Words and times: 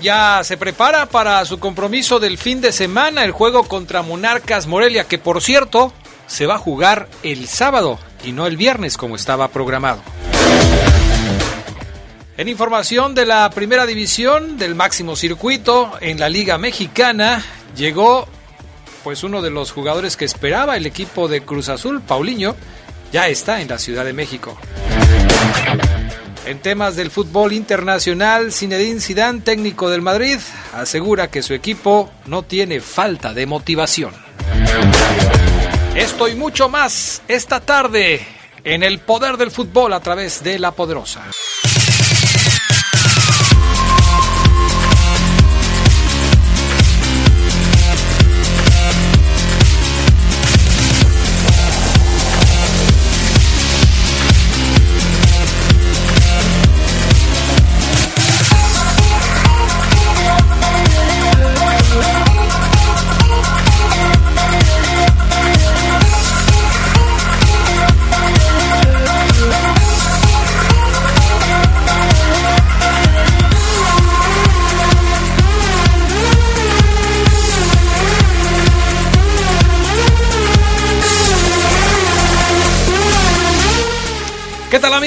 Ya 0.00 0.42
se 0.44 0.56
prepara 0.56 1.06
para 1.06 1.44
su 1.44 1.58
compromiso 1.58 2.18
del 2.18 2.38
fin 2.38 2.60
de 2.60 2.72
semana, 2.72 3.24
el 3.24 3.32
juego 3.32 3.64
contra 3.64 4.02
Monarcas 4.02 4.66
Morelia, 4.66 5.04
que 5.04 5.18
por 5.18 5.42
cierto 5.42 5.92
se 6.26 6.46
va 6.46 6.54
a 6.54 6.58
jugar 6.58 7.08
el 7.22 7.46
sábado 7.46 7.98
y 8.24 8.32
no 8.32 8.46
el 8.46 8.56
viernes 8.56 8.96
como 8.96 9.16
estaba 9.16 9.48
programado. 9.48 10.02
En 12.36 12.48
información 12.48 13.14
de 13.14 13.26
la 13.26 13.50
primera 13.50 13.84
división 13.86 14.56
del 14.56 14.74
máximo 14.74 15.16
circuito 15.16 15.92
en 16.00 16.18
la 16.18 16.28
Liga 16.28 16.56
Mexicana, 16.58 17.44
llegó 17.76 18.26
pues 19.04 19.22
uno 19.22 19.42
de 19.42 19.50
los 19.50 19.72
jugadores 19.72 20.16
que 20.16 20.24
esperaba 20.24 20.76
el 20.76 20.86
equipo 20.86 21.28
de 21.28 21.42
Cruz 21.42 21.68
Azul, 21.68 22.00
Paulinho, 22.00 22.56
ya 23.12 23.28
está 23.28 23.60
en 23.60 23.68
la 23.68 23.78
Ciudad 23.78 24.04
de 24.04 24.12
México. 24.12 24.56
En 26.44 26.58
temas 26.58 26.96
del 26.96 27.10
fútbol 27.10 27.52
internacional, 27.52 28.52
Zinedine 28.52 29.00
Zidane, 29.00 29.40
técnico 29.40 29.88
del 29.88 30.02
Madrid, 30.02 30.38
asegura 30.72 31.30
que 31.30 31.40
su 31.40 31.54
equipo 31.54 32.10
no 32.26 32.42
tiene 32.42 32.80
falta 32.80 33.32
de 33.32 33.46
motivación. 33.46 34.12
Esto 35.94 36.26
y 36.26 36.34
mucho 36.34 36.68
más 36.68 37.22
esta 37.28 37.60
tarde 37.60 38.26
en 38.64 38.82
el 38.82 38.98
poder 38.98 39.36
del 39.36 39.52
fútbol 39.52 39.92
a 39.92 40.00
través 40.00 40.42
de 40.42 40.58
la 40.58 40.72
poderosa. 40.72 41.22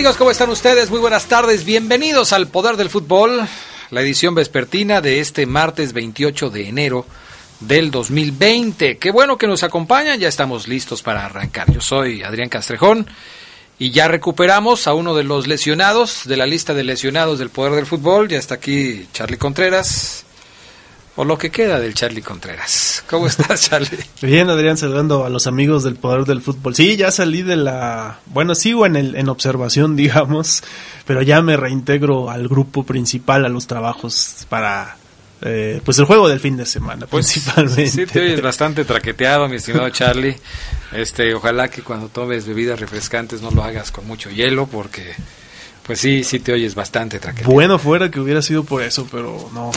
Amigos? 0.05 0.17
¿Cómo 0.17 0.29
están 0.29 0.51
ustedes? 0.51 0.91
Muy 0.91 0.99
buenas 0.99 1.25
tardes. 1.25 1.65
Bienvenidos 1.65 2.31
al 2.31 2.47
Poder 2.47 2.77
del 2.77 2.91
Fútbol, 2.91 3.41
la 3.89 4.01
edición 4.01 4.35
vespertina 4.35 5.01
de 5.01 5.19
este 5.19 5.47
martes 5.47 5.93
28 5.93 6.51
de 6.51 6.69
enero 6.69 7.07
del 7.59 7.89
2020. 7.89 8.99
Qué 8.99 9.09
bueno 9.09 9.39
que 9.39 9.47
nos 9.47 9.63
acompañan, 9.63 10.19
ya 10.19 10.27
estamos 10.27 10.67
listos 10.67 11.01
para 11.01 11.25
arrancar. 11.25 11.71
Yo 11.73 11.81
soy 11.81 12.21
Adrián 12.21 12.49
Castrejón 12.49 13.07
y 13.79 13.89
ya 13.89 14.07
recuperamos 14.07 14.85
a 14.85 14.93
uno 14.93 15.15
de 15.15 15.23
los 15.23 15.47
lesionados 15.47 16.27
de 16.27 16.37
la 16.37 16.45
lista 16.45 16.75
de 16.75 16.83
lesionados 16.83 17.39
del 17.39 17.49
Poder 17.49 17.73
del 17.73 17.87
Fútbol. 17.87 18.27
Ya 18.27 18.37
está 18.37 18.53
aquí 18.53 19.07
Charlie 19.11 19.39
Contreras. 19.39 20.24
O 21.17 21.23
lo 21.23 21.37
que 21.37 21.49
queda 21.49 21.79
del 21.79 21.93
Charlie 21.93 22.21
Contreras. 22.21 23.03
¿Cómo 23.09 23.27
estás, 23.27 23.61
Charlie? 23.69 24.03
Bien, 24.21 24.49
Adrián, 24.49 24.75
saludando 24.77 25.23
a 25.23 25.29
los 25.29 25.47
amigos 25.47 25.83
del 25.83 25.95
poder 25.95 26.25
del 26.25 26.41
fútbol. 26.41 26.75
Sí, 26.75 26.97
ya 26.97 27.09
salí 27.09 27.41
de 27.41 27.55
la... 27.55 28.19
Bueno, 28.25 28.53
sigo 28.53 28.85
en, 28.85 28.97
el, 28.97 29.15
en 29.15 29.29
observación, 29.29 29.95
digamos, 29.95 30.61
pero 31.05 31.21
ya 31.21 31.41
me 31.41 31.55
reintegro 31.55 32.29
al 32.29 32.47
grupo 32.49 32.83
principal, 32.83 33.45
a 33.45 33.49
los 33.49 33.67
trabajos 33.67 34.45
para... 34.49 34.97
Eh, 35.41 35.81
pues 35.83 35.99
el 35.99 36.05
juego 36.05 36.27
del 36.27 36.39
fin 36.39 36.57
de 36.57 36.65
semana, 36.65 37.07
Pues 37.07 37.31
principalmente. 37.31 37.87
Sí, 37.87 38.05
te 38.05 38.21
oyes 38.21 38.41
bastante 38.43 38.83
traqueteado, 38.83 39.47
mi 39.47 39.57
estimado 39.57 39.89
Charlie. 39.89 40.35
Este, 40.91 41.33
ojalá 41.33 41.67
que 41.69 41.81
cuando 41.81 42.07
tomes 42.07 42.47
bebidas 42.47 42.79
refrescantes 42.79 43.41
no 43.41 43.51
lo 43.51 43.63
hagas 43.63 43.91
con 43.91 44.07
mucho 44.07 44.29
hielo, 44.31 44.65
porque 44.65 45.13
pues 45.85 45.99
sí, 45.99 46.23
sí 46.23 46.39
te 46.39 46.51
oyes 46.53 46.73
bastante 46.75 47.19
traqueteado. 47.19 47.53
Bueno 47.53 47.77
fuera 47.79 48.09
que 48.09 48.19
hubiera 48.19 48.41
sido 48.41 48.63
por 48.63 48.81
eso, 48.83 49.07
pero 49.11 49.49
no. 49.53 49.71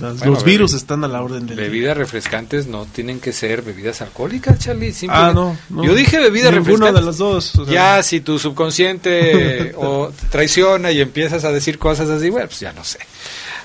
Las- 0.00 0.18
Bueno, 0.18 0.32
los 0.32 0.44
virus 0.44 0.72
están 0.72 1.04
a 1.04 1.08
la 1.08 1.22
orden 1.22 1.46
del 1.46 1.56
día. 1.56 1.66
Bebidas 1.66 1.96
refrescantes 1.96 2.66
no 2.66 2.86
tienen 2.86 3.20
que 3.20 3.32
ser 3.32 3.60
bebidas 3.62 4.00
alcohólicas, 4.00 4.58
Charlie. 4.58 4.94
Ah, 5.08 5.32
no, 5.34 5.56
no. 5.68 5.84
Yo 5.84 5.94
dije 5.94 6.18
bebidas 6.18 6.52
Ninguno 6.52 6.86
refrescantes. 6.86 7.00
de 7.00 7.06
los 7.06 7.18
dos. 7.18 7.54
o 7.56 7.64
sea, 7.66 7.74
Ya, 7.74 8.02
si 8.02 8.20
tu 8.20 8.38
subconsciente 8.38 9.74
o 9.76 10.10
traiciona 10.30 10.90
y 10.90 11.00
empiezas 11.00 11.44
a 11.44 11.52
decir 11.52 11.78
cosas 11.78 12.08
así, 12.08 12.30
bueno, 12.30 12.46
pues 12.48 12.60
ya 12.60 12.72
no 12.72 12.82
sé. 12.84 12.98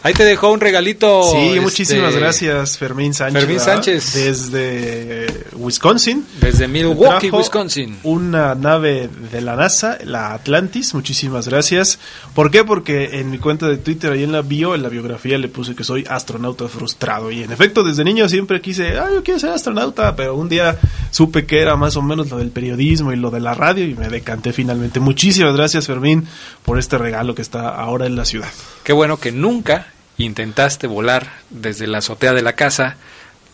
Ahí 0.01 0.13
te 0.13 0.23
dejó 0.23 0.51
un 0.51 0.61
regalito. 0.61 1.23
Sí, 1.29 1.37
este, 1.37 1.61
muchísimas 1.61 2.15
gracias, 2.15 2.77
Fermín 2.77 3.13
Sánchez. 3.13 3.41
Fermín 3.41 3.57
¿verdad? 3.57 3.73
Sánchez. 3.73 4.13
Desde 4.13 5.27
Wisconsin. 5.55 6.25
Desde 6.39 6.69
Milwaukee, 6.69 7.29
Wisconsin. 7.29 7.97
Una 8.03 8.55
nave 8.55 9.09
de 9.31 9.41
la 9.41 9.57
NASA, 9.57 9.97
la 10.05 10.33
Atlantis. 10.33 10.93
Muchísimas 10.93 11.49
gracias. 11.49 11.99
¿Por 12.33 12.49
qué? 12.49 12.63
Porque 12.63 13.19
en 13.19 13.29
mi 13.29 13.39
cuenta 13.39 13.67
de 13.67 13.75
Twitter, 13.75 14.13
ahí 14.13 14.23
en 14.23 14.31
la 14.31 14.41
bio, 14.41 14.73
en 14.73 14.83
la 14.83 14.89
biografía, 14.89 15.37
le 15.37 15.49
puse 15.49 15.75
que 15.75 15.83
soy 15.83 16.05
astronauta 16.09 16.69
frustrado. 16.69 17.29
Y 17.29 17.43
en 17.43 17.51
efecto, 17.51 17.83
desde 17.83 18.05
niño 18.05 18.29
siempre 18.29 18.61
quise, 18.61 18.97
ah, 18.97 19.09
yo 19.13 19.21
quiero 19.21 19.39
ser 19.41 19.49
astronauta. 19.49 20.15
Pero 20.15 20.35
un 20.35 20.47
día 20.47 20.77
supe 21.11 21.45
que 21.45 21.59
era 21.59 21.75
más 21.75 21.97
o 21.97 22.01
menos 22.01 22.29
lo 22.29 22.37
del 22.37 22.51
periodismo 22.51 23.11
y 23.11 23.17
lo 23.17 23.31
de 23.31 23.41
la 23.41 23.53
radio 23.53 23.85
y 23.85 23.95
me 23.95 24.07
decanté 24.07 24.53
finalmente. 24.53 25.01
Muchísimas 25.01 25.53
gracias, 25.57 25.87
Fermín, 25.87 26.25
por 26.63 26.79
este 26.79 26.97
regalo 26.97 27.35
que 27.35 27.41
está 27.41 27.67
ahora 27.67 28.05
en 28.05 28.15
la 28.15 28.23
ciudad. 28.23 28.49
Qué 28.83 28.93
bueno 28.93 29.17
que 29.17 29.33
nunca 29.33 29.88
intentaste 30.23 30.87
volar 30.87 31.31
desde 31.49 31.87
la 31.87 31.99
azotea 31.99 32.33
de 32.33 32.41
la 32.41 32.53
casa 32.53 32.97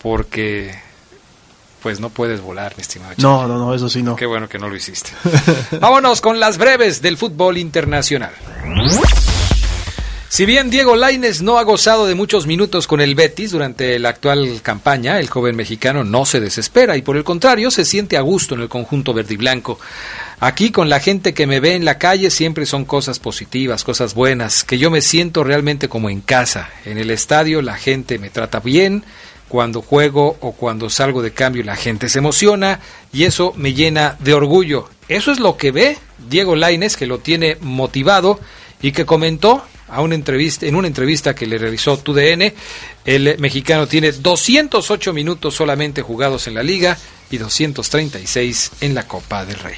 porque 0.01 0.75
pues 1.81 1.99
no 1.99 2.09
puedes 2.09 2.41
volar, 2.41 2.73
mi 2.77 2.81
estimado. 2.81 3.13
Charlie. 3.13 3.23
No, 3.23 3.47
no, 3.47 3.59
no, 3.59 3.73
eso 3.75 3.89
sí 3.89 4.01
no. 4.01 4.15
Qué 4.15 4.25
bueno 4.25 4.49
que 4.49 4.57
no 4.57 4.67
lo 4.67 4.75
hiciste. 4.75 5.11
Vámonos 5.79 6.19
con 6.19 6.39
las 6.39 6.57
breves 6.57 7.01
del 7.01 7.17
fútbol 7.17 7.57
internacional. 7.57 8.31
Si 10.35 10.45
bien 10.45 10.69
Diego 10.69 10.97
Laines 10.97 11.41
no 11.41 11.59
ha 11.59 11.63
gozado 11.63 12.07
de 12.07 12.13
muchos 12.13 12.45
minutos 12.45 12.87
con 12.87 12.99
el 12.99 13.15
Betis 13.15 13.51
durante 13.51 13.97
la 13.99 14.09
actual 14.09 14.59
campaña, 14.61 15.17
el 15.17 15.29
joven 15.29 15.55
mexicano 15.55 16.03
no 16.03 16.25
se 16.25 16.41
desespera 16.41 16.97
y 16.97 17.01
por 17.01 17.15
el 17.15 17.23
contrario 17.23 17.71
se 17.71 17.85
siente 17.85 18.17
a 18.17 18.21
gusto 18.21 18.53
en 18.53 18.59
el 18.59 18.67
conjunto 18.67 19.13
verde 19.13 19.35
y 19.35 19.37
blanco. 19.37 19.79
Aquí 20.41 20.71
con 20.71 20.89
la 20.89 20.99
gente 20.99 21.33
que 21.33 21.47
me 21.47 21.61
ve 21.61 21.75
en 21.75 21.85
la 21.85 21.97
calle 21.97 22.31
siempre 22.31 22.65
son 22.65 22.83
cosas 22.83 23.19
positivas, 23.19 23.85
cosas 23.85 24.13
buenas, 24.13 24.65
que 24.65 24.77
yo 24.77 24.91
me 24.91 25.01
siento 25.01 25.45
realmente 25.45 25.87
como 25.87 26.09
en 26.09 26.19
casa. 26.19 26.69
En 26.83 26.97
el 26.97 27.11
estadio 27.11 27.61
la 27.61 27.77
gente 27.77 28.19
me 28.19 28.29
trata 28.29 28.59
bien, 28.59 29.05
cuando 29.47 29.81
juego 29.81 30.35
o 30.41 30.51
cuando 30.51 30.89
salgo 30.89 31.21
de 31.21 31.31
cambio 31.31 31.63
la 31.63 31.77
gente 31.77 32.09
se 32.09 32.19
emociona 32.19 32.81
y 33.13 33.23
eso 33.23 33.53
me 33.55 33.73
llena 33.73 34.17
de 34.19 34.33
orgullo. 34.33 34.89
Eso 35.07 35.31
es 35.31 35.39
lo 35.39 35.55
que 35.55 35.71
ve 35.71 35.97
Diego 36.27 36.57
Laines, 36.57 36.97
que 36.97 37.07
lo 37.07 37.19
tiene 37.19 37.57
motivado 37.61 38.37
y 38.81 38.91
que 38.91 39.05
comentó 39.05 39.63
a 39.87 40.01
una 40.01 40.15
entrevista, 40.15 40.65
en 40.65 40.75
una 40.75 40.87
entrevista 40.87 41.35
que 41.35 41.45
le 41.45 41.57
realizó 41.57 41.97
TUDN, 41.97 42.53
el 43.05 43.37
mexicano 43.39 43.87
tiene 43.87 44.11
208 44.11 45.13
minutos 45.13 45.53
solamente 45.53 46.01
jugados 46.01 46.47
en 46.47 46.55
la 46.55 46.63
liga 46.63 46.97
y 47.29 47.37
236 47.37 48.71
en 48.81 48.95
la 48.95 49.07
Copa 49.07 49.45
del 49.45 49.59
Rey. 49.59 49.75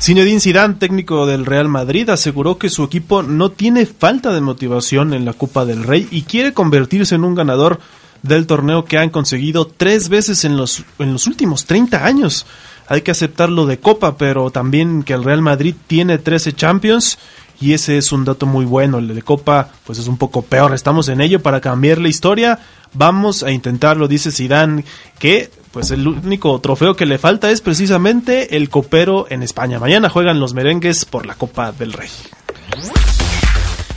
Zinedine 0.00 0.40
Zidane, 0.40 0.74
técnico 0.74 1.26
del 1.26 1.44
Real 1.44 1.68
Madrid, 1.68 2.08
aseguró 2.10 2.56
que 2.56 2.70
su 2.70 2.84
equipo 2.84 3.22
no 3.22 3.50
tiene 3.50 3.84
falta 3.84 4.32
de 4.32 4.40
motivación 4.40 5.12
en 5.12 5.24
la 5.24 5.32
Copa 5.32 5.64
del 5.64 5.82
Rey 5.82 6.06
y 6.10 6.22
quiere 6.22 6.52
convertirse 6.52 7.16
en 7.16 7.24
un 7.24 7.34
ganador 7.34 7.80
del 8.22 8.46
torneo 8.46 8.84
que 8.84 8.98
han 8.98 9.10
conseguido 9.10 9.66
tres 9.66 10.08
veces 10.08 10.44
en 10.44 10.56
los, 10.56 10.84
en 10.98 11.12
los 11.12 11.26
últimos 11.26 11.66
30 11.66 12.04
años. 12.04 12.46
Hay 12.86 13.02
que 13.02 13.10
aceptarlo 13.10 13.66
de 13.66 13.80
Copa, 13.80 14.16
pero 14.16 14.50
también 14.50 15.02
que 15.02 15.14
el 15.14 15.24
Real 15.24 15.42
Madrid 15.42 15.74
tiene 15.86 16.18
13 16.18 16.52
Champions 16.54 17.18
y 17.60 17.72
ese 17.72 17.98
es 17.98 18.12
un 18.12 18.24
dato 18.24 18.46
muy 18.46 18.64
bueno. 18.64 18.98
El 18.98 19.14
de 19.14 19.22
Copa 19.22 19.70
pues 19.84 19.98
es 19.98 20.06
un 20.06 20.18
poco 20.18 20.42
peor. 20.42 20.74
Estamos 20.74 21.08
en 21.08 21.20
ello 21.20 21.40
para 21.40 21.60
cambiar 21.60 21.98
la 21.98 22.08
historia. 22.08 22.58
Vamos 22.92 23.42
a 23.42 23.50
intentarlo, 23.50 24.08
dice 24.08 24.30
Zidane, 24.30 24.84
que 25.18 25.50
pues 25.72 25.90
el 25.90 26.06
único 26.06 26.58
trofeo 26.60 26.96
que 26.96 27.06
le 27.06 27.18
falta 27.18 27.50
es 27.50 27.60
precisamente 27.60 28.56
el 28.56 28.70
copero 28.70 29.26
en 29.28 29.42
España. 29.42 29.78
Mañana 29.78 30.08
juegan 30.08 30.40
los 30.40 30.54
merengues 30.54 31.04
por 31.04 31.26
la 31.26 31.34
Copa 31.34 31.72
del 31.72 31.92
Rey. 31.92 32.08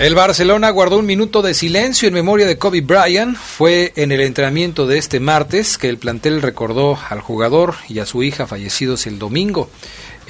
El 0.02 0.16
Barcelona 0.16 0.72
guardó 0.72 0.98
un 0.98 1.06
minuto 1.06 1.44
de 1.44 1.54
silencio 1.54 2.08
en 2.08 2.16
memoria 2.16 2.48
de 2.48 2.58
Kobe 2.58 2.82
Bryant. 2.82 3.38
Fue 3.38 3.94
en 3.96 4.12
el 4.12 4.22
entrenamiento 4.22 4.88
de 4.88 4.98
este 4.98 5.20
martes 5.20 5.78
que 5.78 5.90
el 5.90 6.00
plantel 6.00 6.42
recordó 6.42 6.98
al 7.10 7.22
jugador 7.22 7.76
y 7.88 8.00
a 8.00 8.08
su 8.08 8.24
hija 8.24 8.48
fallecidos 8.48 9.06
el 9.06 9.20
domingo. 9.20 9.70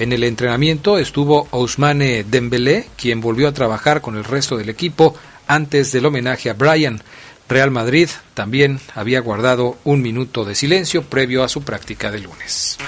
En 0.02 0.12
el 0.12 0.24
entrenamiento 0.24 0.98
estuvo 0.98 1.46
Ousmane 1.52 2.24
Dembélé, 2.24 2.88
quien 2.96 3.20
volvió 3.20 3.46
a 3.46 3.52
trabajar 3.52 4.00
con 4.00 4.16
el 4.16 4.24
resto 4.24 4.56
del 4.56 4.68
equipo 4.68 5.14
antes 5.46 5.92
del 5.92 6.06
homenaje 6.06 6.50
a 6.50 6.54
Bryant. 6.54 7.00
Real 7.48 7.70
Madrid 7.70 8.08
también 8.34 8.80
había 8.96 9.20
guardado 9.20 9.78
un 9.84 10.02
minuto 10.02 10.44
de 10.44 10.56
silencio 10.56 11.04
previo 11.04 11.44
a 11.44 11.48
su 11.48 11.62
práctica 11.62 12.10
de 12.10 12.18
lunes. 12.18 12.78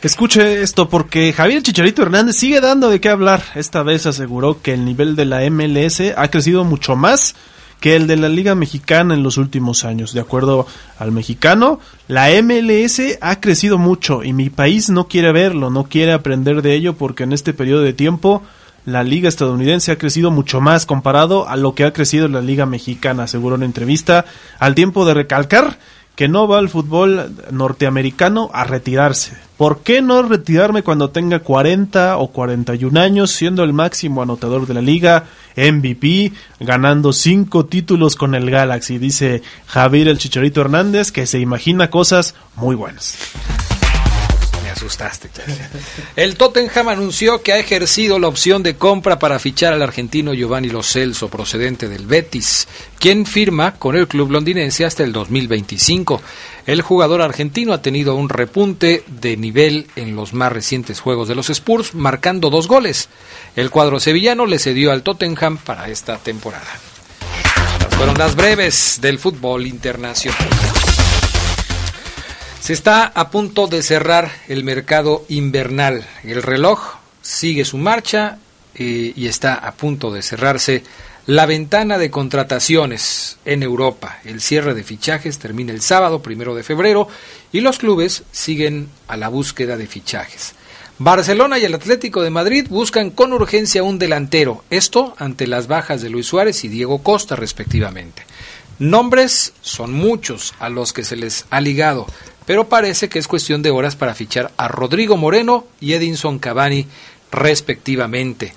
Escuche 0.00 0.62
esto 0.62 0.88
porque 0.88 1.34
Javier 1.34 1.62
Chicharito 1.62 2.00
Hernández 2.00 2.36
sigue 2.36 2.62
dando 2.62 2.88
de 2.88 3.02
qué 3.02 3.10
hablar. 3.10 3.42
Esta 3.56 3.82
vez 3.82 4.06
aseguró 4.06 4.62
que 4.62 4.72
el 4.72 4.86
nivel 4.86 5.16
de 5.16 5.26
la 5.26 5.40
MLS 5.50 6.00
ha 6.16 6.30
crecido 6.30 6.64
mucho 6.64 6.96
más 6.96 7.34
que 7.80 7.96
el 7.96 8.06
de 8.06 8.16
la 8.16 8.28
Liga 8.28 8.54
Mexicana 8.54 9.14
en 9.14 9.22
los 9.22 9.36
últimos 9.36 9.84
años. 9.84 10.12
De 10.12 10.20
acuerdo 10.20 10.66
al 10.98 11.12
mexicano, 11.12 11.80
la 12.08 12.28
MLS 12.42 13.00
ha 13.20 13.40
crecido 13.40 13.78
mucho 13.78 14.24
y 14.24 14.32
mi 14.32 14.50
país 14.50 14.90
no 14.90 15.08
quiere 15.08 15.32
verlo, 15.32 15.70
no 15.70 15.84
quiere 15.84 16.12
aprender 16.12 16.62
de 16.62 16.74
ello 16.74 16.94
porque 16.94 17.24
en 17.24 17.32
este 17.32 17.52
periodo 17.52 17.82
de 17.82 17.92
tiempo 17.92 18.42
la 18.86 19.02
liga 19.02 19.28
estadounidense 19.28 19.90
ha 19.90 19.98
crecido 19.98 20.30
mucho 20.30 20.60
más 20.60 20.86
comparado 20.86 21.48
a 21.48 21.56
lo 21.56 21.74
que 21.74 21.84
ha 21.84 21.92
crecido 21.92 22.28
la 22.28 22.40
liga 22.40 22.66
mexicana, 22.66 23.24
aseguró 23.24 23.56
en 23.56 23.64
entrevista, 23.64 24.24
al 24.60 24.76
tiempo 24.76 25.04
de 25.04 25.14
recalcar 25.14 25.78
que 26.16 26.28
no 26.28 26.48
va 26.48 26.58
al 26.58 26.70
fútbol 26.70 27.36
norteamericano 27.52 28.50
a 28.52 28.64
retirarse. 28.64 29.36
¿Por 29.56 29.80
qué 29.80 30.02
no 30.02 30.22
retirarme 30.22 30.82
cuando 30.82 31.10
tenga 31.10 31.38
40 31.38 32.16
o 32.18 32.28
41 32.28 32.98
años, 33.00 33.30
siendo 33.30 33.62
el 33.62 33.72
máximo 33.72 34.22
anotador 34.22 34.66
de 34.66 34.74
la 34.74 34.82
liga, 34.82 35.24
MVP, 35.56 36.32
ganando 36.60 37.12
cinco 37.12 37.66
títulos 37.66 38.16
con 38.16 38.34
el 38.34 38.50
Galaxy? 38.50 38.98
Dice 38.98 39.42
Javier 39.66 40.08
el 40.08 40.18
Chicharito 40.18 40.62
Hernández, 40.62 41.12
que 41.12 41.26
se 41.26 41.38
imagina 41.38 41.90
cosas 41.90 42.34
muy 42.56 42.74
buenas 42.74 43.18
asustaste. 44.76 45.30
El 46.16 46.36
Tottenham 46.36 46.88
anunció 46.88 47.42
que 47.42 47.52
ha 47.52 47.58
ejercido 47.58 48.18
la 48.18 48.28
opción 48.28 48.62
de 48.62 48.76
compra 48.76 49.18
para 49.18 49.38
fichar 49.38 49.72
al 49.72 49.82
argentino 49.82 50.34
Giovanni 50.34 50.68
Lo 50.68 50.82
Celso, 50.82 51.28
procedente 51.28 51.88
del 51.88 52.06
Betis, 52.06 52.68
quien 52.98 53.26
firma 53.26 53.72
con 53.72 53.96
el 53.96 54.06
club 54.06 54.30
londinense 54.30 54.84
hasta 54.84 55.02
el 55.02 55.12
2025. 55.12 56.20
El 56.66 56.82
jugador 56.82 57.22
argentino 57.22 57.72
ha 57.72 57.82
tenido 57.82 58.14
un 58.16 58.28
repunte 58.28 59.02
de 59.06 59.36
nivel 59.36 59.86
en 59.96 60.14
los 60.14 60.34
más 60.34 60.52
recientes 60.52 61.00
juegos 61.00 61.28
de 61.28 61.34
los 61.34 61.48
Spurs, 61.48 61.94
marcando 61.94 62.50
dos 62.50 62.68
goles. 62.68 63.08
El 63.54 63.70
cuadro 63.70 63.98
sevillano 63.98 64.46
le 64.46 64.58
cedió 64.58 64.92
al 64.92 65.02
Tottenham 65.02 65.56
para 65.58 65.88
esta 65.88 66.18
temporada. 66.18 66.66
fueron 67.96 68.18
las 68.18 68.36
breves 68.36 68.98
del 69.00 69.18
fútbol 69.18 69.66
internacional. 69.66 70.75
Se 72.66 72.72
está 72.72 73.04
a 73.04 73.30
punto 73.30 73.68
de 73.68 73.80
cerrar 73.80 74.28
el 74.48 74.64
mercado 74.64 75.24
invernal. 75.28 76.04
El 76.24 76.42
reloj 76.42 76.96
sigue 77.22 77.64
su 77.64 77.78
marcha 77.78 78.38
eh, 78.74 79.12
y 79.14 79.28
está 79.28 79.54
a 79.54 79.74
punto 79.74 80.10
de 80.10 80.20
cerrarse 80.20 80.82
la 81.26 81.46
ventana 81.46 81.96
de 81.96 82.10
contrataciones 82.10 83.38
en 83.44 83.62
Europa. 83.62 84.18
El 84.24 84.40
cierre 84.40 84.74
de 84.74 84.82
fichajes 84.82 85.38
termina 85.38 85.70
el 85.70 85.80
sábado, 85.80 86.22
primero 86.22 86.56
de 86.56 86.64
febrero, 86.64 87.06
y 87.52 87.60
los 87.60 87.78
clubes 87.78 88.24
siguen 88.32 88.88
a 89.06 89.16
la 89.16 89.28
búsqueda 89.28 89.76
de 89.76 89.86
fichajes. 89.86 90.56
Barcelona 90.98 91.60
y 91.60 91.66
el 91.66 91.74
Atlético 91.74 92.20
de 92.20 92.30
Madrid 92.30 92.66
buscan 92.68 93.10
con 93.10 93.32
urgencia 93.32 93.84
un 93.84 94.00
delantero, 94.00 94.64
esto 94.70 95.14
ante 95.18 95.46
las 95.46 95.68
bajas 95.68 96.02
de 96.02 96.10
Luis 96.10 96.26
Suárez 96.26 96.64
y 96.64 96.68
Diego 96.68 97.00
Costa 97.04 97.36
respectivamente. 97.36 98.24
Nombres 98.80 99.52
son 99.60 99.92
muchos 99.92 100.52
a 100.58 100.68
los 100.68 100.92
que 100.92 101.04
se 101.04 101.14
les 101.14 101.46
ha 101.48 101.60
ligado, 101.60 102.06
pero 102.46 102.68
parece 102.68 103.08
que 103.08 103.18
es 103.18 103.28
cuestión 103.28 103.60
de 103.60 103.70
horas 103.70 103.96
para 103.96 104.14
fichar 104.14 104.52
a 104.56 104.68
Rodrigo 104.68 105.16
Moreno 105.16 105.66
y 105.80 105.92
Edinson 105.92 106.38
Cavani 106.38 106.86
respectivamente. 107.30 108.54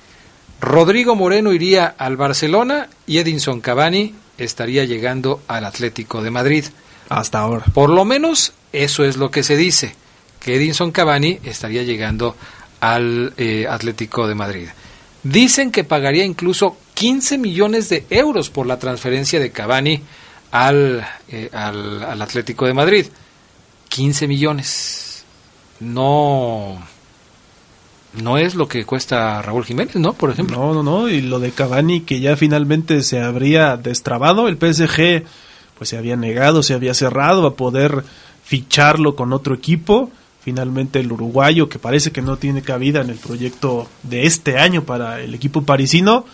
Rodrigo 0.61 1.15
Moreno 1.15 1.53
iría 1.53 1.87
al 1.97 2.17
Barcelona 2.17 2.89
y 3.07 3.17
Edinson 3.17 3.61
Cavani 3.61 4.13
estaría 4.37 4.85
llegando 4.85 5.41
al 5.47 5.65
Atlético 5.65 6.21
de 6.21 6.31
Madrid. 6.31 6.65
Hasta 7.09 7.39
ahora. 7.39 7.65
Por 7.73 7.89
lo 7.89 8.05
menos 8.05 8.53
eso 8.71 9.03
es 9.03 9.17
lo 9.17 9.31
que 9.31 9.43
se 9.43 9.57
dice, 9.57 9.95
que 10.39 10.55
Edinson 10.55 10.91
Cavani 10.91 11.39
estaría 11.43 11.83
llegando 11.83 12.35
al 12.79 13.33
eh, 13.37 13.67
Atlético 13.69 14.27
de 14.27 14.35
Madrid. 14.35 14.67
Dicen 15.23 15.71
que 15.71 15.83
pagaría 15.83 16.23
incluso 16.23 16.77
15 16.93 17.37
millones 17.37 17.89
de 17.89 18.05
euros 18.09 18.49
por 18.49 18.67
la 18.67 18.79
transferencia 18.79 19.39
de 19.39 19.51
Cavani 19.51 20.01
al, 20.51 21.05
eh, 21.29 21.49
al, 21.51 22.03
al 22.03 22.21
Atlético 22.21 22.67
de 22.67 22.73
Madrid. 22.73 23.05
15 23.89 24.27
millones. 24.27 25.25
No 25.79 26.79
no 28.13 28.37
es 28.37 28.55
lo 28.55 28.67
que 28.67 28.85
cuesta 28.85 29.41
Raúl 29.41 29.65
Jiménez, 29.65 29.95
¿no? 29.95 30.13
Por 30.13 30.31
ejemplo. 30.31 30.57
No, 30.57 30.73
no, 30.73 30.83
no. 30.83 31.09
Y 31.09 31.21
lo 31.21 31.39
de 31.39 31.51
Cavani 31.51 32.01
que 32.01 32.19
ya 32.19 32.35
finalmente 32.35 33.03
se 33.03 33.21
habría 33.21 33.77
destrabado. 33.77 34.47
El 34.47 34.57
PSG 34.57 35.23
pues 35.77 35.89
se 35.89 35.97
había 35.97 36.15
negado, 36.15 36.63
se 36.63 36.73
había 36.73 36.93
cerrado 36.93 37.47
a 37.47 37.55
poder 37.55 38.03
ficharlo 38.43 39.15
con 39.15 39.31
otro 39.31 39.53
equipo. 39.53 40.11
Finalmente 40.41 40.99
el 40.99 41.11
uruguayo 41.11 41.69
que 41.69 41.79
parece 41.79 42.11
que 42.11 42.21
no 42.21 42.37
tiene 42.37 42.61
cabida 42.61 43.01
en 43.01 43.09
el 43.09 43.17
proyecto 43.17 43.87
de 44.03 44.25
este 44.25 44.57
año 44.57 44.83
para 44.83 45.21
el 45.21 45.35
equipo 45.35 45.63
parisino 45.63 46.25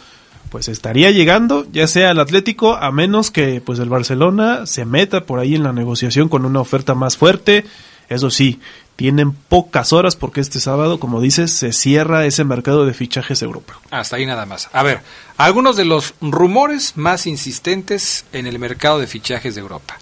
pues 0.55 0.69
estaría 0.69 1.11
llegando 1.11 1.67
ya 1.69 1.85
sea 1.85 2.11
al 2.11 2.19
Atlético 2.21 2.77
a 2.77 2.89
menos 2.89 3.29
que 3.29 3.59
pues 3.59 3.77
el 3.79 3.89
Barcelona 3.89 4.65
se 4.65 4.85
meta 4.85 5.25
por 5.25 5.39
ahí 5.39 5.53
en 5.53 5.63
la 5.63 5.73
negociación 5.73 6.29
con 6.29 6.45
una 6.45 6.61
oferta 6.61 6.95
más 6.95 7.17
fuerte. 7.17 7.65
Eso 8.07 8.29
sí, 8.29 8.61
tienen 8.95 9.33
pocas 9.33 9.91
horas 9.91 10.15
porque 10.15 10.39
este 10.39 10.61
sábado, 10.61 10.97
como 10.97 11.19
dices, 11.19 11.51
se 11.51 11.73
cierra 11.73 12.25
ese 12.25 12.45
mercado 12.45 12.85
de 12.85 12.93
fichajes 12.93 13.41
europeo. 13.41 13.75
Hasta 13.91 14.15
ahí 14.15 14.25
nada 14.25 14.45
más. 14.45 14.69
A 14.71 14.81
ver, 14.81 15.01
algunos 15.35 15.75
de 15.75 15.83
los 15.83 16.13
rumores 16.21 16.93
más 16.95 17.27
insistentes 17.27 18.23
en 18.31 18.47
el 18.47 18.57
mercado 18.57 18.99
de 18.99 19.07
fichajes 19.07 19.55
de 19.55 19.61
Europa. 19.61 19.97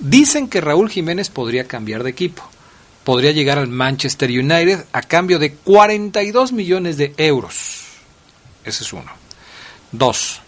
Dicen 0.00 0.48
que 0.48 0.60
Raúl 0.60 0.90
Jiménez 0.90 1.30
podría 1.30 1.68
cambiar 1.68 2.02
de 2.02 2.10
equipo. 2.10 2.42
Podría 3.04 3.30
llegar 3.30 3.60
al 3.60 3.68
Manchester 3.68 4.30
United 4.30 4.84
a 4.90 5.02
cambio 5.02 5.38
de 5.38 5.52
42 5.52 6.50
millones 6.50 6.96
de 6.96 7.14
euros. 7.18 7.84
Ese 8.64 8.82
es 8.82 8.92
uno. 8.92 9.25
Dos. 9.98 10.40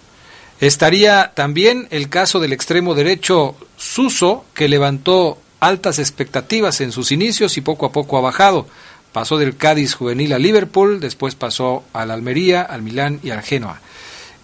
Estaría 0.61 1.33
también 1.35 1.87
el 1.91 2.09
caso 2.09 2.41
del 2.41 2.53
extremo 2.53 2.95
derecho 2.95 3.55
Suso, 3.77 4.45
que 4.55 4.69
levantó 4.69 5.39
altas 5.61 5.99
expectativas 5.99 6.81
en 6.81 6.93
sus 6.93 7.13
inicios 7.13 7.57
y 7.57 7.61
poco 7.61 7.87
a 7.87 7.93
poco 7.93 8.19
ha 8.19 8.23
bajado. 8.23 8.67
Pasó 9.13 9.39
del 9.39 9.57
Cádiz 9.57 9.95
juvenil 9.95 10.33
a 10.33 10.39
Liverpool, 10.39 11.01
después 11.01 11.35
pasó 11.35 11.85
al 11.93 12.11
Almería, 12.11 12.63
al 12.63 12.83
Milán 12.83 13.21
y 13.23 13.31
al 13.31 13.43
Genoa. 13.43 13.81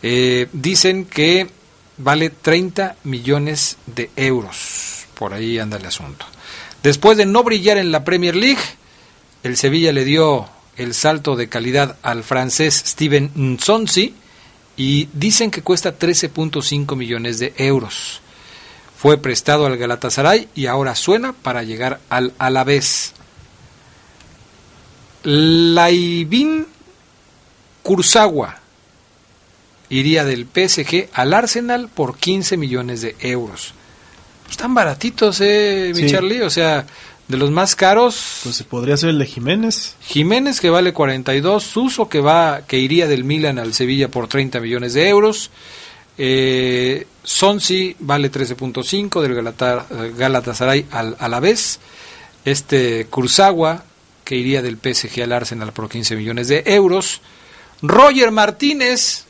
Eh, 0.02 0.48
dicen 0.52 1.04
que 1.04 1.48
vale 1.98 2.30
30 2.30 2.96
millones 3.04 3.76
de 3.86 4.10
euros. 4.16 5.06
Por 5.14 5.34
ahí 5.34 5.58
anda 5.58 5.76
el 5.76 5.86
asunto. 5.86 6.26
Después 6.82 7.16
de 7.16 7.26
no 7.26 7.42
brillar 7.42 7.78
en 7.78 7.92
la 7.92 8.04
Premier 8.04 8.36
League, 8.36 8.62
el 9.42 9.56
Sevilla 9.56 9.92
le 9.92 10.04
dio 10.04 10.48
el 10.76 10.94
salto 10.94 11.36
de 11.36 11.48
calidad 11.48 11.96
al 12.02 12.24
francés 12.24 12.82
Steven 12.86 13.30
Nsonsi, 13.34 14.14
y 14.76 15.08
dicen 15.12 15.50
que 15.50 15.62
cuesta 15.62 15.98
13.5 15.98 16.96
millones 16.96 17.38
de 17.38 17.54
euros. 17.56 18.20
Fue 18.96 19.18
prestado 19.18 19.66
al 19.66 19.76
Galatasaray 19.76 20.48
y 20.54 20.66
ahora 20.66 20.94
suena 20.94 21.32
para 21.32 21.62
llegar 21.62 22.00
al 22.08 22.32
Alavés. 22.38 23.12
Laibin 25.22 26.66
Kurzawa 27.82 28.60
iría 29.90 30.24
del 30.24 30.46
PSG 30.46 31.08
al 31.12 31.34
Arsenal 31.34 31.88
por 31.88 32.16
15 32.16 32.56
millones 32.56 33.02
de 33.02 33.16
euros. 33.20 33.74
Están 34.50 34.74
baratitos, 34.74 35.40
eh, 35.40 35.92
mi 35.94 36.06
Charlie. 36.06 36.42
O 36.42 36.50
sea, 36.50 36.86
de 37.28 37.36
los 37.36 37.50
más 37.50 37.76
caros. 37.76 38.40
Pues 38.42 38.62
podría 38.64 38.96
ser 38.96 39.10
el 39.10 39.18
de 39.18 39.26
Jiménez. 39.26 39.96
Jiménez 40.00 40.60
que 40.60 40.70
vale 40.70 40.92
42, 40.92 41.62
Suso 41.62 42.08
que 42.08 42.20
va 42.20 42.62
que 42.66 42.78
iría 42.78 43.06
del 43.06 43.24
Milan 43.24 43.58
al 43.58 43.74
Sevilla 43.74 44.08
por 44.08 44.28
30 44.28 44.60
millones 44.60 44.94
de 44.94 45.08
euros. 45.08 45.50
Eh, 46.16 47.06
Sonsi 47.22 47.96
vale 47.98 48.30
13.5 48.30 49.20
del 49.20 50.14
Galatasaray 50.14 50.86
al, 50.90 51.16
a 51.18 51.28
la 51.28 51.40
vez. 51.40 51.80
Este 52.44 53.06
Kurzawa 53.08 53.84
que 54.24 54.36
iría 54.36 54.62
del 54.62 54.78
PSG 54.78 55.22
al 55.22 55.32
Arsenal 55.32 55.72
por 55.72 55.88
15 55.88 56.16
millones 56.16 56.48
de 56.48 56.62
euros. 56.66 57.20
Roger 57.82 58.30
Martínez. 58.30 59.24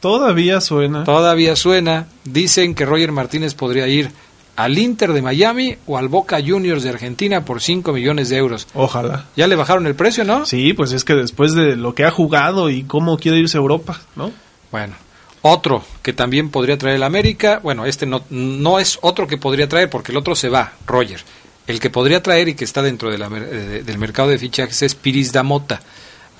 Todavía 0.00 0.60
suena. 0.60 1.04
Todavía 1.04 1.56
suena. 1.56 2.08
Dicen 2.24 2.74
que 2.74 2.86
Roger 2.86 3.12
Martínez 3.12 3.54
podría 3.54 3.88
ir 3.88 4.10
al 4.58 4.76
Inter 4.76 5.12
de 5.12 5.22
Miami 5.22 5.76
o 5.86 5.98
al 5.98 6.08
Boca 6.08 6.40
Juniors 6.44 6.82
de 6.82 6.90
Argentina 6.90 7.44
por 7.44 7.62
5 7.62 7.92
millones 7.92 8.28
de 8.28 8.38
euros. 8.38 8.66
Ojalá. 8.74 9.26
Ya 9.36 9.46
le 9.46 9.54
bajaron 9.54 9.86
el 9.86 9.94
precio, 9.94 10.24
¿no? 10.24 10.46
Sí, 10.46 10.72
pues 10.72 10.90
es 10.90 11.04
que 11.04 11.14
después 11.14 11.54
de 11.54 11.76
lo 11.76 11.94
que 11.94 12.04
ha 12.04 12.10
jugado 12.10 12.68
y 12.68 12.82
cómo 12.82 13.18
quiere 13.18 13.38
irse 13.38 13.56
a 13.56 13.60
Europa, 13.60 14.00
¿no? 14.16 14.32
Bueno, 14.72 14.96
otro 15.42 15.84
que 16.02 16.12
también 16.12 16.50
podría 16.50 16.76
traer 16.76 16.96
el 16.96 17.04
América, 17.04 17.60
bueno, 17.62 17.86
este 17.86 18.04
no, 18.04 18.24
no 18.30 18.80
es 18.80 18.98
otro 19.00 19.28
que 19.28 19.38
podría 19.38 19.68
traer 19.68 19.90
porque 19.90 20.10
el 20.10 20.18
otro 20.18 20.34
se 20.34 20.48
va, 20.48 20.72
Roger. 20.88 21.20
El 21.68 21.78
que 21.78 21.90
podría 21.90 22.20
traer 22.20 22.48
y 22.48 22.54
que 22.54 22.64
está 22.64 22.82
dentro 22.82 23.12
de 23.12 23.18
la, 23.18 23.28
de, 23.28 23.84
del 23.84 23.98
mercado 23.98 24.30
de 24.30 24.40
fichajes 24.40 24.82
es 24.82 24.96
Piris 24.96 25.30
Damota. 25.32 25.80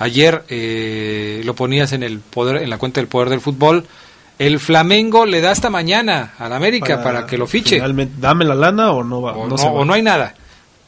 Ayer 0.00 0.42
eh, 0.48 1.40
lo 1.44 1.54
ponías 1.54 1.92
en 1.92 2.02
el 2.02 2.18
poder, 2.18 2.64
en 2.64 2.70
la 2.70 2.78
cuenta 2.78 3.00
del 3.00 3.06
poder 3.06 3.28
del 3.28 3.40
fútbol. 3.40 3.87
El 4.38 4.61
Flamengo 4.61 5.26
le 5.26 5.40
da 5.40 5.50
hasta 5.50 5.68
mañana 5.71 6.35
al 6.38 6.52
América 6.52 7.02
para, 7.02 7.26
que 7.26 7.37
lo 7.38 7.47
fiche. 7.47 7.80
Dame 8.18 8.45
la 8.45 8.54
lana 8.54 8.92
o 8.92 9.02
no 9.02 9.21
va. 9.23 9.33
O 9.33 9.49
no, 9.49 9.57
no, 9.57 9.62
o 9.64 9.85
no 9.85 9.92
hay 9.92 10.02
nada. 10.02 10.35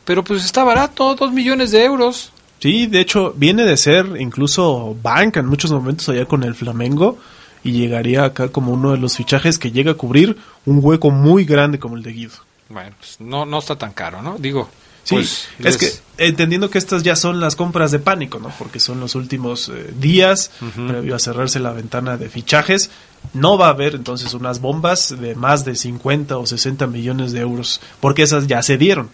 Pero 0.04 0.22
pues 0.24 0.44
está 0.44 0.62
barato, 0.64 1.14
dos 1.14 1.32
millones 1.32 1.70
de 1.72 1.84
euros. 1.84 2.32
Sí, 2.60 2.86
de 2.86 3.00
hecho, 3.00 3.32
viene 3.36 3.64
de 3.64 3.76
ser 3.76 4.06
incluso 4.20 4.96
banca 5.02 5.40
en 5.40 5.46
muchos 5.46 5.72
momentos 5.72 6.08
allá 6.08 6.26
con 6.26 6.42
el 6.44 6.54
Flamengo 6.54 7.18
y 7.64 7.72
llegaría 7.72 8.24
acá 8.24 8.48
como 8.48 8.72
uno 8.72 8.92
de 8.92 8.98
los 8.98 9.16
fichajes 9.16 9.58
que 9.58 9.72
llega 9.72 9.92
a 9.92 9.94
cubrir 9.94 10.36
un 10.66 10.78
hueco 10.82 11.10
muy 11.10 11.44
grande 11.44 11.78
como 11.78 11.96
el 11.96 12.02
de 12.02 12.12
Guido. 12.12 12.34
Bueno, 12.68 12.94
pues 12.98 13.20
no, 13.20 13.44
no 13.46 13.58
está 13.58 13.76
tan 13.76 13.92
caro, 13.92 14.22
¿no? 14.22 14.36
Digo, 14.38 14.68
Sí, 15.02 15.14
pues, 15.16 15.48
es 15.58 15.64
les- 15.64 15.76
que 15.78 15.90
entendiendo 16.28 16.68
que 16.70 16.78
estas 16.78 17.02
ya 17.02 17.16
son 17.16 17.40
las 17.40 17.56
compras 17.56 17.90
de 17.90 17.98
pánico, 17.98 18.38
¿no? 18.38 18.52
Porque 18.58 18.78
son 18.78 19.00
los 19.00 19.14
últimos 19.14 19.70
eh, 19.70 19.92
días 19.98 20.50
previo 20.86 21.16
a 21.16 21.18
cerrarse 21.18 21.58
la 21.58 21.72
ventana 21.72 22.16
de 22.18 22.28
fichajes. 22.28 22.90
No 23.32 23.56
va 23.58 23.66
a 23.66 23.70
haber 23.70 23.94
entonces 23.94 24.34
unas 24.34 24.60
bombas 24.60 25.14
de 25.20 25.34
más 25.34 25.64
de 25.64 25.76
50 25.76 26.36
o 26.38 26.46
60 26.46 26.86
millones 26.88 27.32
de 27.32 27.40
euros, 27.40 27.80
porque 28.00 28.22
esas 28.22 28.46
ya 28.46 28.62
se 28.62 28.76
dieron. 28.76 29.08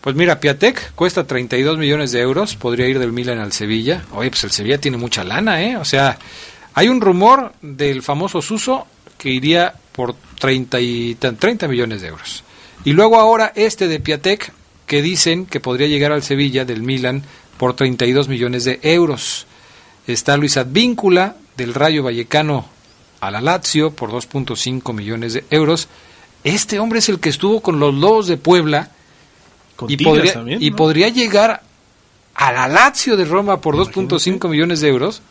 Pues 0.00 0.14
mira, 0.16 0.40
Piatek 0.40 0.92
cuesta 0.94 1.26
32 1.26 1.78
millones 1.78 2.12
de 2.12 2.20
euros, 2.20 2.54
podría 2.56 2.86
ir 2.88 2.98
del 2.98 3.12
Milan 3.12 3.38
al 3.38 3.52
Sevilla. 3.52 4.04
Oye, 4.12 4.30
pues 4.30 4.44
el 4.44 4.50
Sevilla 4.52 4.78
tiene 4.80 4.96
mucha 4.96 5.24
lana, 5.24 5.62
¿eh? 5.62 5.76
O 5.76 5.84
sea, 5.84 6.18
hay 6.74 6.88
un 6.88 7.00
rumor 7.00 7.52
del 7.62 8.02
famoso 8.02 8.40
Suso 8.42 8.86
que 9.18 9.30
iría 9.30 9.74
por 9.92 10.14
30, 10.38 10.80
y, 10.80 11.14
tan- 11.16 11.36
30 11.36 11.66
millones 11.68 12.02
de 12.02 12.08
euros. 12.08 12.44
Y 12.84 12.92
luego 12.92 13.18
ahora 13.18 13.52
este 13.56 13.88
de 13.88 13.98
Piatek, 13.98 14.52
que 14.86 15.02
dicen 15.02 15.46
que 15.46 15.58
podría 15.58 15.88
llegar 15.88 16.12
al 16.12 16.22
Sevilla 16.22 16.64
del 16.64 16.82
Milan 16.82 17.22
por 17.58 17.74
32 17.74 18.28
millones 18.28 18.64
de 18.64 18.78
euros. 18.82 19.46
Está 20.06 20.36
Luis 20.36 20.56
Advíncula 20.56 21.34
del 21.56 21.74
Rayo 21.74 22.04
Vallecano 22.04 22.68
a 23.20 23.30
la 23.30 23.40
Lazio 23.40 23.90
por 23.92 24.10
2.5 24.10 24.92
millones 24.92 25.32
de 25.34 25.44
euros. 25.50 25.88
Este 26.44 26.78
hombre 26.78 26.98
es 27.00 27.08
el 27.08 27.18
que 27.20 27.28
estuvo 27.30 27.60
con 27.60 27.80
los 27.80 27.94
Lobos 27.94 28.26
de 28.28 28.36
Puebla 28.36 28.90
Con 29.76 29.90
y 29.90 29.96
podría, 29.96 30.32
también, 30.34 30.62
y 30.62 30.70
podría 30.70 31.08
llegar 31.08 31.62
a 32.34 32.52
la 32.52 32.68
Lazio 32.68 33.16
de 33.16 33.24
Roma 33.24 33.60
por 33.60 33.74
Imagínate. 33.74 34.14
2.5 34.16 34.48
millones 34.48 34.80
de 34.80 34.88
euros. 34.88 35.22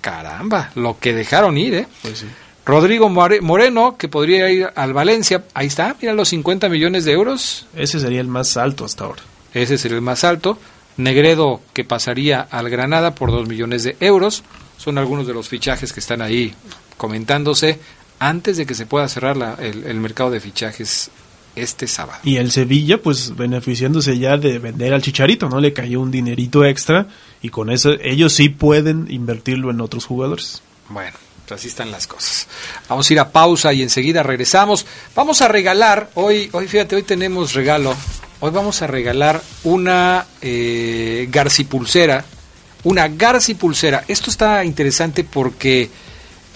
Caramba, 0.00 0.70
lo 0.74 0.98
que 0.98 1.12
dejaron 1.12 1.56
ir, 1.58 1.74
¿eh? 1.74 1.86
Pues 2.02 2.18
sí. 2.18 2.26
Rodrigo 2.64 3.08
More- 3.08 3.40
Moreno, 3.40 3.96
que 3.96 4.08
podría 4.08 4.50
ir 4.50 4.68
al 4.76 4.92
Valencia, 4.92 5.44
ahí 5.54 5.68
está, 5.68 5.96
mira 6.00 6.12
los 6.12 6.28
50 6.28 6.68
millones 6.68 7.04
de 7.06 7.12
euros, 7.12 7.66
Ese 7.74 7.98
sería 7.98 8.20
el 8.20 8.28
más 8.28 8.56
alto 8.58 8.84
hasta 8.84 9.04
ahora. 9.04 9.22
ese 9.54 9.78
sería 9.78 9.96
el 9.96 10.02
más 10.02 10.22
alto. 10.24 10.58
Negredo, 10.98 11.60
que 11.72 11.84
pasaría 11.84 12.40
al 12.50 12.68
Granada 12.70 13.14
por 13.14 13.30
2 13.30 13.48
millones 13.48 13.84
de 13.84 13.96
euros. 14.00 14.42
Son 14.76 14.98
algunos 14.98 15.26
de 15.26 15.32
los 15.34 15.48
fichajes 15.48 15.92
que 15.92 16.00
están 16.00 16.20
ahí 16.20 16.54
comentándose 16.98 17.78
antes 18.18 18.58
de 18.58 18.66
que 18.66 18.74
se 18.74 18.84
pueda 18.84 19.08
cerrar 19.08 19.36
la- 19.38 19.54
el, 19.54 19.84
el 19.84 19.96
mercado 20.00 20.30
de 20.30 20.40
fichajes 20.40 21.10
este 21.56 21.88
sábado. 21.88 22.20
Y 22.24 22.36
el 22.36 22.52
Sevilla, 22.52 23.00
pues 23.02 23.34
beneficiándose 23.34 24.18
ya 24.18 24.36
de 24.36 24.58
vender 24.58 24.92
al 24.92 25.02
Chicharito, 25.02 25.48
¿no? 25.48 25.58
Le 25.60 25.72
cayó 25.72 26.00
un 26.00 26.10
dinerito 26.10 26.64
extra 26.64 27.06
y 27.42 27.48
con 27.48 27.70
eso 27.70 27.92
ellos 28.02 28.32
sí 28.34 28.48
pueden 28.50 29.06
invertirlo 29.10 29.70
en 29.70 29.80
otros 29.80 30.04
jugadores. 30.04 30.62
Bueno, 30.88 31.16
pues 31.46 31.60
así 31.60 31.68
están 31.68 31.90
las 31.90 32.06
cosas. 32.06 32.46
Vamos 32.88 33.08
a 33.08 33.12
ir 33.12 33.18
a 33.20 33.30
pausa 33.32 33.72
y 33.72 33.82
enseguida 33.82 34.22
regresamos. 34.22 34.86
Vamos 35.16 35.40
a 35.42 35.48
regalar, 35.48 36.10
hoy, 36.14 36.48
hoy 36.52 36.68
fíjate, 36.68 36.94
hoy 36.94 37.02
tenemos 37.02 37.54
regalo. 37.54 37.94
Hoy 38.40 38.50
vamos 38.52 38.82
a 38.82 38.86
regalar 38.86 39.42
una 39.64 40.26
eh, 40.40 41.26
Garci 41.30 41.64
pulsera. 41.64 42.24
Una 42.84 43.08
Garci 43.08 43.54
pulsera. 43.54 44.04
Esto 44.06 44.30
está 44.30 44.64
interesante 44.64 45.24
porque 45.24 45.90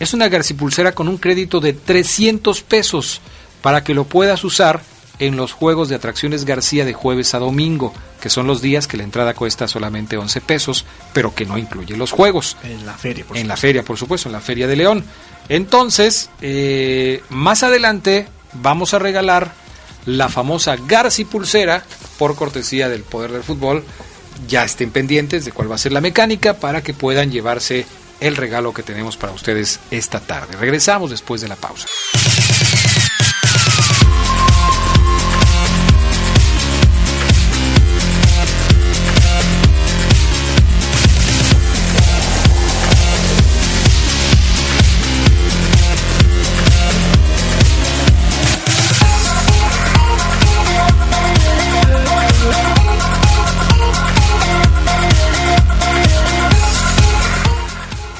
es 0.02 0.14
una 0.14 0.28
Garci 0.28 0.54
pulsera 0.54 0.96
con 0.96 1.06
un 1.06 1.16
crédito 1.16 1.60
de 1.60 1.74
300 1.74 2.62
pesos 2.62 3.20
para 3.62 3.84
que 3.84 3.94
lo 3.94 4.02
puedas 4.02 4.42
usar 4.42 4.82
en 5.20 5.36
los 5.36 5.52
juegos 5.52 5.88
de 5.88 5.94
atracciones 5.94 6.44
García 6.44 6.84
de 6.84 6.92
jueves 6.92 7.34
a 7.34 7.38
domingo, 7.38 7.94
que 8.20 8.28
son 8.28 8.48
los 8.48 8.60
días 8.60 8.88
que 8.88 8.96
la 8.96 9.04
entrada 9.04 9.32
cuesta 9.34 9.68
solamente 9.68 10.16
11 10.16 10.40
pesos, 10.40 10.84
pero 11.12 11.32
que 11.32 11.46
no 11.46 11.56
incluye 11.56 11.96
los 11.96 12.10
juegos 12.10 12.56
En 12.64 12.84
la 12.84 12.94
feria, 12.94 13.24
por 13.24 13.36
en 13.36 13.46
la 13.46 13.54
supuesto. 13.54 13.60
feria, 13.60 13.82
por 13.84 13.96
supuesto, 13.96 14.28
en 14.28 14.32
la 14.32 14.40
feria 14.40 14.66
de 14.66 14.74
León. 14.74 15.04
Entonces, 15.48 16.30
eh, 16.40 17.22
más 17.28 17.62
adelante 17.62 18.26
vamos 18.54 18.94
a 18.94 18.98
regalar 18.98 19.54
la 20.04 20.28
famosa 20.28 20.74
Garci 20.84 21.24
Pulsera 21.24 21.84
por 22.18 22.34
cortesía 22.34 22.88
del 22.88 23.04
Poder 23.04 23.30
del 23.30 23.44
Fútbol. 23.44 23.84
Ya 24.48 24.64
estén 24.64 24.90
pendientes 24.90 25.44
de 25.44 25.52
cuál 25.52 25.70
va 25.70 25.76
a 25.76 25.78
ser 25.78 25.92
la 25.92 26.00
mecánica 26.00 26.54
para 26.54 26.82
que 26.82 26.92
puedan 26.92 27.30
llevarse 27.30 27.86
el 28.22 28.36
regalo 28.36 28.72
que 28.72 28.82
tenemos 28.82 29.16
para 29.16 29.32
ustedes 29.32 29.80
esta 29.90 30.20
tarde. 30.20 30.56
Regresamos 30.56 31.10
después 31.10 31.40
de 31.40 31.48
la 31.48 31.56
pausa. 31.56 31.86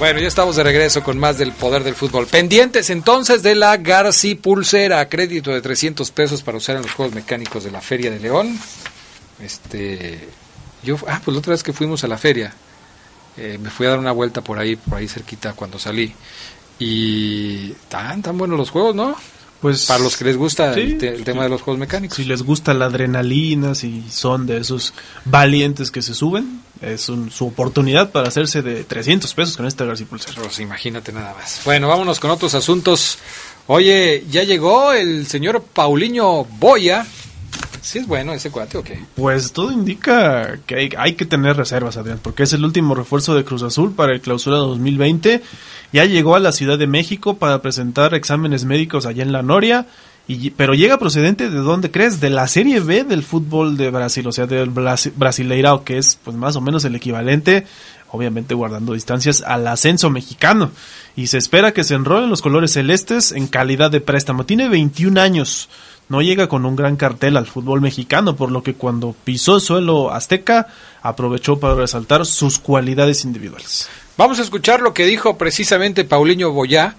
Bueno, 0.03 0.19
ya 0.19 0.27
estamos 0.27 0.57
de 0.57 0.65
regreso 0.65 1.01
con 1.05 1.17
más 1.17 1.39
del 1.39 1.53
poder 1.53 1.85
del 1.85 1.95
fútbol. 1.95 2.27
Pendientes 2.27 2.91
entonces 2.91 3.45
de 3.45 3.55
la 3.55 3.77
Garci 3.77 4.35
Pulsera, 4.35 5.09
crédito 5.09 5.53
de 5.53 5.63
300 5.63 6.11
pesos 6.11 6.43
para 6.43 6.59
usar 6.59 6.75
en 6.75 6.83
los 6.83 6.91
juegos 6.91 7.15
mecánicos 7.15 7.63
de 7.63 7.71
la 7.71 7.81
Feria 7.81 8.11
de 8.11 8.19
León. 8.19 8.59
Este, 9.41 10.29
yo, 10.83 10.97
ah, 11.07 11.21
pues 11.25 11.33
la 11.35 11.39
otra 11.39 11.53
vez 11.53 11.63
que 11.63 11.73
fuimos 11.73 12.03
a 12.03 12.09
la 12.09 12.19
feria, 12.19 12.53
eh, 13.37 13.59
me 13.63 13.71
fui 13.71 13.87
a 13.87 13.91
dar 13.91 14.01
una 14.01 14.11
vuelta 14.11 14.41
por 14.41 14.59
ahí, 14.59 14.75
por 14.75 14.99
ahí 14.99 15.07
cerquita 15.07 15.53
cuando 15.53 15.79
salí. 15.79 16.13
Y 16.81 17.69
tan, 17.89 18.23
tan 18.23 18.37
buenos 18.37 18.59
los 18.59 18.71
juegos, 18.71 18.97
¿no? 18.97 19.15
Pues 19.61 19.87
Para 19.87 20.03
los 20.03 20.17
que 20.17 20.25
les 20.25 20.37
gusta 20.37 20.75
Sí, 20.75 20.81
el, 20.81 20.99
te- 20.99 21.09
el 21.15 21.23
tema 21.23 21.45
de 21.45 21.49
los 21.49 21.63
juegos 21.63 21.79
mecánicos. 21.79 22.17
si 22.17 22.25
les 22.25 22.43
gusta 22.43 22.75
la 22.75 22.87
adrenalina, 22.87 23.77
si 23.77 24.03
son 24.11 24.47
de 24.49 24.57
esos 24.57 24.95
valientes 25.25 25.93
que 25.93 26.03
se 26.03 26.13
suben, 26.15 26.62
es 26.83 27.09
un- 27.09 27.31
su 27.31 27.47
oportunidad 27.47 28.11
para 28.11 28.29
hacerse 28.29 28.61
de 28.63 28.85
300 28.85 29.33
pesos 29.35 29.57
con 29.57 29.67
esta 29.67 29.85
García 29.85 30.07
Pulsera. 30.07 30.43
Pues 30.43 30.59
imagínate 30.61 31.13
nada 31.13 31.35
más. 31.35 31.61
Bueno, 31.65 31.89
vámonos 31.89 32.21
con 32.21 32.31
otros 32.31 32.55
asuntos. 32.55 33.19
Oye, 33.69 34.25
ya 34.31 34.43
llegó 34.43 34.93
el 34.93 35.27
señor 35.27 35.63
Paulinho 35.63 36.45
Boya. 36.45 37.07
¿Sí 37.81 37.99
es 37.99 38.07
bueno 38.07 38.33
ese 38.33 38.51
cuate 38.51 38.79
o 38.79 38.83
qué? 38.85 39.01
Pues 39.17 39.53
todo 39.53 39.73
indica 39.73 40.59
que 40.67 40.77
hay, 40.77 40.89
hay 40.97 41.15
que 41.15 41.25
tener 41.27 41.57
reservas, 41.57 41.97
Adrián, 41.97 42.21
porque 42.23 42.45
es 42.45 42.53
el 42.53 42.65
último 42.65 42.95
refuerzo 42.95 43.35
de 43.35 43.45
Cruz 43.45 43.63
Azul 43.63 43.93
para 43.93 44.13
el 44.13 44.21
clausura 44.21 44.57
2020. 44.59 45.43
Ya 45.93 46.05
llegó 46.05 46.37
a 46.37 46.41
la 46.41 46.53
Ciudad 46.53 46.79
de 46.79 46.87
México 46.87 47.39
para 47.39 47.61
presentar 47.61 48.15
exámenes 48.15 48.65
médicos 48.65 49.05
allá 49.05 49.23
en 49.25 49.33
la 49.33 49.43
Noria, 49.43 49.87
pero 50.57 50.75
llega 50.75 50.99
procedente 50.99 51.51
de 51.51 51.59
dónde 51.59 51.91
crees, 51.91 52.21
de 52.21 52.31
la 52.31 52.47
Serie 52.49 52.81
B 52.81 53.05
del 53.05 53.23
fútbol 53.23 53.77
de 53.77 53.91
Brasil, 53.91 54.27
o 54.27 54.33
sea, 54.33 54.47
del 54.47 54.71
Brasi- 54.73 55.13
Brasileirao, 55.15 55.85
que 55.85 55.99
es 55.99 56.19
pues 56.23 56.37
más 56.37 56.57
o 56.57 56.61
menos 56.61 56.85
el 56.85 56.95
equivalente, 56.95 57.67
obviamente 58.11 58.55
guardando 58.55 58.93
distancias, 58.95 59.43
al 59.47 59.67
ascenso 59.67 60.11
mexicano. 60.11 60.71
Y 61.17 61.27
se 61.29 61.39
espera 61.39 61.73
que 61.73 61.85
se 61.85 61.95
enrole 61.95 62.25
en 62.25 62.31
los 62.31 62.43
colores 62.43 62.73
celestes 62.73 63.33
en 63.33 63.47
calidad 63.47 63.91
de 63.91 64.01
préstamo. 64.01 64.45
Tiene 64.47 64.69
21 64.69 65.21
años 65.21 65.69
no 66.09 66.21
llega 66.21 66.47
con 66.47 66.67
un 66.67 66.77
gran 66.77 66.97
cartel 66.97 67.39
al 67.39 67.47
fútbol 67.47 67.81
mexicano, 67.81 68.37
por 68.37 68.51
lo 68.51 68.63
que 68.63 68.75
cuando 68.75 69.15
pisó 69.25 69.61
suelo 69.61 70.13
azteca 70.13 70.67
aprovechó 71.01 71.59
para 71.59 71.75
resaltar 71.75 72.27
sus 72.27 72.59
cualidades 72.59 73.25
individuales. 73.25 73.89
Vamos 74.19 74.39
a 74.39 74.43
escuchar 74.43 74.83
lo 74.83 74.93
que 74.93 75.07
dijo 75.07 75.39
precisamente 75.39 76.05
Paulinho 76.05 76.53
Boya, 76.53 76.97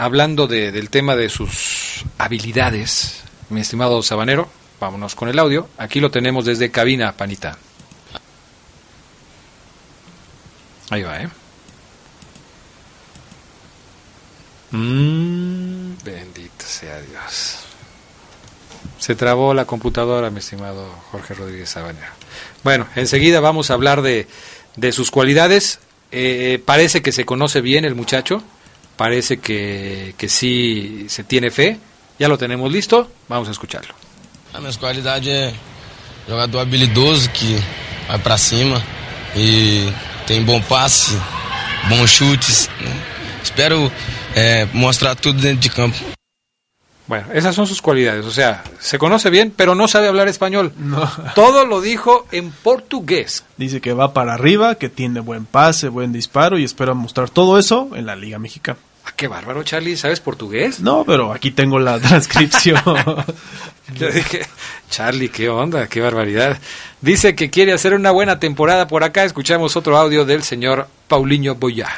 hablando 0.00 0.46
de- 0.46 0.72
del 0.72 0.88
tema 0.90 1.14
de 1.16 1.28
sus 1.28 2.04
habilidades. 2.18 3.22
Mi 3.50 3.60
estimado 3.60 4.02
Sabanero, 4.02 4.48
vámonos 4.80 5.14
con 5.14 5.28
el 5.28 5.38
audio. 5.38 5.68
Aquí 5.78 6.00
lo 6.00 6.10
tenemos 6.10 6.44
desde 6.44 6.70
cabina, 6.70 7.12
Panita. 7.12 7.58
Ahí 10.90 11.02
va, 11.02 11.20
¿eh? 11.22 11.28
Mm, 14.72 15.94
bendito 16.04 16.64
sea 16.64 17.00
Dios. 17.00 17.58
Se 18.98 19.14
trabó 19.14 19.52
la 19.54 19.64
computadora, 19.64 20.30
mi 20.30 20.38
estimado 20.38 20.88
Jorge 21.10 21.34
Rodríguez 21.34 21.68
Sabanero. 21.70 22.12
Bueno, 22.62 22.86
enseguida 22.96 23.40
vamos 23.40 23.70
a 23.70 23.74
hablar 23.74 24.02
de, 24.02 24.26
de 24.76 24.92
sus 24.92 25.10
cualidades. 25.10 25.80
Eh, 26.12 26.62
parece 26.64 27.02
que 27.02 27.12
se 27.12 27.24
conoce 27.24 27.60
bien 27.60 27.84
el 27.84 27.94
muchacho, 27.94 28.42
parece 29.00 29.38
que, 29.38 30.14
que 30.18 30.28
sí 30.28 31.06
se 31.08 31.24
tiene 31.24 31.50
fe. 31.50 31.78
Ya 32.18 32.28
lo 32.28 32.36
tenemos 32.36 32.70
listo, 32.70 33.10
vamos 33.28 33.48
a 33.48 33.50
escucharlo. 33.50 33.94
A 34.52 34.60
minha 34.60 34.74
qualidade 34.74 35.30
é 35.30 35.54
jogador 36.28 36.60
habilidoso 36.60 37.30
que 37.30 37.56
vai 38.06 38.18
para 38.18 38.36
cima 38.36 38.82
e 39.34 39.90
tem 40.26 40.44
bom 40.44 40.60
passe, 40.60 41.16
bons 41.88 42.10
chutes. 42.10 42.68
Né? 42.78 42.92
Espero 43.42 43.90
é, 44.36 44.66
mostrar 44.74 45.16
tudo 45.16 45.40
dentro 45.40 45.70
de 45.70 45.74
campo. 45.74 45.96
Bueno, 47.06 47.28
esas 47.32 47.54
son 47.54 47.66
sus 47.66 47.80
cualidades. 47.80 48.26
O 48.26 48.30
sea, 48.30 48.62
se 48.80 48.98
conoce 48.98 49.30
bien, 49.30 49.50
pero 49.56 49.74
no 49.74 49.88
sabe 49.88 50.08
hablar 50.08 50.28
español. 50.28 50.74
No. 50.76 51.10
Todo 51.34 51.64
lo 51.64 51.80
dijo 51.80 52.26
en 52.32 52.50
portugués. 52.50 53.44
Dice 53.56 53.80
que 53.80 53.94
va 53.94 54.12
para 54.12 54.34
arriba, 54.34 54.74
que 54.74 54.90
tiene 54.90 55.20
buen 55.20 55.46
pase, 55.46 55.88
buen 55.88 56.12
disparo 56.12 56.58
y 56.58 56.64
espera 56.64 56.92
mostrar 56.92 57.30
todo 57.30 57.58
eso 57.58 57.88
en 57.94 58.04
la 58.04 58.14
Liga 58.14 58.38
Mexicana. 58.38 58.78
Qué 59.16 59.28
bárbaro, 59.28 59.62
Charlie. 59.64 59.96
¿Sabes 59.96 60.20
portugués? 60.20 60.80
No, 60.80 61.04
pero 61.04 61.32
aquí 61.32 61.50
tengo 61.50 61.78
la 61.78 61.98
transcripción. 62.00 62.80
Yo 63.94 64.10
dije, 64.10 64.46
Charlie, 64.88 65.28
qué 65.28 65.48
onda, 65.48 65.86
qué 65.88 66.00
barbaridad. 66.00 66.58
Dice 67.00 67.34
que 67.34 67.50
quiere 67.50 67.72
hacer 67.72 67.92
una 67.94 68.10
buena 68.12 68.38
temporada 68.38 68.86
por 68.88 69.04
acá. 69.04 69.24
Escuchamos 69.24 69.76
otro 69.76 69.96
audio 69.98 70.24
del 70.24 70.42
señor 70.42 70.88
Paulinho 71.08 71.54
Boyá. 71.54 71.88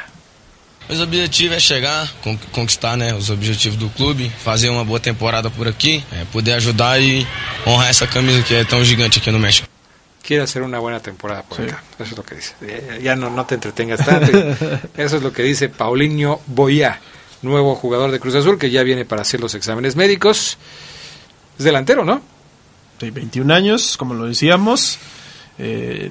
Meu 0.89 1.01
objetivo 1.01 1.53
é 1.53 1.61
chegar, 1.61 2.09
con- 2.21 2.37
conquistar 2.51 2.97
né, 2.97 3.13
os 3.13 3.29
objetivos 3.29 3.77
do 3.79 3.87
clube, 3.89 4.29
fazer 4.43 4.67
uma 4.69 4.83
boa 4.83 4.99
temporada 4.99 5.49
por 5.49 5.65
aqui, 5.65 6.03
é, 6.11 6.25
poder 6.25 6.53
ajudar 6.55 7.01
e 7.01 7.25
honrar 7.65 7.89
essa 7.89 8.05
camisa 8.05 8.43
que 8.43 8.53
é 8.53 8.65
tão 8.65 8.83
gigante 8.83 9.19
aqui 9.19 9.31
no 9.31 9.39
México. 9.39 9.65
Quiere 10.25 10.43
hacer 10.43 10.61
una 10.63 10.79
buena 10.79 10.99
temporada 11.01 11.43
por 11.43 11.57
Sí. 11.57 11.63
acá. 11.63 11.83
Eso 11.99 12.03
es 12.11 12.17
lo 12.17 12.23
que 12.23 12.35
dice. 12.35 12.53
Ya, 12.61 12.97
ya 12.99 13.15
no, 13.15 13.29
no 13.29 13.45
te 13.45 13.55
entretengas 13.55 14.05
tanto. 14.05 14.31
Eso 14.97 15.17
es 15.17 15.21
lo 15.23 15.33
que 15.33 15.43
dice 15.43 15.67
Paulinho 15.69 16.39
Boyá, 16.47 16.99
nuevo 17.41 17.75
jugador 17.75 18.09
de 18.11 18.19
Cruz 18.21 18.35
Azul 18.35 18.57
que 18.57 18.71
ya 18.71 18.83
viene 18.83 19.03
para 19.03 19.21
hacer 19.23 19.41
los 19.41 19.53
exámenes 19.53 19.95
médicos. 19.97 20.57
Es 21.59 21.65
delantero, 21.65 22.05
¿no? 22.05 22.21
Sí, 23.01 23.09
21 23.09 23.53
años, 23.53 23.97
como 23.97 24.13
lo 24.13 24.25
decíamos. 24.25 24.97
Eh, 25.59 26.09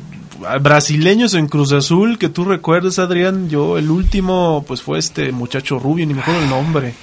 brasileños 0.61 1.33
en 1.35 1.49
Cruz 1.49 1.73
Azul, 1.73 2.19
que 2.19 2.29
tú 2.29 2.45
recuerdes, 2.45 2.99
Adrián. 2.99 3.49
Yo, 3.49 3.79
el 3.79 3.91
último, 3.91 4.63
pues 4.69 4.83
fue 4.83 4.99
este 4.99 5.33
muchacho 5.33 5.79
rubio, 5.79 6.07
ni 6.07 6.13
me 6.15 6.21
acuerdo 6.21 6.43
el 6.43 6.51
nombre. 6.51 6.95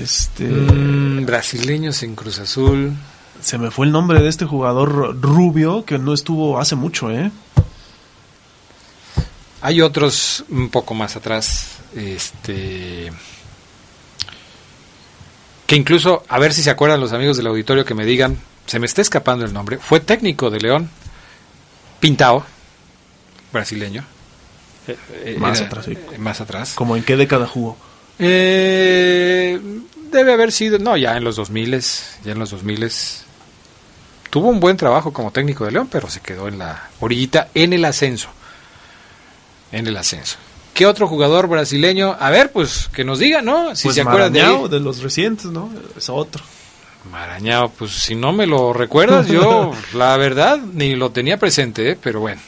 Este. 0.00 0.44
Mm, 0.44 1.26
brasileños 1.26 2.02
en 2.02 2.14
Cruz 2.14 2.38
Azul. 2.38 2.92
Se 3.40 3.58
me 3.58 3.70
fue 3.70 3.86
el 3.86 3.92
nombre 3.92 4.20
de 4.20 4.28
este 4.28 4.44
jugador 4.44 5.20
rubio 5.20 5.84
que 5.84 5.98
no 5.98 6.12
estuvo 6.14 6.58
hace 6.58 6.74
mucho, 6.74 7.10
¿eh? 7.10 7.30
Hay 9.62 9.80
otros 9.80 10.44
un 10.48 10.68
poco 10.70 10.94
más 10.94 11.16
atrás, 11.16 11.78
este 11.94 13.10
que 15.66 15.74
incluso, 15.74 16.22
a 16.28 16.38
ver 16.38 16.52
si 16.52 16.62
se 16.62 16.70
acuerdan 16.70 17.00
los 17.00 17.12
amigos 17.12 17.36
del 17.36 17.48
auditorio 17.48 17.84
que 17.84 17.94
me 17.94 18.04
digan, 18.04 18.38
se 18.66 18.78
me 18.78 18.86
está 18.86 19.02
escapando 19.02 19.44
el 19.44 19.52
nombre, 19.52 19.78
fue 19.78 19.98
técnico 19.98 20.48
de 20.50 20.60
León, 20.60 20.88
Pintao, 21.98 22.44
brasileño. 23.52 24.04
Eh, 24.86 24.96
eh, 25.24 25.36
Más 25.40 25.58
era- 25.58 25.66
atrás, 25.66 25.84
sí. 25.86 25.92
eh, 25.92 26.18
Más 26.18 26.40
atrás. 26.40 26.74
Como 26.74 26.96
en 26.96 27.02
qué 27.02 27.16
década 27.16 27.48
jugó. 27.48 27.76
Eh, 28.20 29.60
debe 30.12 30.32
haber 30.32 30.52
sido, 30.52 30.78
no, 30.78 30.96
ya 30.96 31.16
en 31.16 31.24
los 31.24 31.34
2000, 31.34 31.80
ya 32.24 32.30
en 32.32 32.38
los 32.38 32.50
2000 32.50 32.88
tuvo 34.30 34.48
un 34.48 34.60
buen 34.60 34.76
trabajo 34.76 35.12
como 35.12 35.30
técnico 35.30 35.64
de 35.64 35.72
León, 35.72 35.88
pero 35.90 36.08
se 36.08 36.20
quedó 36.20 36.48
en 36.48 36.58
la 36.58 36.88
orillita 37.00 37.48
en 37.54 37.72
el 37.72 37.84
ascenso. 37.84 38.28
En 39.72 39.86
el 39.86 39.96
ascenso. 39.96 40.36
¿Qué 40.74 40.86
otro 40.86 41.08
jugador 41.08 41.48
brasileño? 41.48 42.16
A 42.20 42.30
ver, 42.30 42.52
pues 42.52 42.88
que 42.92 43.02
nos 43.02 43.18
diga, 43.18 43.40
¿no? 43.40 43.74
Si 43.74 43.84
pues 43.84 43.94
se 43.94 44.02
acuerdan 44.02 44.32
de 44.32 44.40
él. 44.40 44.68
de 44.70 44.80
los 44.80 45.02
recientes, 45.02 45.46
¿no? 45.46 45.70
Es 45.96 46.10
otro. 46.10 46.44
Marañao, 47.10 47.70
pues 47.70 47.92
si 47.92 48.14
no 48.14 48.32
me 48.32 48.46
lo 48.46 48.72
recuerdas, 48.72 49.28
yo 49.28 49.72
la 49.94 50.16
verdad 50.16 50.58
ni 50.58 50.96
lo 50.96 51.10
tenía 51.10 51.38
presente, 51.38 51.90
¿eh? 51.90 51.98
pero 52.00 52.20
bueno. 52.20 52.40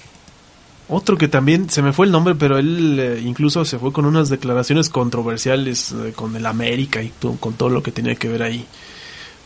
Otro 0.91 1.19
que 1.19 1.29
también 1.29 1.69
se 1.69 1.83
me 1.83 1.93
fue 1.93 2.07
el 2.07 2.13
nombre, 2.13 2.35
pero 2.35 2.59
él 2.59 2.99
eh, 2.99 3.23
incluso 3.23 3.65
se 3.65 3.79
fue 3.79 3.93
con 3.93 4.07
unas 4.07 4.31
declaraciones 4.31 4.89
controversiales 4.89 5.93
eh, 5.93 6.13
con 6.15 6.35
el 6.35 6.47
América 6.47 7.03
y 7.03 7.13
con 7.19 7.55
todo 7.55 7.69
lo 7.69 7.83
que 7.83 7.93
tenía 7.93 8.15
que 8.15 8.29
ver 8.29 8.43
ahí. 8.43 8.67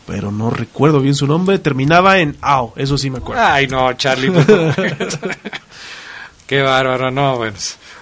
Pero 0.05 0.31
no 0.31 0.49
recuerdo 0.49 0.99
bien 0.99 1.15
su 1.15 1.27
nombre. 1.27 1.59
Terminaba 1.59 2.19
en 2.19 2.37
AO, 2.41 2.73
eso 2.75 2.97
sí 2.97 3.09
me 3.09 3.19
acuerdo. 3.19 3.41
Ay, 3.43 3.67
no, 3.67 3.91
Charlie. 3.93 4.31
Qué 6.47 6.61
bárbaro, 6.61 7.09
no, 7.09 7.37
bueno. 7.37 7.57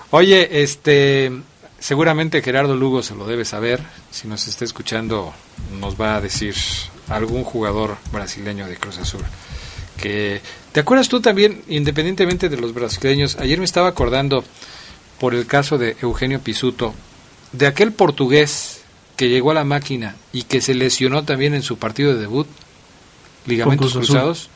Oye, 0.10 0.64
este, 0.64 1.32
seguramente 1.80 2.42
Gerardo 2.42 2.76
Lugo 2.76 3.04
se 3.04 3.16
lo 3.16 3.26
debe 3.26 3.46
saber. 3.46 3.82
Si 4.10 4.28
nos 4.28 4.48
está 4.48 4.66
escuchando, 4.66 5.34
nos 5.80 6.00
va 6.00 6.16
a 6.16 6.22
decir 6.22 6.56
algún 7.08 7.44
jugador 7.44 7.98
brasileño 8.12 8.68
de 8.68 8.78
Cruz 8.78 8.98
Azul. 8.98 9.22
Que, 9.98 10.42
¿te 10.72 10.80
acuerdas 10.80 11.08
tú 11.08 11.22
también, 11.22 11.64
independientemente 11.68 12.50
de 12.50 12.58
los 12.58 12.74
brasileños? 12.74 13.38
Ayer 13.38 13.60
me 13.60 13.66
estaba 13.66 13.90
acordando 13.90 14.44
por 15.20 15.36
el 15.36 15.46
caso 15.46 15.78
de 15.78 15.96
Eugenio 16.02 16.40
Pisuto, 16.40 16.96
de 17.52 17.68
aquel 17.68 17.94
portugués 17.94 18.81
que 19.22 19.30
llegó 19.30 19.52
a 19.52 19.54
la 19.54 19.64
máquina 19.64 20.16
y 20.34 20.42
que 20.44 20.62
se 20.62 20.74
lesionó 20.74 21.24
también 21.24 21.54
en 21.54 21.62
su 21.62 21.78
partido 21.78 22.12
de 22.12 22.22
debut, 22.22 22.48
ligamentos 23.46 23.94
cruzados. 23.94 24.50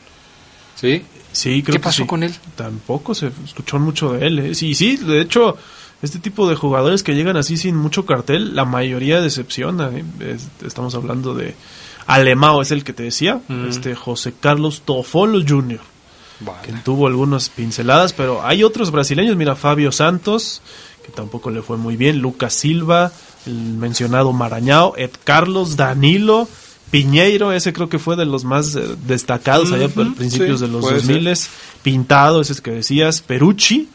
¿Sí? 0.76 1.04
Sí, 1.32 1.62
creo 1.62 1.74
¿Qué 1.76 1.80
que 1.80 1.80
pasó 1.84 2.02
sí. 2.02 2.08
con 2.08 2.24
él? 2.24 2.34
Tampoco 2.56 3.14
se 3.14 3.30
escuchó 3.46 3.78
mucho 3.78 4.14
de 4.14 4.26
él. 4.26 4.40
¿eh? 4.40 4.56
Sí, 4.56 4.74
sí, 4.74 4.98
de 4.98 5.22
hecho, 5.22 5.56
este 6.02 6.18
tipo 6.18 6.50
de 6.50 6.56
jugadores 6.56 7.04
que 7.04 7.14
llegan 7.14 7.38
así 7.38 7.58
sin 7.58 7.76
mucho 7.76 8.08
cartel, 8.08 8.56
la 8.56 8.66
mayoría 8.66 9.22
decepciona. 9.22 9.90
¿eh? 9.94 10.04
Es- 10.20 10.48
estamos 10.66 10.96
hablando 10.96 11.36
de 11.36 11.54
Alemao, 12.08 12.64
es 12.64 12.72
el 12.72 12.84
que 12.84 12.94
te 12.94 13.04
decía, 13.04 13.42
Mm. 13.48 13.68
este 13.70 13.94
José 13.94 14.34
Carlos 14.40 14.82
Tofolo 14.84 15.44
Jr., 15.48 15.80
que 16.40 16.72
Vale. 16.72 16.82
tuvo 16.84 17.06
algunas 17.06 17.50
pinceladas, 17.50 18.14
pero 18.14 18.44
hay 18.44 18.64
otros 18.64 18.90
brasileños, 18.90 19.36
mira, 19.36 19.56
Fabio 19.56 19.92
Santos, 19.92 20.64
que 21.06 21.12
tampoco 21.12 21.52
le 21.52 21.62
fue 21.62 21.78
muy 21.78 21.96
bien, 21.98 22.18
Lucas 22.18 22.54
Silva, 22.56 23.12
el 23.46 23.54
mencionado 23.54 24.34
Marañao, 24.34 24.94
Ed 24.98 25.12
Carlos, 25.24 25.76
Danilo, 25.76 26.48
Piñeiro, 26.92 27.52
ese 27.52 27.74
creo 27.74 27.90
que 27.90 28.00
fue 28.00 28.16
de 28.16 28.26
los 28.26 28.44
más 28.44 28.76
eh, 28.76 28.96
destacados 29.08 29.72
allá 29.72 29.90
por 29.90 30.14
principios 30.16 30.60
sí, 30.60 30.66
de 30.66 30.72
los 30.72 30.82
puede 30.82 30.96
2000 30.96 31.38
Pintado, 31.84 32.42
ese 32.42 32.54
es 32.54 32.62
que 32.62 32.72
decías, 32.72 33.22
Perucci, 33.22 33.90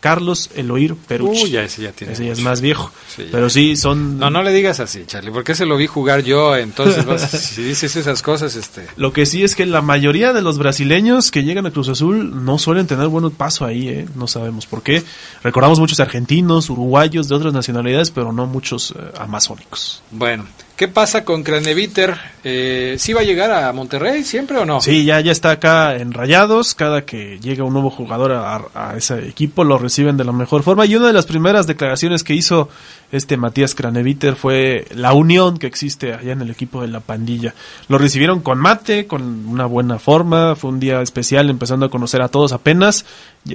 Carlos 0.00 0.50
Eloir 0.54 0.94
Perucci. 0.94 1.44
Uy, 1.44 1.50
ya 1.50 1.62
ese 1.62 1.82
ya 1.82 1.92
tiene 1.92 2.12
Ese 2.12 2.26
ya 2.26 2.32
es 2.32 2.40
más 2.40 2.60
viejo. 2.60 2.90
Sí, 3.14 3.26
pero 3.30 3.50
sí, 3.50 3.76
son... 3.76 4.18
No, 4.18 4.30
no 4.30 4.42
le 4.42 4.52
digas 4.52 4.80
así, 4.80 5.04
Charlie, 5.06 5.30
porque 5.32 5.54
se 5.54 5.66
lo 5.66 5.76
vi 5.76 5.86
jugar 5.86 6.22
yo, 6.22 6.56
entonces 6.56 7.04
vas- 7.04 7.30
si 7.30 7.62
dices 7.62 7.96
esas 7.96 8.22
cosas, 8.22 8.54
este... 8.56 8.86
Lo 8.96 9.12
que 9.12 9.26
sí 9.26 9.42
es 9.42 9.54
que 9.54 9.66
la 9.66 9.82
mayoría 9.82 10.32
de 10.32 10.42
los 10.42 10.58
brasileños 10.58 11.30
que 11.30 11.44
llegan 11.44 11.66
a 11.66 11.70
Cruz 11.70 11.88
Azul 11.88 12.44
no 12.44 12.58
suelen 12.58 12.86
tener 12.86 13.08
buen 13.08 13.30
paso 13.30 13.64
ahí, 13.64 13.88
¿eh? 13.88 14.06
no 14.14 14.26
sabemos 14.28 14.66
por 14.66 14.82
qué. 14.82 15.02
Recordamos 15.42 15.80
muchos 15.80 16.00
argentinos, 16.00 16.70
uruguayos, 16.70 17.28
de 17.28 17.34
otras 17.34 17.52
nacionalidades, 17.52 18.10
pero 18.10 18.32
no 18.32 18.46
muchos 18.46 18.92
eh, 18.92 19.00
amazónicos. 19.18 20.02
Bueno, 20.10 20.46
¿qué 20.76 20.88
pasa 20.88 21.24
con 21.24 21.42
Craneviter? 21.42 22.16
Eh, 22.44 22.96
¿Sí 22.98 23.12
va 23.12 23.22
a 23.22 23.24
llegar 23.24 23.50
a 23.50 23.72
Monterrey 23.72 24.22
siempre 24.22 24.58
o 24.58 24.64
no? 24.64 24.80
Sí, 24.80 25.04
ya, 25.04 25.20
ya 25.20 25.32
está 25.32 25.52
acá 25.52 25.96
en 25.96 26.12
Rayados. 26.12 26.74
Cada 26.74 27.04
que 27.04 27.38
llega 27.40 27.64
un 27.64 27.72
nuevo 27.72 27.90
jugador 27.90 28.32
a, 28.32 28.94
ese 28.96 29.26
equipo 29.26 29.64
lo 29.64 29.78
reciben 29.78 30.16
de 30.16 30.24
la 30.24 30.32
mejor 30.32 30.62
forma. 30.62 30.86
Y 30.86 30.94
una 30.94 31.08
de 31.08 31.12
las 31.12 31.26
primeras 31.26 31.66
declaraciones 31.66 32.22
que 32.22 32.34
hizo 32.34 32.68
este 33.10 33.36
Matías 33.36 33.74
Craneviter 33.74 34.36
fue 34.36 34.86
la 34.94 35.12
unión 35.12 35.58
que 35.58 35.66
existe 35.66 36.12
allá 36.12 36.32
en 36.32 36.42
el 36.42 36.50
equipo 36.50 36.82
de 36.82 36.88
la 36.88 37.00
pandilla. 37.00 37.54
Lo 37.88 37.98
recibieron 37.98 38.40
con 38.40 38.58
mate, 38.58 39.06
con 39.06 39.48
una 39.48 39.66
buena 39.66 39.98
forma. 39.98 40.56
Fue 40.56 40.70
un 40.70 40.80
día 40.80 41.00
especial 41.00 41.48
empezando 41.50 41.86
a 41.86 41.90
conocer 41.90 42.22
a 42.22 42.28
todos 42.28 42.52
apenas. 42.52 43.06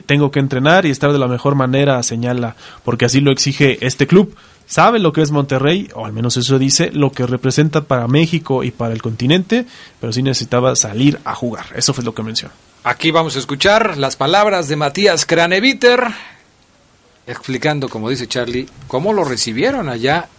Tengo 0.06 0.32
que 0.32 0.40
entrenar 0.40 0.86
y 0.86 0.90
estar 0.90 1.12
de 1.14 1.20
la 1.20 1.28
mejor 1.28 1.56
manera, 1.56 2.02
señala, 2.04 2.56
porque 2.84 3.06
así 3.06 3.22
lo 3.22 3.32
exige 3.32 3.86
este 3.86 4.08
club. 4.08 4.36
Sabe 4.72 5.00
lo 5.00 5.12
que 5.12 5.22
es 5.22 5.32
Monterrey, 5.32 5.90
o 5.96 6.06
al 6.06 6.14
menos 6.14 6.38
eso 6.38 6.58
dice, 6.58 6.92
lo 6.94 7.12
que 7.12 7.28
representa 7.28 7.82
para 7.82 8.08
México 8.08 8.64
y 8.64 8.72
para 8.72 8.94
el 8.94 9.02
continente, 9.02 9.66
pero 10.00 10.14
sí 10.14 10.24
necesitaba 10.24 10.78
salir 10.78 11.20
a 11.26 11.36
jugar. 11.36 11.66
Eso 11.76 11.94
fue 11.94 12.06
lo 12.06 12.14
que 12.14 12.24
mencionó. 12.24 12.54
Aquí 12.86 13.12
vamos 13.12 13.36
a 13.36 13.40
escuchar 13.40 13.98
las 13.98 14.16
palabras 14.16 14.70
de 14.70 14.78
Matías 14.78 15.26
Craneviter, 15.26 16.06
explicando, 17.28 17.90
como 17.90 18.10
dice 18.10 18.28
Charlie, 18.28 18.66
cómo 18.88 19.12
lo 19.12 19.26
recibieron 19.26 19.90
allá. 19.90 20.30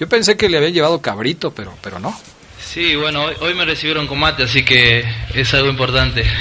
Yo 0.00 0.08
pensé 0.08 0.38
que 0.38 0.48
le 0.48 0.56
habían 0.56 0.72
llevado 0.72 1.02
cabrito, 1.02 1.50
pero, 1.50 1.74
pero 1.82 1.98
no. 1.98 2.18
Sí, 2.58 2.96
bueno, 2.96 3.26
hoy, 3.40 3.54
me 3.54 3.64
recibieron 3.64 4.08
con 4.08 4.18
mate, 4.18 4.42
así 4.42 4.64
que 4.64 5.04
es 5.32 5.54
algo 5.54 5.68
importante. 5.68 6.24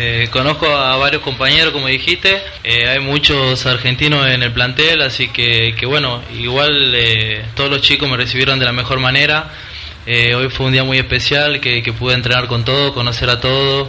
Eh, 0.00 0.28
conozco 0.30 0.66
a 0.68 0.94
varios 0.96 1.22
compañeros, 1.22 1.72
como 1.72 1.88
dijiste, 1.88 2.40
eh, 2.62 2.86
hay 2.86 3.00
muchos 3.00 3.66
argentinos 3.66 4.28
en 4.28 4.44
el 4.44 4.52
plantel, 4.52 5.02
así 5.02 5.26
que, 5.26 5.74
que 5.76 5.86
bueno, 5.86 6.22
igual 6.38 6.94
eh, 6.94 7.44
todos 7.56 7.68
los 7.68 7.82
chicos 7.82 8.08
me 8.08 8.16
recibieron 8.16 8.60
de 8.60 8.64
la 8.64 8.72
mejor 8.72 9.00
manera. 9.00 9.50
hoy 10.06 10.48
fue 10.50 10.66
un 10.66 10.72
día 10.72 10.84
muy 10.84 10.98
especial 10.98 11.60
que, 11.60 11.82
que 11.82 11.92
pude 11.92 12.14
entrenar 12.14 12.46
con 12.46 12.64
todo, 12.64 12.94
conocer 12.94 13.28
a 13.28 13.40
todos, 13.40 13.88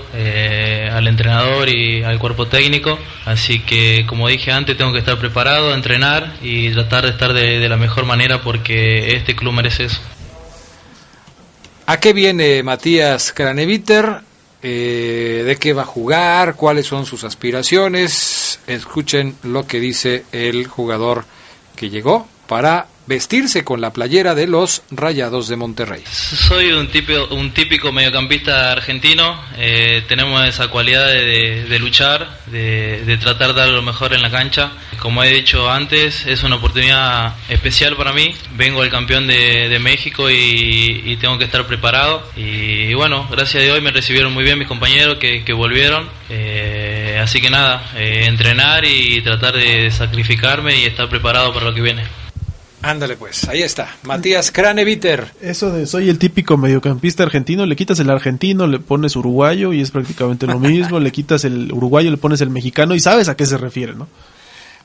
al 0.92 1.08
entrenador 1.08 1.70
y 1.70 2.02
al 2.02 2.18
cuerpo 2.18 2.48
técnico. 2.48 2.98
Así 3.26 3.60
que, 3.60 4.06
como 4.08 4.28
dije 4.28 4.52
antes, 4.52 4.76
tengo 4.78 4.92
que 4.92 5.00
estar 5.00 5.20
preparado 5.20 5.76
entrenar 5.76 6.34
y 6.42 6.72
tratar 6.72 7.04
de 7.04 7.12
estar 7.12 7.34
de, 7.34 7.60
de 7.60 7.70
la 7.70 7.78
mejor 7.78 8.06
manera 8.06 8.42
porque 8.42 9.14
este 9.16 9.36
club 9.36 9.54
merece 9.54 9.84
eso. 9.86 10.02
¿A 11.90 12.00
qué 12.00 12.14
viene 12.14 12.62
Matías 12.62 13.34
Craneviter? 13.34 14.22
Eh, 14.62 15.42
¿De 15.44 15.56
qué 15.56 15.74
va 15.74 15.82
a 15.82 15.86
jugar? 15.86 16.54
¿Cuáles 16.54 16.86
son 16.86 17.08
sus 17.08 17.24
aspiraciones? 17.24 18.60
Escuchen 18.68 19.36
lo 19.42 19.66
que 19.66 19.80
dice 19.80 20.24
el 20.32 20.68
jugador 20.68 21.26
que 21.76 21.90
llegó 21.90 22.28
para 22.46 22.86
vestirse 23.10 23.64
con 23.64 23.82
la 23.82 23.92
playera 23.92 24.36
de 24.36 24.46
los 24.46 24.84
Rayados 24.92 25.48
de 25.48 25.56
Monterrey. 25.56 26.04
Soy 26.06 26.72
un 26.74 26.90
típico, 26.90 27.28
un 27.34 27.50
típico 27.56 27.92
mediocampista 27.92 28.72
argentino, 28.72 29.36
eh, 29.58 30.04
tenemos 30.08 30.48
esa 30.48 30.68
cualidad 30.68 31.08
de, 31.08 31.80
luchar, 31.80 32.38
de, 32.52 33.18
tratar 33.20 33.56
de 33.56 33.62
dar 33.62 33.70
lo 33.70 33.82
mejor 33.82 34.14
en 34.14 34.22
la 34.22 34.30
cancha. 34.30 34.74
Como 35.00 35.24
he 35.24 35.34
dicho 35.34 35.72
antes, 35.72 36.28
es 36.28 36.44
una 36.44 36.58
oportunidad 36.58 37.34
especial 37.50 37.96
para 37.96 38.14
mí, 38.14 38.36
vengo 38.56 38.84
al 38.84 38.92
campeón 38.92 39.26
de, 39.26 39.80
México 39.82 40.30
y, 40.30 41.18
tengo 41.20 41.40
que 41.40 41.46
estar 41.46 41.66
preparado. 41.66 42.30
Y, 42.38 42.94
bueno, 42.94 43.28
gracias 43.32 43.64
a 43.64 43.66
Dios 43.66 43.82
me 43.82 43.90
recibieron 43.90 44.32
muy 44.34 44.44
bien 44.44 44.60
mis 44.60 44.68
compañeros 44.68 45.18
que, 45.18 45.54
volvieron. 45.54 46.08
Eh, 46.30 47.20
así 47.20 47.42
que 47.42 47.50
nada, 47.50 47.92
eh, 47.96 48.26
entrenar 48.28 48.86
y 48.86 49.20
tratar 49.24 49.56
de 49.56 49.90
sacrificarme 49.90 50.78
y 50.78 50.86
estar 50.86 51.10
preparado 51.10 51.52
para 51.52 51.66
lo 51.66 51.74
que 51.74 51.82
viene. 51.82 52.19
Ándale 52.82 53.18
pues, 53.18 53.48
ahí 53.50 53.62
está, 53.62 53.98
Matías 54.04 54.52
Craneviter. 54.52 55.34
Eso 55.42 55.70
de 55.72 55.86
soy 55.86 56.10
el 56.10 56.18
típico 56.18 56.56
mediocampista 56.56 57.24
argentino, 57.24 57.66
le 57.66 57.76
quitas 57.76 58.00
el 58.00 58.10
argentino, 58.10 58.68
le 58.68 58.80
pones 58.80 59.18
uruguayo 59.18 59.74
y 59.74 59.82
es 59.82 59.92
prácticamente 59.92 60.48
lo 60.48 60.60
mismo, 60.60 61.00
le 61.00 61.12
quitas 61.12 61.44
el 61.44 61.74
uruguayo, 61.74 62.10
le 62.10 62.18
pones 62.18 62.40
el 62.40 62.50
mexicano 62.50 62.96
y 62.96 63.02
sabes 63.02 63.28
a 63.28 63.36
qué 63.36 63.46
se 63.46 63.58
refiere, 63.58 63.96
¿no? 63.96 64.08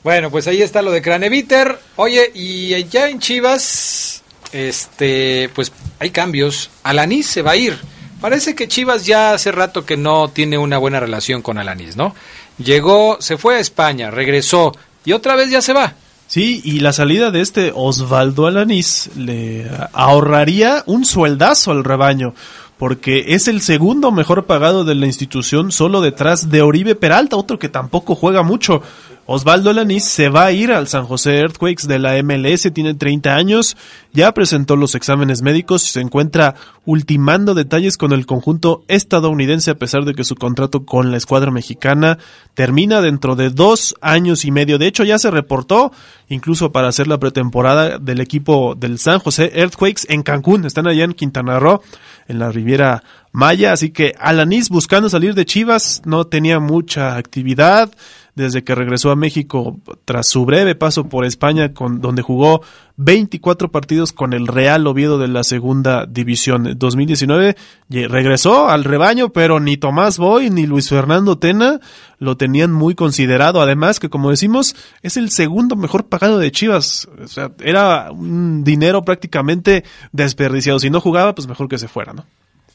Bueno, 0.02 0.30
pues 0.30 0.48
ahí 0.48 0.60
está 0.60 0.82
lo 0.82 0.90
de 0.90 1.00
Craneviter. 1.00 1.78
Oye, 1.96 2.30
y 2.34 2.84
ya 2.84 3.08
en 3.08 3.20
Chivas, 3.20 4.22
este, 4.52 5.48
pues 5.54 5.72
hay 5.98 6.10
cambios. 6.10 6.70
Alanis 6.82 7.26
se 7.26 7.42
va 7.42 7.52
a 7.52 7.56
ir. 7.56 7.78
Parece 8.20 8.54
que 8.54 8.68
Chivas 8.68 9.06
ya 9.06 9.32
hace 9.34 9.52
rato 9.52 9.86
que 9.86 9.96
no 9.96 10.28
tiene 10.28 10.58
una 10.58 10.78
buena 10.78 10.98
relación 10.98 11.42
con 11.42 11.58
Alanis, 11.58 11.96
¿no? 11.96 12.14
Llegó, 12.58 13.18
se 13.20 13.38
fue 13.38 13.56
a 13.56 13.60
España, 13.60 14.10
regresó 14.10 14.72
y 15.04 15.12
otra 15.12 15.36
vez 15.36 15.50
ya 15.50 15.62
se 15.62 15.72
va. 15.72 15.94
Sí, 16.26 16.62
y 16.64 16.80
la 16.80 16.92
salida 16.92 17.30
de 17.30 17.40
este 17.40 17.72
Osvaldo 17.74 18.46
Alanís 18.46 19.10
le 19.16 19.70
ahorraría 19.92 20.82
un 20.86 21.04
sueldazo 21.04 21.70
al 21.70 21.84
rebaño, 21.84 22.34
porque 22.78 23.24
es 23.28 23.48
el 23.48 23.60
segundo 23.60 24.10
mejor 24.10 24.46
pagado 24.46 24.84
de 24.84 24.94
la 24.94 25.06
institución 25.06 25.72
solo 25.72 26.00
detrás 26.00 26.50
de 26.50 26.62
Oribe 26.62 26.94
Peralta, 26.94 27.36
otro 27.36 27.58
que 27.58 27.68
tampoco 27.68 28.14
juega 28.14 28.42
mucho. 28.42 28.82
Osvaldo 29.26 29.72
Lanís 29.72 30.04
se 30.04 30.28
va 30.28 30.44
a 30.44 30.52
ir 30.52 30.70
al 30.70 30.86
San 30.86 31.06
José 31.06 31.38
Earthquakes 31.38 31.86
de 31.88 31.98
la 31.98 32.22
MLS, 32.22 32.70
tiene 32.74 32.92
30 32.92 33.34
años, 33.34 33.74
ya 34.12 34.32
presentó 34.32 34.76
los 34.76 34.94
exámenes 34.94 35.40
médicos 35.40 35.88
y 35.88 35.92
se 35.92 36.00
encuentra 36.02 36.56
ultimando 36.84 37.54
detalles 37.54 37.96
con 37.96 38.12
el 38.12 38.26
conjunto 38.26 38.84
estadounidense 38.86 39.70
a 39.70 39.76
pesar 39.76 40.04
de 40.04 40.14
que 40.14 40.24
su 40.24 40.34
contrato 40.34 40.84
con 40.84 41.10
la 41.10 41.16
escuadra 41.16 41.50
mexicana 41.50 42.18
termina 42.52 43.00
dentro 43.00 43.34
de 43.34 43.48
dos 43.48 43.94
años 44.02 44.44
y 44.44 44.50
medio. 44.50 44.76
De 44.76 44.86
hecho, 44.86 45.04
ya 45.04 45.18
se 45.18 45.30
reportó 45.30 45.90
incluso 46.28 46.70
para 46.70 46.88
hacer 46.88 47.06
la 47.06 47.18
pretemporada 47.18 47.98
del 47.98 48.20
equipo 48.20 48.74
del 48.74 48.98
San 48.98 49.20
José 49.20 49.52
Earthquakes 49.54 50.02
en 50.10 50.22
Cancún. 50.22 50.66
Están 50.66 50.86
allá 50.86 51.04
en 51.04 51.14
Quintana 51.14 51.58
Roo, 51.58 51.80
en 52.28 52.38
la 52.38 52.50
Riviera 52.50 53.02
Maya. 53.32 53.72
Así 53.72 53.90
que 53.90 54.14
Alanis 54.18 54.68
buscando 54.68 55.08
salir 55.08 55.34
de 55.34 55.44
Chivas 55.44 56.02
no 56.04 56.26
tenía 56.26 56.60
mucha 56.60 57.16
actividad 57.16 57.90
desde 58.34 58.64
que 58.64 58.74
regresó 58.74 59.10
a 59.10 59.16
México 59.16 59.78
tras 60.04 60.26
su 60.28 60.44
breve 60.44 60.74
paso 60.74 61.08
por 61.08 61.24
España, 61.24 61.72
con, 61.72 62.00
donde 62.00 62.22
jugó 62.22 62.62
24 62.96 63.70
partidos 63.70 64.12
con 64.12 64.32
el 64.32 64.46
Real 64.46 64.86
Oviedo 64.86 65.18
de 65.18 65.28
la 65.28 65.44
segunda 65.44 66.06
división 66.06 66.74
2019. 66.76 67.56
Regresó 67.88 68.68
al 68.68 68.84
rebaño, 68.84 69.30
pero 69.30 69.60
ni 69.60 69.76
Tomás 69.76 70.18
Boy 70.18 70.50
ni 70.50 70.66
Luis 70.66 70.88
Fernando 70.88 71.38
Tena 71.38 71.80
lo 72.18 72.36
tenían 72.36 72.72
muy 72.72 72.94
considerado. 72.94 73.60
Además 73.60 74.00
que, 74.00 74.10
como 74.10 74.30
decimos, 74.30 74.74
es 75.02 75.16
el 75.16 75.30
segundo 75.30 75.76
mejor 75.76 76.06
pagado 76.06 76.38
de 76.38 76.50
Chivas. 76.50 77.08
O 77.22 77.28
sea, 77.28 77.52
era 77.60 78.10
un 78.10 78.64
dinero 78.64 79.04
prácticamente 79.04 79.84
desperdiciado. 80.12 80.78
Si 80.78 80.90
no 80.90 81.00
jugaba, 81.00 81.34
pues 81.34 81.46
mejor 81.48 81.68
que 81.68 81.78
se 81.78 81.88
fuera, 81.88 82.12
¿no? 82.12 82.24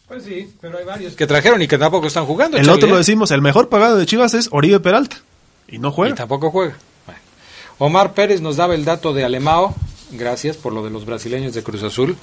Pues 0.09 0.23
sí, 0.23 0.51
pero 0.59 0.79
hay 0.79 0.85
varios 0.85 1.13
que 1.13 1.27
trajeron 1.27 1.61
y 1.61 1.67
que 1.67 1.77
tampoco 1.77 2.07
están 2.07 2.25
jugando. 2.25 2.57
El 2.57 2.67
otro 2.69 2.89
lo 2.89 2.95
¿eh? 2.95 2.99
decimos, 2.99 3.29
el 3.29 3.43
mejor 3.43 3.69
pagado 3.69 3.95
de 3.95 4.07
Chivas 4.07 4.33
es 4.33 4.49
Oribe 4.51 4.79
Peralta. 4.79 5.17
Y 5.71 5.77
no 5.77 5.91
juega. 5.91 6.15
Tampoco 6.15 6.51
juega. 6.51 6.75
Omar 7.77 8.13
Pérez 8.13 8.41
nos 8.41 8.57
daba 8.57 8.75
el 8.75 8.85
dato 8.85 9.13
de 9.13 9.23
Alemao. 9.23 9.73
Gracias 10.11 10.57
por 10.57 10.73
lo 10.73 10.83
de 10.83 10.89
los 10.89 11.05
brasileños 11.05 11.53
de 11.53 11.63
Cruz 11.63 11.83
Azul. 11.83 12.17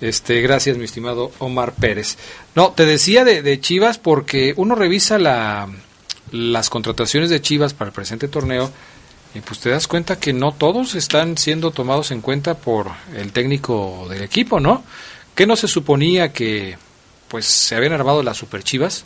Este, 0.00 0.40
gracias, 0.40 0.76
mi 0.78 0.84
estimado 0.84 1.30
Omar 1.38 1.72
Pérez. 1.74 2.16
No, 2.54 2.72
te 2.72 2.86
decía 2.86 3.24
de, 3.24 3.60
Chivas 3.60 3.98
porque 3.98 4.54
uno 4.56 4.74
revisa 4.74 5.18
la, 5.18 5.68
las 6.32 6.70
contrataciones 6.70 7.30
de 7.30 7.40
Chivas 7.40 7.72
para 7.72 7.90
el 7.90 7.94
presente 7.94 8.26
torneo 8.26 8.70
y 9.34 9.40
pues 9.40 9.60
te 9.60 9.70
das 9.70 9.86
cuenta 9.86 10.18
que 10.18 10.32
no 10.32 10.52
todos 10.52 10.94
están 10.94 11.36
siendo 11.36 11.70
tomados 11.70 12.10
en 12.10 12.22
cuenta 12.22 12.54
por 12.54 12.90
el 13.14 13.32
técnico 13.32 14.06
del 14.08 14.22
equipo, 14.22 14.60
¿no? 14.60 14.82
¿Qué 15.34 15.46
no 15.46 15.56
se 15.56 15.68
suponía 15.68 16.32
que 16.32 16.78
pues 17.28 17.44
se 17.44 17.76
habían 17.76 17.92
armado 17.92 18.22
las 18.22 18.38
Super 18.38 18.64
Chivas? 18.64 19.04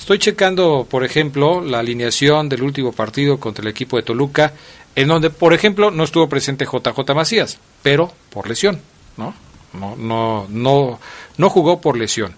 Estoy 0.00 0.18
checando, 0.18 0.86
por 0.90 1.04
ejemplo, 1.04 1.60
la 1.60 1.80
alineación 1.80 2.48
del 2.48 2.62
último 2.62 2.90
partido 2.90 3.38
contra 3.38 3.62
el 3.62 3.68
equipo 3.68 3.98
de 3.98 4.02
Toluca, 4.02 4.54
en 4.96 5.08
donde, 5.08 5.28
por 5.28 5.52
ejemplo, 5.52 5.90
no 5.90 6.04
estuvo 6.04 6.26
presente 6.26 6.64
JJ 6.64 7.14
Macías, 7.14 7.58
pero 7.82 8.10
por 8.30 8.48
lesión, 8.48 8.80
¿no? 9.18 9.34
No, 9.74 9.96
no, 9.96 10.46
no, 10.48 10.98
no 11.36 11.50
jugó 11.50 11.82
por 11.82 11.98
lesión. 11.98 12.34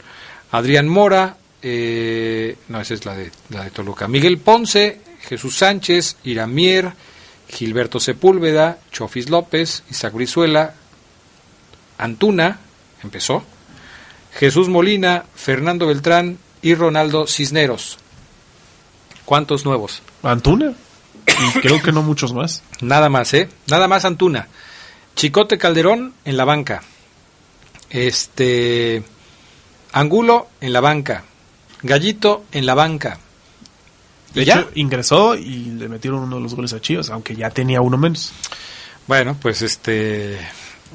Adrián 0.51 0.88
Mora, 0.88 1.37
eh, 1.62 2.57
no, 2.66 2.81
esa 2.81 2.94
es 2.94 3.07
la 3.07 3.14
de, 3.14 3.31
la 3.51 3.62
de 3.62 3.70
Toluca. 3.70 4.09
Miguel 4.09 4.38
Ponce, 4.38 5.01
Jesús 5.20 5.57
Sánchez, 5.57 6.16
Iramier, 6.25 6.92
Gilberto 7.48 8.01
Sepúlveda, 8.01 8.81
Chofis 8.90 9.31
López, 9.31 9.85
Isaac 9.88 10.14
Brizuela, 10.14 10.75
Antuna, 11.96 12.59
empezó, 13.05 13.44
Jesús 14.35 14.68
Molina, 14.68 15.25
Fernando 15.37 15.87
Beltrán, 15.87 16.38
y 16.62 16.75
Ronaldo 16.75 17.27
Cisneros. 17.27 17.98
¿Cuántos 19.25 19.64
nuevos? 19.64 20.03
Antuna. 20.22 20.72
Y 21.27 21.61
creo 21.61 21.83
que 21.83 21.92
no 21.92 22.03
muchos 22.03 22.33
más. 22.33 22.62
Nada 22.81 23.09
más, 23.09 23.35
¿eh? 23.35 23.48
Nada 23.68 23.88
más 23.88 24.05
Antuna. 24.05 24.48
Chicote 25.14 25.59
Calderón 25.59 26.14
en 26.25 26.37
la 26.37 26.44
banca. 26.44 26.83
Este. 27.90 29.03
Angulo 29.92 30.48
en 30.61 30.72
la 30.72 30.81
banca. 30.81 31.25
Gallito 31.83 32.44
en 32.53 32.66
la 32.66 32.75
banca. 32.75 33.18
De 34.35 34.42
hecho, 34.42 34.70
ingresó 34.75 35.35
y 35.35 35.66
le 35.72 35.88
metieron 35.88 36.20
uno 36.20 36.37
de 36.37 36.42
los 36.42 36.55
goles 36.55 36.72
a 36.72 36.81
Chivas, 36.81 37.11
aunque 37.11 37.37
ya 37.37 37.51
tenía 37.51 37.83
uno 37.83 37.98
menos. 37.98 38.33
Bueno, 39.07 39.37
pues 39.40 39.61
este 39.61 40.38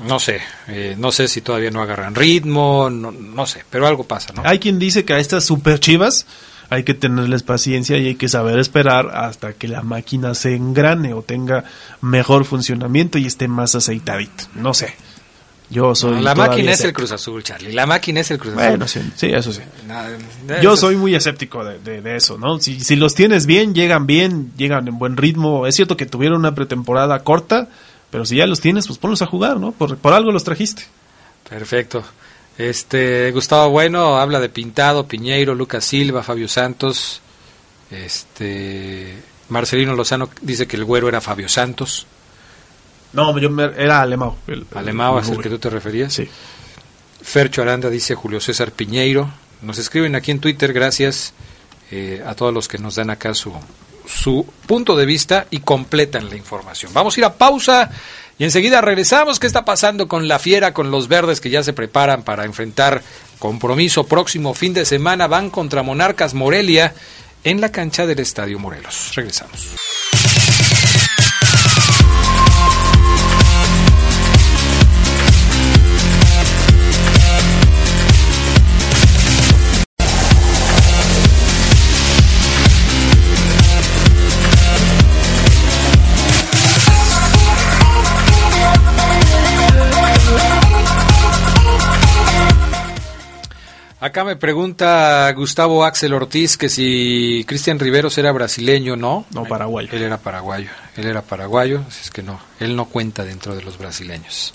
no 0.05 0.19
sé, 0.19 0.41
eh, 0.67 0.95
no 0.97 1.11
sé 1.11 1.27
si 1.27 1.41
todavía 1.41 1.71
no 1.71 1.81
agarran 1.81 2.15
ritmo, 2.15 2.89
no, 2.89 3.11
no 3.11 3.45
sé, 3.45 3.63
pero 3.69 3.87
algo 3.87 4.03
pasa, 4.03 4.33
¿no? 4.33 4.43
Hay 4.45 4.59
quien 4.59 4.79
dice 4.79 5.05
que 5.05 5.13
a 5.13 5.19
estas 5.19 5.45
super 5.45 5.79
chivas 5.79 6.25
hay 6.69 6.83
que 6.83 6.93
tenerles 6.93 7.43
paciencia 7.43 7.97
y 7.97 8.07
hay 8.07 8.15
que 8.15 8.27
saber 8.27 8.59
esperar 8.59 9.11
hasta 9.15 9.53
que 9.53 9.67
la 9.67 9.81
máquina 9.81 10.33
se 10.33 10.55
engrane 10.55 11.13
o 11.13 11.21
tenga 11.21 11.63
mejor 12.01 12.45
funcionamiento 12.45 13.17
y 13.17 13.25
esté 13.25 13.47
más 13.47 13.75
aceitadito. 13.75 14.45
No 14.55 14.73
sé. 14.73 14.93
Yo 15.69 15.95
soy. 15.95 16.21
la 16.21 16.33
máquina 16.33 16.71
es 16.71 16.81
el 16.81 16.93
Cruz 16.93 17.11
Azul, 17.11 17.43
Charlie. 17.43 17.73
La 17.73 17.85
máquina 17.85 18.21
es 18.21 18.31
el 18.31 18.37
Cruz 18.37 18.53
Azul. 18.53 18.67
Bueno, 18.67 18.87
sí, 18.87 19.01
eso 19.21 19.51
sí. 19.51 19.61
Yo 20.61 20.77
soy 20.77 20.95
muy 20.95 21.13
escéptico 21.13 21.63
de, 21.65 22.01
de, 22.01 22.15
eso, 22.15 22.37
¿no? 22.37 22.59
Si, 22.59 22.79
si 22.79 22.95
los 22.95 23.15
tienes 23.15 23.45
bien, 23.45 23.75
llegan 23.75 24.07
bien, 24.07 24.53
llegan 24.55 24.87
en 24.87 24.97
buen 24.97 25.17
ritmo. 25.17 25.67
Es 25.67 25.75
cierto 25.75 25.97
que 25.97 26.05
tuvieron 26.05 26.39
una 26.39 26.55
pretemporada 26.55 27.19
corta, 27.19 27.67
pero 28.09 28.25
si 28.25 28.37
ya 28.37 28.47
los 28.47 28.61
tienes, 28.61 28.87
pues 28.87 28.99
ponlos 28.99 29.21
a 29.21 29.25
jugar, 29.25 29.59
¿no? 29.59 29.71
Por, 29.71 29.99
algo 30.13 30.31
los 30.31 30.43
trajiste. 30.43 30.83
Perfecto. 31.49 32.03
Este, 32.57 33.31
Gustavo 33.31 33.69
Bueno 33.69 34.17
habla 34.17 34.39
de 34.39 34.49
Pintado, 34.49 35.07
Piñeiro, 35.07 35.53
Lucas 35.53 35.85
Silva, 35.85 36.23
Fabio 36.23 36.47
Santos. 36.47 37.21
Este, 37.91 39.15
Marcelino 39.49 39.95
Lozano 39.95 40.29
dice 40.41 40.67
que 40.67 40.77
el 40.77 40.85
güero 40.85 41.07
era 41.07 41.21
Fabio 41.21 41.49
Santos. 41.49 42.07
No, 43.13 43.37
yo 43.39 43.49
era 43.77 44.01
Alemao. 44.01 44.37
¿Alemao 44.75 45.19
es 45.19 45.29
el 45.29 45.41
que 45.41 45.49
tú 45.49 45.59
te 45.59 45.69
referías? 45.69 46.13
Sí. 46.13 46.27
Fercho 47.21 47.61
Aranda 47.61 47.89
dice 47.89 48.15
Julio 48.15 48.39
César 48.39 48.71
Piñeiro. 48.71 49.29
Nos 49.61 49.77
escriben 49.79 50.15
aquí 50.15 50.31
en 50.31 50.39
Twitter, 50.39 50.71
gracias 50.71 51.33
eh, 51.91 52.23
a 52.25 52.35
todos 52.35 52.53
los 52.53 52.67
que 52.67 52.77
nos 52.77 52.95
dan 52.95 53.09
acá 53.09 53.33
su, 53.33 53.53
su 54.07 54.45
punto 54.65 54.95
de 54.95 55.05
vista 55.05 55.47
y 55.49 55.59
completan 55.59 56.29
la 56.29 56.35
información. 56.35 56.93
Vamos 56.93 57.15
a 57.15 57.19
ir 57.19 57.25
a 57.25 57.33
pausa 57.33 57.91
y 58.39 58.43
enseguida 58.43 58.81
regresamos. 58.81 59.39
¿Qué 59.39 59.47
está 59.47 59.65
pasando 59.65 60.07
con 60.07 60.27
la 60.27 60.39
fiera, 60.39 60.73
con 60.73 60.91
los 60.91 61.07
verdes 61.07 61.41
que 61.41 61.49
ya 61.49 61.63
se 61.63 61.73
preparan 61.73 62.23
para 62.23 62.45
enfrentar 62.45 63.01
compromiso 63.39 64.05
próximo 64.05 64.53
fin 64.53 64.73
de 64.73 64.85
semana? 64.85 65.27
Van 65.27 65.49
contra 65.49 65.83
Monarcas 65.83 66.33
Morelia 66.33 66.93
en 67.43 67.61
la 67.61 67.71
cancha 67.71 68.05
del 68.05 68.19
Estadio 68.19 68.59
Morelos. 68.59 69.13
Regresamos. 69.15 70.06
Acá 93.99 94.23
me 94.23 94.35
pregunta 94.35 95.31
Gustavo 95.35 95.83
Axel 95.83 96.13
Ortiz 96.13 96.55
que 96.55 96.69
si 96.69 97.43
Cristian 97.47 97.79
Riveros 97.79 98.17
era 98.19 98.31
brasileño, 98.31 98.95
¿no? 98.95 99.25
No, 99.33 99.45
paraguayo. 99.45 99.89
Él 99.91 100.03
era 100.03 100.17
paraguayo, 100.17 100.69
él 100.95 101.07
era 101.07 101.23
paraguayo, 101.23 101.83
así 101.87 102.01
es 102.03 102.11
que 102.11 102.21
no, 102.21 102.39
él 102.59 102.75
no 102.75 102.85
cuenta 102.85 103.23
dentro 103.23 103.55
de 103.55 103.63
los 103.63 103.79
brasileños. 103.79 104.53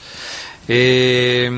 Eh, 0.69 1.51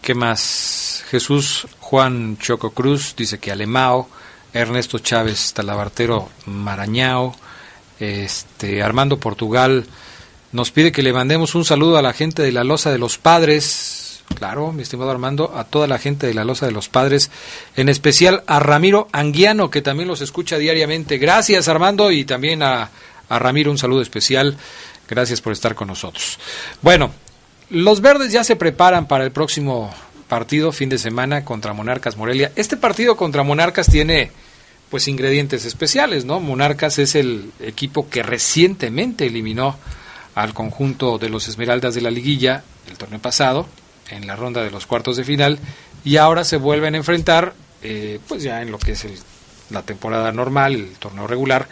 ¿Qué 0.00 0.14
más? 0.14 1.04
Jesús 1.10 1.66
Juan 1.80 2.38
Choco 2.38 2.70
Cruz 2.70 3.14
dice 3.14 3.38
que 3.38 3.52
Alemao, 3.52 4.08
Ernesto 4.54 4.98
Chávez 5.00 5.52
Talabartero 5.52 6.30
Marañao, 6.46 7.36
este, 8.00 8.82
Armando 8.82 9.18
Portugal 9.18 9.84
nos 10.52 10.70
pide 10.70 10.92
que 10.92 11.02
le 11.02 11.12
mandemos 11.12 11.54
un 11.54 11.66
saludo 11.66 11.98
a 11.98 12.02
la 12.02 12.14
gente 12.14 12.40
de 12.40 12.52
la 12.52 12.64
Loza 12.64 12.90
de 12.90 12.96
los 12.96 13.18
Padres, 13.18 14.07
Claro, 14.34 14.72
mi 14.72 14.82
estimado 14.82 15.10
Armando, 15.10 15.52
a 15.56 15.64
toda 15.64 15.86
la 15.86 15.98
gente 15.98 16.26
de 16.26 16.34
la 16.34 16.44
Loza 16.44 16.66
de 16.66 16.72
los 16.72 16.88
Padres, 16.88 17.30
en 17.76 17.88
especial 17.88 18.44
a 18.46 18.60
Ramiro 18.60 19.08
Anguiano, 19.12 19.70
que 19.70 19.82
también 19.82 20.08
los 20.08 20.20
escucha 20.20 20.58
diariamente. 20.58 21.18
Gracias, 21.18 21.66
Armando, 21.68 22.10
y 22.12 22.24
también 22.24 22.62
a, 22.62 22.90
a 23.28 23.38
Ramiro 23.38 23.70
un 23.70 23.78
saludo 23.78 24.02
especial. 24.02 24.56
Gracias 25.08 25.40
por 25.40 25.52
estar 25.52 25.74
con 25.74 25.88
nosotros. 25.88 26.38
Bueno, 26.82 27.10
los 27.70 28.00
verdes 28.00 28.32
ya 28.32 28.44
se 28.44 28.56
preparan 28.56 29.08
para 29.08 29.24
el 29.24 29.32
próximo 29.32 29.92
partido, 30.28 30.70
fin 30.72 30.88
de 30.88 30.98
semana, 30.98 31.44
contra 31.44 31.72
Monarcas 31.72 32.16
Morelia. 32.16 32.52
Este 32.54 32.76
partido 32.76 33.16
contra 33.16 33.42
Monarcas 33.42 33.88
tiene 33.88 34.30
pues 34.90 35.08
ingredientes 35.08 35.64
especiales, 35.64 36.24
¿no? 36.24 36.40
Monarcas 36.40 36.98
es 36.98 37.14
el 37.14 37.50
equipo 37.60 38.08
que 38.08 38.22
recientemente 38.22 39.26
eliminó 39.26 39.76
al 40.34 40.54
conjunto 40.54 41.18
de 41.18 41.28
los 41.28 41.48
Esmeraldas 41.48 41.94
de 41.94 42.00
la 42.00 42.10
Liguilla 42.10 42.62
el 42.88 42.96
torneo 42.96 43.18
pasado, 43.18 43.66
en 44.10 44.26
la 44.26 44.36
ronda 44.36 44.62
de 44.62 44.70
los 44.70 44.86
cuartos 44.86 45.16
de 45.16 45.24
final 45.24 45.58
y 46.04 46.16
ahora 46.16 46.44
se 46.44 46.56
vuelven 46.56 46.94
a 46.94 46.98
enfrentar 46.98 47.54
eh, 47.82 48.18
pues 48.26 48.42
ya 48.42 48.62
en 48.62 48.72
lo 48.72 48.78
que 48.78 48.92
es 48.92 49.04
el, 49.04 49.12
la 49.70 49.82
temporada 49.82 50.32
normal, 50.32 50.74
el 50.74 50.96
torneo 50.98 51.26
regular, 51.26 51.68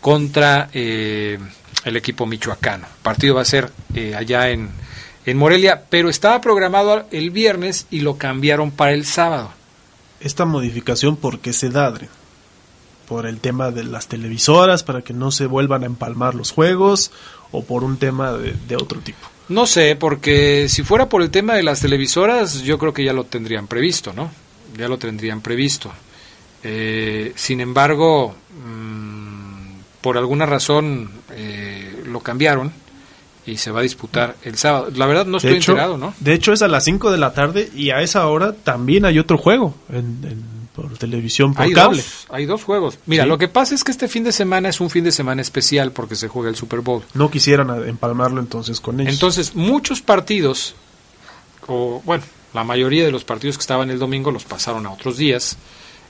contra 0.00 0.70
eh, 0.72 1.38
el 1.84 1.96
equipo 1.96 2.26
michoacano. 2.26 2.86
El 2.86 3.02
partido 3.02 3.34
va 3.34 3.42
a 3.42 3.46
ser 3.46 3.70
eh, 3.94 4.14
allá 4.14 4.50
en, 4.50 4.70
en 5.26 5.36
Morelia, 5.36 5.84
pero 5.88 6.08
estaba 6.08 6.40
programado 6.40 7.06
el 7.10 7.30
viernes 7.30 7.86
y 7.90 8.00
lo 8.00 8.16
cambiaron 8.16 8.70
para 8.70 8.92
el 8.92 9.04
sábado. 9.04 9.52
Esta 10.20 10.44
modificación, 10.44 11.16
¿por 11.16 11.40
qué 11.40 11.52
se 11.52 11.70
da? 11.70 11.92
¿Por 13.08 13.26
el 13.26 13.40
tema 13.40 13.70
de 13.70 13.84
las 13.84 14.06
televisoras, 14.06 14.84
para 14.84 15.02
que 15.02 15.14
no 15.14 15.30
se 15.32 15.46
vuelvan 15.46 15.82
a 15.82 15.86
empalmar 15.86 16.34
los 16.34 16.52
juegos, 16.52 17.10
o 17.50 17.64
por 17.64 17.82
un 17.82 17.96
tema 17.96 18.32
de 18.34 18.76
otro 18.76 19.00
tipo? 19.00 19.26
No 19.50 19.66
sé, 19.66 19.96
porque 19.96 20.68
si 20.68 20.84
fuera 20.84 21.08
por 21.08 21.22
el 21.22 21.30
tema 21.30 21.54
de 21.54 21.64
las 21.64 21.80
televisoras, 21.80 22.62
yo 22.62 22.78
creo 22.78 22.94
que 22.94 23.04
ya 23.04 23.12
lo 23.12 23.24
tendrían 23.24 23.66
previsto, 23.66 24.12
¿no? 24.12 24.30
Ya 24.78 24.88
lo 24.88 24.96
tendrían 24.96 25.40
previsto. 25.40 25.90
Eh, 26.62 27.32
sin 27.34 27.60
embargo, 27.60 28.36
mmm, 28.64 29.80
por 30.00 30.16
alguna 30.16 30.46
razón 30.46 31.10
eh, 31.32 32.04
lo 32.06 32.20
cambiaron 32.20 32.72
y 33.44 33.56
se 33.56 33.72
va 33.72 33.80
a 33.80 33.82
disputar 33.82 34.36
el 34.44 34.56
sábado. 34.56 34.88
La 34.94 35.06
verdad 35.06 35.26
no 35.26 35.38
estoy 35.38 35.54
hecho, 35.54 35.72
enterado, 35.72 35.98
¿no? 35.98 36.14
De 36.20 36.32
hecho 36.32 36.52
es 36.52 36.62
a 36.62 36.68
las 36.68 36.84
5 36.84 37.10
de 37.10 37.18
la 37.18 37.34
tarde 37.34 37.70
y 37.74 37.90
a 37.90 38.02
esa 38.02 38.28
hora 38.28 38.52
también 38.52 39.04
hay 39.04 39.18
otro 39.18 39.36
juego 39.36 39.74
en, 39.88 40.20
en 40.22 40.59
por 40.88 40.98
televisión, 40.98 41.54
por 41.54 41.64
hay 41.64 41.72
cable. 41.72 42.02
Dos, 42.02 42.26
hay 42.30 42.46
dos 42.46 42.64
juegos. 42.64 42.98
Mira, 43.06 43.24
Sí. 43.24 43.28
lo 43.28 43.38
que 43.38 43.48
pasa 43.48 43.74
es 43.74 43.84
que 43.84 43.90
este 43.90 44.08
fin 44.08 44.24
de 44.24 44.32
semana 44.32 44.68
es 44.68 44.80
un 44.80 44.90
fin 44.90 45.04
de 45.04 45.12
semana 45.12 45.42
especial 45.42 45.92
porque 45.92 46.16
se 46.16 46.28
juega 46.28 46.48
el 46.48 46.56
Super 46.56 46.80
Bowl. 46.80 47.02
No 47.14 47.30
quisieran 47.30 47.70
empalmarlo 47.88 48.40
entonces 48.40 48.80
con 48.80 49.00
ellos. 49.00 49.12
Entonces, 49.12 49.54
muchos 49.54 50.00
partidos, 50.02 50.74
o 51.66 52.02
bueno, 52.04 52.24
la 52.54 52.64
mayoría 52.64 53.04
de 53.04 53.12
los 53.12 53.24
partidos 53.24 53.56
que 53.56 53.62
estaban 53.62 53.90
el 53.90 53.98
domingo 53.98 54.30
los 54.30 54.44
pasaron 54.44 54.86
a 54.86 54.90
otros 54.92 55.16
días. 55.16 55.56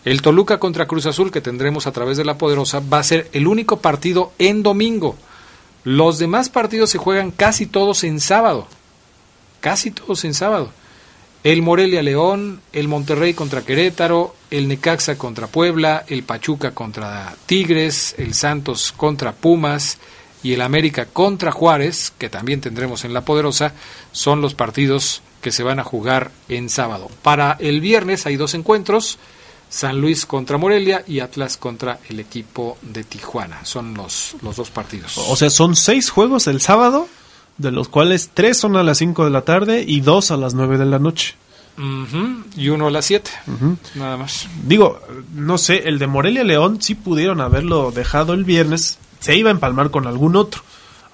El 0.04 0.22
Toluca 0.22 0.58
contra 0.58 0.86
Cruz 0.86 1.04
Azul 1.06 1.30
que 1.30 1.42
tendremos 1.42 1.86
a 1.86 1.92
través 1.92 2.16
de 2.16 2.24
la 2.24 2.38
Poderosa 2.38 2.80
va 2.80 2.98
a 2.98 3.02
ser 3.02 3.28
el 3.32 3.46
único 3.46 3.80
partido 3.80 4.32
en 4.38 4.62
domingo. 4.62 5.16
Los 5.84 6.18
demás 6.18 6.48
partidos 6.48 6.90
se 6.90 6.98
juegan 6.98 7.30
casi 7.30 7.66
todos 7.66 8.04
en 8.04 8.20
sábado. 8.20 8.66
Casi 9.60 9.90
todos 9.90 10.24
en 10.24 10.32
sábado. 10.32 10.70
El 11.42 11.62
Morelia 11.62 12.02
León, 12.02 12.60
el 12.72 12.86
Monterrey 12.86 13.32
contra 13.32 13.62
Querétaro, 13.62 14.34
el 14.50 14.68
Necaxa 14.68 15.16
contra 15.16 15.46
Puebla, 15.46 16.04
el 16.06 16.22
Pachuca 16.22 16.72
contra 16.72 17.34
Tigres, 17.46 18.14
el 18.18 18.34
Santos 18.34 18.92
contra 18.94 19.32
Pumas 19.32 19.98
y 20.42 20.52
el 20.52 20.60
América 20.60 21.06
contra 21.06 21.50
Juárez, 21.50 22.12
que 22.18 22.28
también 22.28 22.60
tendremos 22.60 23.04
en 23.04 23.14
la 23.14 23.24
Poderosa, 23.24 23.72
son 24.12 24.42
los 24.42 24.54
partidos 24.54 25.22
que 25.40 25.50
se 25.50 25.62
van 25.62 25.78
a 25.80 25.84
jugar 25.84 26.30
en 26.50 26.68
sábado. 26.68 27.10
Para 27.22 27.56
el 27.58 27.80
viernes 27.80 28.26
hay 28.26 28.36
dos 28.36 28.52
encuentros, 28.52 29.18
San 29.70 30.00
Luis 30.00 30.26
contra 30.26 30.58
Morelia 30.58 31.04
y 31.06 31.20
Atlas 31.20 31.56
contra 31.56 32.00
el 32.08 32.20
equipo 32.20 32.76
de 32.82 33.04
Tijuana. 33.04 33.64
Son 33.64 33.94
los, 33.94 34.36
los 34.42 34.56
dos 34.56 34.70
partidos. 34.70 35.16
O 35.16 35.36
sea, 35.36 35.48
son 35.48 35.76
seis 35.76 36.10
juegos 36.10 36.48
el 36.48 36.60
sábado, 36.60 37.08
de 37.60 37.70
los 37.70 37.88
cuales 37.88 38.30
tres 38.32 38.56
son 38.58 38.76
a 38.76 38.82
las 38.82 38.98
5 38.98 39.24
de 39.24 39.30
la 39.30 39.42
tarde 39.42 39.84
y 39.86 40.00
dos 40.00 40.30
a 40.30 40.36
las 40.36 40.54
9 40.54 40.78
de 40.78 40.86
la 40.86 40.98
noche. 40.98 41.34
Y 42.56 42.68
uno 42.68 42.88
a 42.88 42.90
las 42.90 43.06
7, 43.06 43.30
Ujú. 43.46 43.76
nada 43.94 44.16
más. 44.18 44.46
Digo, 44.66 45.00
no 45.34 45.56
sé, 45.56 45.88
el 45.88 45.98
de 45.98 46.06
Morelia 46.06 46.44
León 46.44 46.82
sí 46.82 46.94
pudieron 46.94 47.40
haberlo 47.40 47.90
dejado 47.90 48.34
el 48.34 48.44
viernes, 48.44 48.98
se 49.20 49.36
iba 49.36 49.48
a 49.48 49.52
empalmar 49.52 49.90
con 49.90 50.06
algún 50.06 50.36
otro. 50.36 50.62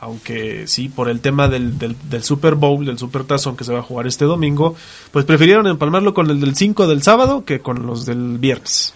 Aunque 0.01 0.67
sí, 0.67 0.89
por 0.89 1.09
el 1.09 1.21
tema 1.21 1.49
del, 1.49 1.79
del, 1.79 1.97
del 2.11 2.23
Super 2.23 2.55
Bowl, 2.55 2.85
del 2.85 2.99
Super 2.99 3.25
Tazón 3.25 3.57
que 3.57 3.65
se 3.65 3.73
va 3.73 3.79
a 3.79 3.83
jugar 3.83 4.07
este 4.07 4.25
domingo, 4.25 4.77
pues 5.11 5.25
prefirieron 5.25 5.67
empalmarlo 5.69 6.15
con 6.15 6.29
el 6.31 6.41
del 6.41 6.55
5 6.57 6.87
del 6.87 7.03
sábado 7.03 7.45
que 7.45 7.61
con 7.61 7.87
los 7.87 8.05
del 8.05 8.39
viernes. 8.39 8.93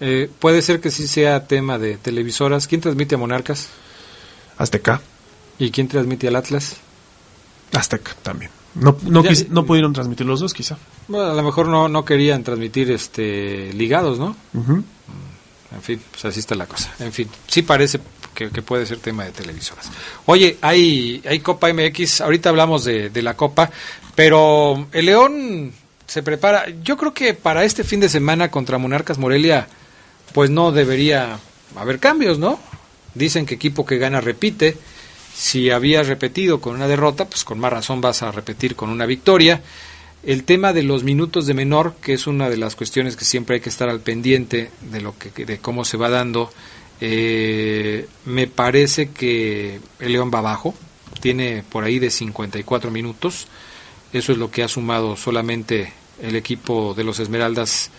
Eh, 0.00 0.30
puede 0.38 0.62
ser 0.62 0.80
que 0.80 0.90
sí 0.90 1.06
sea 1.08 1.46
tema 1.46 1.78
de 1.78 1.96
televisoras. 1.98 2.66
¿Quién 2.66 2.80
transmite 2.80 3.16
a 3.16 3.18
Monarcas? 3.18 3.68
Azteca, 4.56 5.00
¿Y 5.60 5.70
quién 5.70 5.86
transmite 5.86 6.26
al 6.26 6.34
Atlas? 6.36 6.76
Azteca 7.72 8.12
también. 8.22 8.50
No, 8.74 8.96
no, 9.02 9.22
Ya- 9.22 9.30
no 9.50 9.64
pudieron 9.64 9.92
transmitir 9.92 10.26
los 10.26 10.40
dos, 10.40 10.54
quizá. 10.54 10.76
Bueno, 11.06 11.30
a 11.30 11.34
lo 11.34 11.42
mejor 11.42 11.68
no, 11.68 11.88
no 11.88 12.04
querían 12.04 12.42
transmitir 12.42 12.90
este 12.90 13.72
ligados, 13.74 14.18
¿no? 14.18 14.36
Ujú. 14.54 14.82
En 15.72 15.82
fin, 15.82 16.00
pues 16.10 16.24
así 16.24 16.40
está 16.40 16.54
la 16.56 16.66
cosa. 16.66 16.92
En 16.98 17.12
fin, 17.12 17.28
sí 17.46 17.62
parece 17.62 18.00
que, 18.34 18.50
que 18.50 18.62
puede 18.62 18.86
ser 18.86 18.98
tema 18.98 19.24
de 19.24 19.30
televisoras. 19.32 19.88
Oye, 20.26 20.56
hay, 20.62 21.22
hay 21.28 21.38
Copa 21.40 21.72
MX, 21.72 22.22
ahorita 22.22 22.48
hablamos 22.48 22.84
de, 22.84 23.10
de 23.10 23.22
la 23.22 23.36
Copa, 23.36 23.70
pero 24.16 24.88
el 24.92 25.06
León 25.06 25.72
se 26.06 26.22
prepara, 26.24 26.64
yo 26.82 26.96
creo 26.96 27.14
que 27.14 27.34
para 27.34 27.64
este 27.64 27.84
fin 27.84 28.00
de 28.00 28.08
semana 28.08 28.50
contra 28.50 28.78
Monarcas 28.78 29.18
Morelia, 29.18 29.68
pues 30.32 30.50
no 30.50 30.72
debería 30.72 31.38
haber 31.76 32.00
cambios, 32.00 32.38
¿no? 32.40 32.58
Dicen 33.14 33.46
que 33.46 33.54
equipo 33.54 33.84
que 33.86 33.98
gana 33.98 34.20
repite. 34.20 34.76
Si 35.40 35.70
habías 35.70 36.06
repetido 36.06 36.60
con 36.60 36.74
una 36.74 36.86
derrota, 36.86 37.24
pues 37.24 37.44
con 37.44 37.58
más 37.58 37.72
razón 37.72 38.02
vas 38.02 38.22
a 38.22 38.30
repetir 38.30 38.76
con 38.76 38.90
una 38.90 39.06
victoria. 39.06 39.62
El 40.22 40.44
tema 40.44 40.74
de 40.74 40.82
los 40.82 41.02
minutos 41.02 41.46
de 41.46 41.54
menor, 41.54 41.94
que 42.02 42.12
es 42.12 42.26
una 42.26 42.50
de 42.50 42.58
las 42.58 42.76
cuestiones 42.76 43.16
que 43.16 43.24
siempre 43.24 43.54
hay 43.54 43.62
que 43.62 43.70
estar 43.70 43.88
al 43.88 44.00
pendiente 44.00 44.70
de 44.82 45.00
lo 45.00 45.14
que 45.16 45.46
de 45.46 45.56
cómo 45.56 45.86
se 45.86 45.96
va 45.96 46.10
dando, 46.10 46.52
eh, 47.00 48.06
me 48.26 48.48
parece 48.48 49.12
que 49.12 49.80
el 49.98 50.12
León 50.12 50.30
va 50.32 50.40
abajo, 50.40 50.74
tiene 51.22 51.64
por 51.70 51.84
ahí 51.84 51.98
de 51.98 52.10
54 52.10 52.90
minutos, 52.90 53.46
eso 54.12 54.32
es 54.32 54.36
lo 54.38 54.50
que 54.50 54.62
ha 54.62 54.68
sumado 54.68 55.16
solamente 55.16 55.94
el 56.20 56.36
equipo 56.36 56.92
de 56.92 57.04
los 57.04 57.18
Esmeraldas 57.18 57.90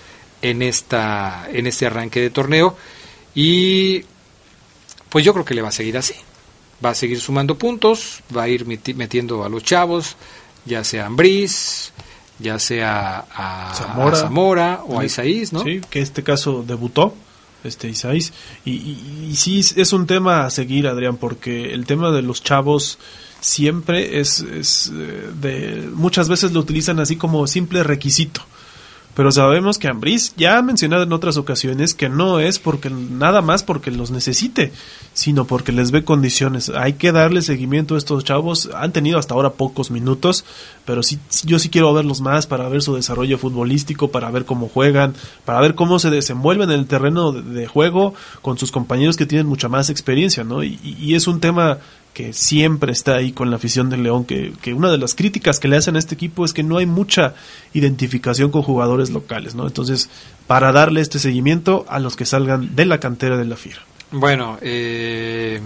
en 0.43 0.61
esta 0.61 1.47
en 1.51 1.65
este 1.65 1.87
arranque 1.87 2.21
de 2.21 2.29
torneo 2.29 2.77
y 3.33 4.05
pues 5.09 5.25
yo 5.25 5.33
creo 5.33 5.43
que 5.43 5.55
le 5.55 5.63
va 5.63 5.69
a 5.69 5.71
seguir 5.71 5.97
así. 5.97 6.13
Va 6.83 6.89
a 6.91 6.95
seguir 6.95 7.19
sumando 7.19 7.57
puntos, 7.57 8.21
va 8.35 8.43
a 8.43 8.49
ir 8.49 8.65
meti- 8.65 8.95
metiendo 8.95 9.43
a 9.43 9.49
los 9.49 9.63
chavos, 9.63 10.15
ya 10.65 10.83
sea 10.83 11.05
Ambriz, 11.05 11.91
ya 12.39 12.57
sea 12.57 13.25
a 13.35 13.73
Zamora, 14.15 14.81
o 14.87 14.99
a 14.99 15.05
Isaís, 15.05 15.53
¿no? 15.53 15.63
Sí, 15.63 15.81
que 15.89 16.01
este 16.01 16.23
caso 16.23 16.63
debutó, 16.65 17.13
este 17.63 17.87
Isaís. 17.87 18.33
Y, 18.65 18.71
y, 19.29 19.35
sí, 19.35 19.59
es 19.75 19.93
un 19.93 20.07
tema 20.07 20.45
a 20.45 20.49
seguir, 20.49 20.87
Adrián, 20.87 21.17
porque 21.17 21.71
el 21.73 21.85
tema 21.85 22.09
de 22.11 22.23
los 22.23 22.41
chavos 22.43 22.97
siempre 23.39 24.19
es, 24.19 24.39
es 24.41 24.91
eh, 24.93 25.29
de 25.39 25.89
muchas 25.93 26.29
veces 26.29 26.51
lo 26.51 26.59
utilizan 26.59 26.99
así 26.99 27.15
como 27.15 27.45
simple 27.47 27.83
requisito 27.83 28.41
pero 29.15 29.31
sabemos 29.31 29.77
que 29.77 29.87
Ambris 29.87 30.33
ya 30.37 30.57
ha 30.57 30.61
mencionado 30.61 31.03
en 31.03 31.13
otras 31.13 31.37
ocasiones 31.37 31.93
que 31.93 32.09
no 32.09 32.39
es 32.39 32.59
porque 32.59 32.89
nada 32.89 33.41
más 33.41 33.63
porque 33.63 33.91
los 33.91 34.11
necesite, 34.11 34.71
sino 35.13 35.45
porque 35.45 35.71
les 35.71 35.91
ve 35.91 36.03
condiciones. 36.03 36.69
Hay 36.69 36.93
que 36.93 37.11
darle 37.11 37.41
seguimiento 37.41 37.95
a 37.95 37.97
estos 37.97 38.23
chavos. 38.23 38.69
Han 38.73 38.93
tenido 38.93 39.19
hasta 39.19 39.33
ahora 39.33 39.51
pocos 39.51 39.91
minutos, 39.91 40.45
pero 40.85 41.03
sí, 41.03 41.19
yo 41.43 41.59
sí 41.59 41.69
quiero 41.69 41.93
verlos 41.93 42.21
más 42.21 42.47
para 42.47 42.69
ver 42.69 42.81
su 42.81 42.95
desarrollo 42.95 43.37
futbolístico, 43.37 44.11
para 44.11 44.31
ver 44.31 44.45
cómo 44.45 44.69
juegan, 44.69 45.13
para 45.43 45.59
ver 45.59 45.75
cómo 45.75 45.99
se 45.99 46.09
desenvuelven 46.09 46.71
en 46.71 46.79
el 46.79 46.87
terreno 46.87 47.31
de, 47.31 47.67
juego 47.67 48.13
con 48.41 48.57
sus 48.57 48.71
compañeros 48.71 49.17
que 49.17 49.25
tienen 49.25 49.47
mucha 49.47 49.69
más 49.69 49.89
experiencia, 49.89 50.43
¿no? 50.43 50.63
y 50.63 51.15
es 51.15 51.27
un 51.27 51.39
tema 51.39 51.79
que 52.13 52.33
siempre 52.33 52.91
está 52.91 53.15
ahí 53.15 53.31
con 53.31 53.49
la 53.49 53.55
afición 53.55 53.89
del 53.89 54.03
León, 54.03 54.25
que, 54.25 54.53
que, 54.61 54.73
una 54.73 54.91
de 54.91 54.97
las 54.97 55.15
críticas 55.15 55.59
que 55.59 55.67
le 55.67 55.77
hacen 55.77 55.95
a 55.95 55.99
este 55.99 56.15
equipo 56.15 56.43
es 56.43 56.53
que 56.53 56.63
no 56.63 56.77
hay 56.77 56.85
mucha 56.85 57.35
identificación 57.73 58.51
con 58.51 58.63
jugadores 58.63 59.11
locales, 59.11 59.55
¿no? 59.55 59.65
Entonces, 59.65 60.09
para 60.47 60.71
darle 60.71 61.01
este 61.01 61.19
seguimiento 61.19 61.85
a 61.87 61.99
los 61.99 62.15
que 62.15 62.25
salgan 62.25 62.75
de 62.75 62.85
la 62.85 62.99
cantera 62.99 63.37
de 63.37 63.45
la 63.45 63.55
Fiera. 63.55 63.81
Bueno, 64.11 64.57
eh, 64.61 65.61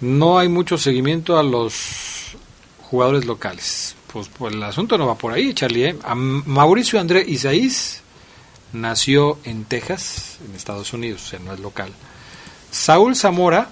no 0.00 0.38
hay 0.38 0.48
mucho 0.48 0.78
seguimiento 0.78 1.36
a 1.36 1.42
los 1.42 2.36
jugadores 2.82 3.24
locales. 3.24 3.96
Pues, 4.12 4.28
pues, 4.28 4.54
el 4.54 4.62
asunto 4.62 4.96
no 4.96 5.06
va 5.06 5.16
por 5.16 5.32
ahí, 5.32 5.52
Charlie. 5.52 5.88
¿eh? 5.88 5.96
Mauricio 6.14 7.00
André 7.00 7.24
Isaís 7.26 8.02
nació 8.72 9.38
en 9.44 9.64
Texas, 9.64 10.38
en 10.46 10.54
Estados 10.54 10.92
Unidos, 10.92 11.22
o 11.24 11.28
sea, 11.28 11.38
no 11.40 11.52
es 11.52 11.60
local. 11.60 11.90
Saúl 12.70 13.16
Zamora 13.16 13.70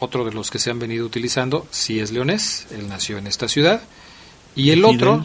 otro 0.00 0.24
de 0.24 0.32
los 0.32 0.50
que 0.50 0.58
se 0.58 0.70
han 0.70 0.78
venido 0.78 1.04
utilizando, 1.04 1.66
sí 1.70 2.00
es 2.00 2.12
leonés, 2.12 2.66
él 2.70 2.88
nació 2.88 3.18
en 3.18 3.26
esta 3.26 3.48
ciudad. 3.48 3.82
Y 4.54 4.70
el 4.70 4.84
otro, 4.84 5.24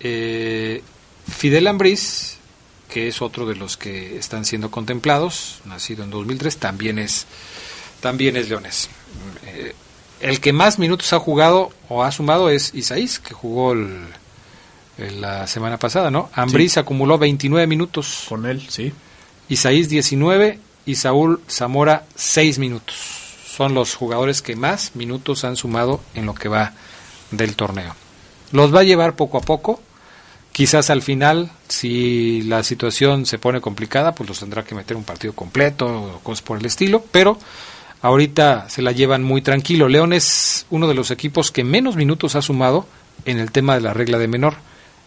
eh, 0.00 0.82
Fidel 1.28 1.66
Ambriz, 1.66 2.38
que 2.88 3.08
es 3.08 3.20
otro 3.20 3.46
de 3.46 3.56
los 3.56 3.76
que 3.76 4.16
están 4.16 4.44
siendo 4.44 4.70
contemplados, 4.70 5.60
nacido 5.64 6.04
en 6.04 6.10
2003, 6.10 6.56
también 6.56 6.98
es, 6.98 7.26
también 8.00 8.36
es 8.36 8.48
leonés. 8.48 8.88
Eh, 9.46 9.74
el 10.20 10.40
que 10.40 10.52
más 10.52 10.78
minutos 10.78 11.12
ha 11.12 11.18
jugado 11.18 11.70
o 11.88 12.02
ha 12.02 12.10
sumado 12.10 12.48
es 12.48 12.74
Isaís, 12.74 13.18
que 13.18 13.34
jugó 13.34 13.74
la 14.96 15.46
semana 15.46 15.78
pasada, 15.78 16.10
¿no? 16.10 16.30
Ambriz 16.32 16.78
acumuló 16.78 17.18
29 17.18 17.66
minutos. 17.66 18.24
Con 18.28 18.46
él, 18.46 18.66
sí. 18.68 18.92
Isaís 19.48 19.88
19 19.88 20.58
y 20.86 20.94
Saúl 20.94 21.42
Zamora 21.48 22.06
6 22.14 22.58
minutos 22.58 23.25
son 23.56 23.72
los 23.72 23.94
jugadores 23.94 24.42
que 24.42 24.54
más 24.54 24.94
minutos 24.94 25.44
han 25.44 25.56
sumado 25.56 26.02
en 26.14 26.26
lo 26.26 26.34
que 26.34 26.50
va 26.50 26.74
del 27.30 27.56
torneo. 27.56 27.94
Los 28.52 28.74
va 28.74 28.80
a 28.80 28.84
llevar 28.84 29.16
poco 29.16 29.38
a 29.38 29.40
poco. 29.40 29.80
Quizás 30.52 30.90
al 30.90 31.00
final, 31.00 31.50
si 31.66 32.42
la 32.42 32.62
situación 32.62 33.24
se 33.24 33.38
pone 33.38 33.62
complicada, 33.62 34.14
pues 34.14 34.28
los 34.28 34.40
tendrá 34.40 34.62
que 34.62 34.74
meter 34.74 34.94
un 34.94 35.04
partido 35.04 35.32
completo 35.32 35.86
o 35.86 36.18
cosas 36.18 36.42
por 36.42 36.58
el 36.58 36.66
estilo, 36.66 37.02
pero 37.10 37.38
ahorita 38.02 38.68
se 38.68 38.82
la 38.82 38.92
llevan 38.92 39.22
muy 39.22 39.40
tranquilo. 39.40 39.88
León 39.88 40.12
es 40.12 40.66
uno 40.68 40.86
de 40.86 40.94
los 40.94 41.10
equipos 41.10 41.50
que 41.50 41.64
menos 41.64 41.96
minutos 41.96 42.36
ha 42.36 42.42
sumado 42.42 42.86
en 43.24 43.38
el 43.38 43.52
tema 43.52 43.74
de 43.74 43.80
la 43.80 43.94
regla 43.94 44.18
de 44.18 44.28
menor. 44.28 44.56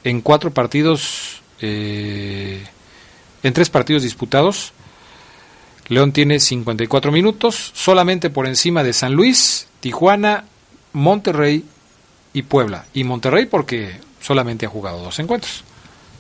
En 0.04 0.22
cuatro 0.22 0.52
partidos, 0.52 1.42
eh, 1.62 2.64
en 3.44 3.54
tres 3.54 3.70
partidos 3.70 4.02
disputados, 4.02 4.74
León 5.90 6.12
tiene 6.12 6.40
54 6.40 7.12
minutos, 7.12 7.72
solamente 7.74 8.30
por 8.30 8.48
encima 8.48 8.84
de 8.84 8.94
San 8.94 9.14
Luis, 9.14 9.68
Tijuana, 9.80 10.46
Monterrey 10.94 11.66
y 12.34 12.44
Puebla. 12.44 12.86
Y 12.94 13.04
Monterrey 13.04 13.46
porque 13.46 14.00
solamente 14.22 14.66
ha 14.66 14.70
jugado 14.70 15.02
dos 15.02 15.20
encuentros. 15.20 15.64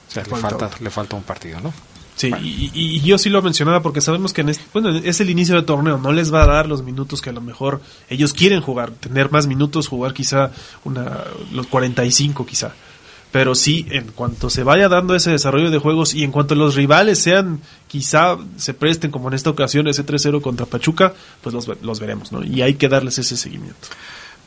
O 0.10 0.12
sea, 0.12 0.24
le, 0.24 0.36
falta, 0.36 0.70
le 0.80 0.90
falta 0.90 1.16
un 1.16 1.24
partido, 1.24 1.60
¿no? 1.62 1.72
Sí, 2.16 2.34
y, 2.42 3.00
yo 3.00 3.18
sí 3.18 3.30
lo 3.30 3.42
mencionaba 3.42 3.82
porque 3.82 4.02
sabemos 4.02 4.34
que 4.34 4.42
en 4.42 4.52
bueno, 4.74 4.90
es 4.90 5.22
el 5.22 5.30
inicio 5.30 5.56
del 5.56 5.64
torneo, 5.64 5.98
no 5.98 6.12
les 6.12 6.34
va 6.34 6.44
a 6.44 6.48
dar 6.48 6.68
los 6.68 6.84
minutos 6.84 7.22
que 7.22 7.30
a 7.30 7.34
lo 7.34 7.40
mejor 7.40 7.82
ellos 8.10 8.34
quieren 8.34 8.60
jugar, 8.60 8.92
tener 8.92 9.32
más 9.32 9.48
minutos, 9.48 9.88
jugar 9.88 10.14
quizá 10.14 10.52
una, 10.84 11.24
los 11.54 11.68
45 11.68 12.46
quizá 12.46 12.74
pero 13.32 13.54
sí, 13.54 13.86
en 13.92 14.08
cuanto 14.08 14.50
se 14.50 14.64
vaya 14.64 14.90
dando 14.90 15.16
ese 15.16 15.30
desarrollo 15.30 15.70
de 15.70 15.78
juegos 15.78 16.16
y 16.16 16.24
en 16.24 16.32
cuanto 16.32 16.56
los 16.56 16.76
rivales 16.76 17.20
sean, 17.20 17.62
quizá 17.88 18.38
se 18.58 18.74
presten, 18.74 19.12
como 19.12 19.28
en 19.28 19.36
esta 19.36 19.52
ocasión, 19.52 19.88
ese 19.88 20.06
3-0 20.06 20.42
contra 20.42 20.66
Pachuca, 20.66 21.14
pues 21.42 21.54
los, 21.54 21.68
los, 21.82 22.00
veremos, 22.00 22.32
¿no? 22.32 22.44
Y 22.44 22.62
hay 22.64 22.74
que 22.74 22.90
darles 22.90 23.20
ese 23.20 23.38
seguimiento. 23.38 23.88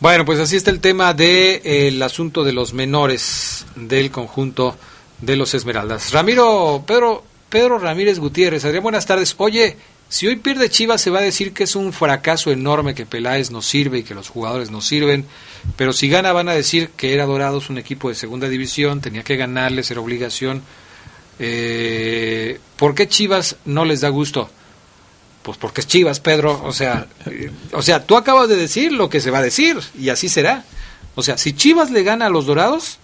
Bueno, 0.00 0.24
pues 0.24 0.40
así 0.40 0.56
está 0.56 0.72
el 0.72 0.80
tema 0.80 1.14
del 1.14 1.62
de, 1.62 2.04
asunto 2.04 2.42
de 2.42 2.52
los 2.52 2.72
menores 2.72 3.66
del 3.76 4.10
conjunto 4.10 4.76
de 5.20 5.36
los 5.36 5.54
Esmeraldas. 5.54 6.10
Ramiro, 6.10 6.82
Pedro, 6.84 7.22
Pedro 7.48 7.78
Ramírez 7.78 8.18
Gutiérrez, 8.18 8.64
Adrián, 8.64 8.82
buenas 8.82 9.06
tardes. 9.06 9.32
Oye, 9.38 9.76
si 10.12 10.26
hoy 10.26 10.36
pierde 10.36 10.68
Chivas 10.68 11.00
se 11.00 11.08
va 11.08 11.20
a 11.20 11.22
decir 11.22 11.54
que 11.54 11.64
es 11.64 11.74
un 11.74 11.90
fracaso 11.94 12.50
enorme, 12.50 12.94
que 12.94 13.06
Peláez 13.06 13.50
no 13.50 13.62
sirve 13.62 14.00
y 14.00 14.02
que 14.02 14.14
los 14.14 14.28
jugadores 14.28 14.70
no 14.70 14.82
sirven. 14.82 15.24
Pero 15.78 15.94
si 15.94 16.10
gana 16.10 16.34
van 16.34 16.50
a 16.50 16.52
decir 16.52 16.90
que 16.90 17.14
era 17.14 17.24
Dorados 17.24 17.70
un 17.70 17.78
equipo 17.78 18.10
de 18.10 18.14
segunda 18.14 18.46
división, 18.50 19.00
tenía 19.00 19.22
que 19.22 19.36
ganarles, 19.36 19.90
era 19.90 20.02
obligación. 20.02 20.60
Eh, 21.38 22.60
¿Por 22.76 22.94
qué 22.94 23.08
Chivas 23.08 23.56
no 23.64 23.86
les 23.86 24.02
da 24.02 24.10
gusto? 24.10 24.50
Pues 25.42 25.56
porque 25.56 25.80
es 25.80 25.86
Chivas, 25.86 26.20
Pedro. 26.20 26.62
O 26.62 26.74
sea, 26.74 27.06
eh, 27.24 27.50
o 27.72 27.80
sea, 27.80 28.04
tú 28.04 28.18
acabas 28.18 28.50
de 28.50 28.56
decir 28.56 28.92
lo 28.92 29.08
que 29.08 29.18
se 29.18 29.30
va 29.30 29.38
a 29.38 29.42
decir 29.42 29.78
y 29.98 30.10
así 30.10 30.28
será. 30.28 30.66
O 31.14 31.22
sea, 31.22 31.38
si 31.38 31.54
Chivas 31.54 31.90
le 31.90 32.02
gana 32.02 32.26
a 32.26 32.30
los 32.30 32.44
Dorados, 32.44 32.98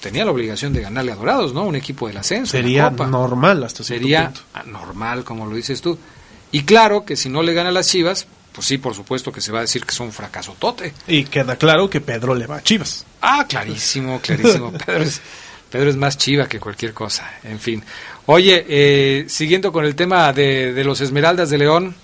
tenía 0.00 0.24
la 0.24 0.30
obligación 0.30 0.72
de 0.72 0.80
ganarle 0.80 1.12
a 1.12 1.16
Dorados, 1.16 1.52
¿no? 1.52 1.64
Un 1.64 1.76
equipo 1.76 2.08
del 2.08 2.16
ascenso. 2.16 2.52
Sería 2.52 2.90
normal 2.90 3.62
hasta 3.62 3.84
Sería 3.84 4.32
normal, 4.66 5.24
como 5.24 5.46
lo 5.46 5.54
dices 5.54 5.80
tú. 5.80 5.98
Y 6.52 6.64
claro 6.64 7.04
que 7.04 7.16
si 7.16 7.28
no 7.28 7.42
le 7.42 7.54
gana 7.54 7.68
a 7.68 7.72
las 7.72 7.88
Chivas, 7.88 8.26
pues 8.52 8.66
sí, 8.66 8.78
por 8.78 8.94
supuesto 8.94 9.30
que 9.30 9.40
se 9.40 9.52
va 9.52 9.58
a 9.58 9.62
decir 9.62 9.84
que 9.84 9.92
es 9.92 10.00
un 10.00 10.12
fracaso 10.12 10.56
tote. 10.58 10.92
Y 11.06 11.24
queda 11.24 11.56
claro 11.56 11.88
que 11.88 12.00
Pedro 12.00 12.34
le 12.34 12.46
va 12.46 12.56
a 12.56 12.62
Chivas. 12.62 13.04
Ah, 13.20 13.46
clarísimo, 13.48 14.20
clarísimo. 14.20 14.72
Pedro, 14.86 15.02
es, 15.02 15.20
Pedro 15.70 15.90
es 15.90 15.96
más 15.96 16.18
chiva 16.18 16.48
que 16.48 16.58
cualquier 16.58 16.92
cosa. 16.92 17.30
En 17.44 17.60
fin. 17.60 17.84
Oye, 18.26 18.64
eh, 18.68 19.26
siguiendo 19.28 19.70
con 19.70 19.84
el 19.84 19.94
tema 19.94 20.32
de, 20.32 20.72
de 20.72 20.84
los 20.84 21.00
Esmeraldas 21.00 21.50
de 21.50 21.58
León, 21.58 21.94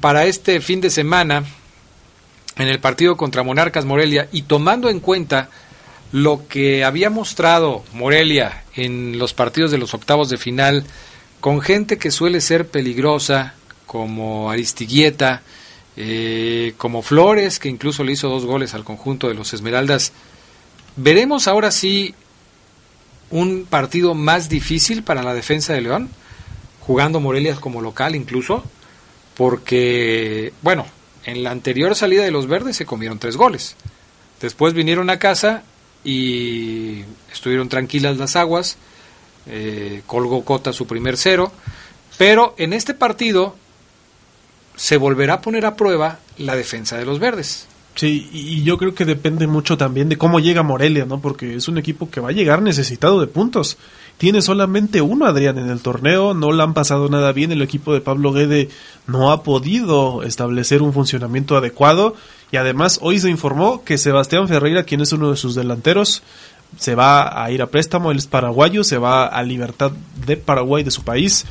para 0.00 0.24
este 0.24 0.60
fin 0.60 0.80
de 0.80 0.90
semana, 0.90 1.44
en 2.56 2.68
el 2.68 2.78
partido 2.80 3.16
contra 3.16 3.42
Monarcas 3.42 3.84
Morelia, 3.84 4.28
y 4.32 4.42
tomando 4.42 4.88
en 4.88 5.00
cuenta 5.00 5.50
lo 6.14 6.46
que 6.46 6.84
había 6.84 7.10
mostrado 7.10 7.82
Morelia 7.92 8.62
en 8.76 9.18
los 9.18 9.34
partidos 9.34 9.72
de 9.72 9.78
los 9.78 9.94
octavos 9.94 10.28
de 10.28 10.36
final, 10.36 10.84
con 11.40 11.60
gente 11.60 11.98
que 11.98 12.12
suele 12.12 12.40
ser 12.40 12.68
peligrosa, 12.68 13.54
como 13.84 14.48
Aristiguieta, 14.48 15.42
eh, 15.96 16.74
como 16.76 17.02
Flores, 17.02 17.58
que 17.58 17.68
incluso 17.68 18.04
le 18.04 18.12
hizo 18.12 18.28
dos 18.28 18.46
goles 18.46 18.74
al 18.74 18.84
conjunto 18.84 19.26
de 19.26 19.34
los 19.34 19.54
Esmeraldas. 19.54 20.12
¿Veremos 20.94 21.48
ahora 21.48 21.72
sí 21.72 22.14
un 23.30 23.66
partido 23.68 24.14
más 24.14 24.48
difícil 24.48 25.02
para 25.02 25.24
la 25.24 25.34
defensa 25.34 25.72
de 25.72 25.80
León? 25.80 26.10
Jugando 26.78 27.18
Morelia 27.18 27.56
como 27.56 27.82
local 27.82 28.14
incluso, 28.14 28.62
porque, 29.36 30.52
bueno, 30.62 30.86
en 31.24 31.42
la 31.42 31.50
anterior 31.50 31.96
salida 31.96 32.22
de 32.22 32.30
los 32.30 32.46
verdes 32.46 32.76
se 32.76 32.86
comieron 32.86 33.18
tres 33.18 33.36
goles. 33.36 33.74
Después 34.40 34.74
vinieron 34.74 35.10
a 35.10 35.18
casa 35.18 35.64
y 36.04 37.02
estuvieron 37.32 37.68
tranquilas 37.68 38.16
las 38.16 38.36
aguas. 38.36 38.76
Eh, 39.46 40.02
colgó 40.06 40.44
Cota 40.44 40.72
su 40.72 40.86
primer 40.86 41.16
cero. 41.16 41.52
Pero 42.16 42.54
en 42.58 42.72
este 42.72 42.94
partido 42.94 43.56
se 44.76 44.96
volverá 44.96 45.34
a 45.34 45.40
poner 45.40 45.66
a 45.66 45.76
prueba 45.76 46.18
la 46.38 46.56
defensa 46.56 46.96
de 46.96 47.06
los 47.06 47.18
verdes. 47.18 47.66
Sí, 47.94 48.28
y 48.32 48.64
yo 48.64 48.76
creo 48.76 48.92
que 48.92 49.04
depende 49.04 49.46
mucho 49.46 49.76
también 49.76 50.08
de 50.08 50.18
cómo 50.18 50.40
llega 50.40 50.64
Morelia, 50.64 51.04
¿no? 51.04 51.20
Porque 51.20 51.54
es 51.54 51.68
un 51.68 51.78
equipo 51.78 52.10
que 52.10 52.20
va 52.20 52.30
a 52.30 52.32
llegar 52.32 52.60
necesitado 52.60 53.20
de 53.20 53.28
puntos. 53.28 53.78
Tiene 54.18 54.42
solamente 54.42 55.00
uno, 55.00 55.26
Adrián, 55.26 55.58
en 55.58 55.70
el 55.70 55.80
torneo, 55.80 56.34
no 56.34 56.50
le 56.50 56.62
han 56.62 56.74
pasado 56.74 57.08
nada 57.08 57.32
bien, 57.32 57.52
el 57.52 57.62
equipo 57.62 57.94
de 57.94 58.00
Pablo 58.00 58.32
Guede 58.32 58.68
no 59.06 59.30
ha 59.30 59.44
podido 59.44 60.24
establecer 60.24 60.82
un 60.82 60.92
funcionamiento 60.92 61.56
adecuado 61.56 62.16
y 62.54 62.56
además 62.56 63.00
hoy 63.02 63.18
se 63.18 63.28
informó 63.30 63.82
que 63.82 63.98
Sebastián 63.98 64.46
Ferreira, 64.46 64.84
quien 64.84 65.00
es 65.00 65.10
uno 65.10 65.28
de 65.28 65.36
sus 65.36 65.56
delanteros, 65.56 66.22
se 66.78 66.94
va 66.94 67.42
a 67.42 67.50
ir 67.50 67.60
a 67.62 67.66
préstamo, 67.66 68.12
él 68.12 68.18
es 68.18 68.28
paraguayo, 68.28 68.84
se 68.84 68.96
va 68.96 69.26
a 69.26 69.42
Libertad 69.42 69.90
de 70.24 70.36
Paraguay 70.36 70.84
de 70.84 70.92
su 70.92 71.02
país 71.02 71.46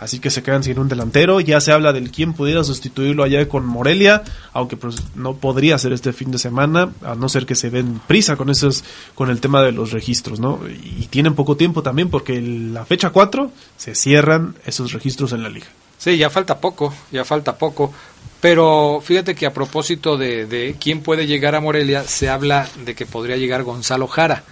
así 0.00 0.18
que 0.18 0.30
se 0.30 0.42
quedan 0.42 0.62
sin 0.62 0.78
un 0.78 0.88
delantero. 0.88 1.40
Ya 1.40 1.60
se 1.60 1.72
habla 1.72 1.92
del 1.92 2.10
quién 2.10 2.32
pudiera 2.32 2.64
sustituirlo 2.64 3.22
allá 3.22 3.48
con 3.48 3.66
Morelia, 3.66 4.22
aunque 4.52 4.76
pues 4.76 4.96
no 5.14 5.36
podría 5.36 5.78
ser 5.78 5.92
este 5.92 6.12
fin 6.12 6.30
de 6.30 6.38
semana, 6.38 6.90
a 7.02 7.14
no 7.14 7.28
ser 7.28 7.46
que 7.46 7.54
se 7.54 7.70
den 7.70 8.00
prisa 8.06 8.36
con 8.36 8.50
esos, 8.50 8.84
con 9.14 9.30
el 9.30 9.40
tema 9.40 9.62
de 9.62 9.72
los 9.72 9.92
registros, 9.92 10.40
¿no? 10.40 10.60
Y 10.68 11.06
tienen 11.06 11.34
poco 11.34 11.56
tiempo 11.56 11.82
también 11.82 12.10
porque 12.10 12.40
la 12.40 12.84
fecha 12.84 13.10
4 13.10 13.50
se 13.76 13.94
cierran 13.94 14.54
esos 14.64 14.92
registros 14.92 15.32
en 15.32 15.42
la 15.42 15.48
liga. 15.48 15.66
Sí, 15.98 16.16
ya 16.16 16.30
falta 16.30 16.60
poco, 16.60 16.94
ya 17.10 17.24
falta 17.24 17.58
poco. 17.58 17.92
Pero 18.40 19.02
fíjate 19.04 19.34
que 19.34 19.46
a 19.46 19.52
propósito 19.52 20.16
de, 20.16 20.46
de 20.46 20.76
quién 20.80 21.02
puede 21.02 21.26
llegar 21.26 21.54
a 21.54 21.60
Morelia, 21.60 22.04
se 22.04 22.28
habla 22.28 22.68
de 22.84 22.94
que 22.94 23.04
podría 23.04 23.36
llegar 23.36 23.64
Gonzalo 23.64 24.06
Jara. 24.06 24.44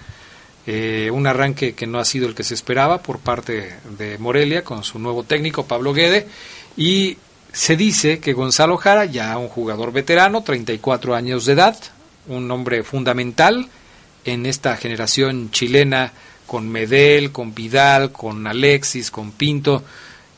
Eh, 0.69 1.11
un 1.13 1.29
arranque 1.29 1.75
que 1.75 1.87
no 1.87 2.01
ha 2.01 2.05
sido 2.05 2.27
el 2.27 2.35
que 2.35 2.43
se 2.43 2.55
esperaba 2.55 3.01
por 3.01 3.21
parte 3.21 3.77
de 3.97 4.19
Morelia 4.19 4.65
con 4.65 4.83
su 4.83 4.99
nuevo 4.99 5.23
técnico 5.23 5.65
Pablo 5.65 5.95
Guede 5.95 6.27
y 6.77 7.19
se 7.53 7.77
dice 7.77 8.19
que 8.19 8.33
Gonzalo 8.33 8.77
Jara, 8.77 9.05
ya 9.05 9.39
un 9.39 9.47
jugador 9.47 9.93
veterano, 9.93 10.43
34 10.43 11.15
años 11.15 11.47
de 11.47 11.53
edad, 11.53 11.77
un 12.27 12.51
hombre 12.51 12.83
fundamental 12.83 13.69
en 14.25 14.45
esta 14.45 14.77
generación 14.77 15.53
chilena 15.53 16.13
con 16.49 16.69
Medel, 16.69 17.31
con 17.31 17.55
Vidal, 17.55 18.11
con 18.11 18.45
Alexis, 18.49 19.13
con 19.13 19.31
Pinto, 19.31 19.85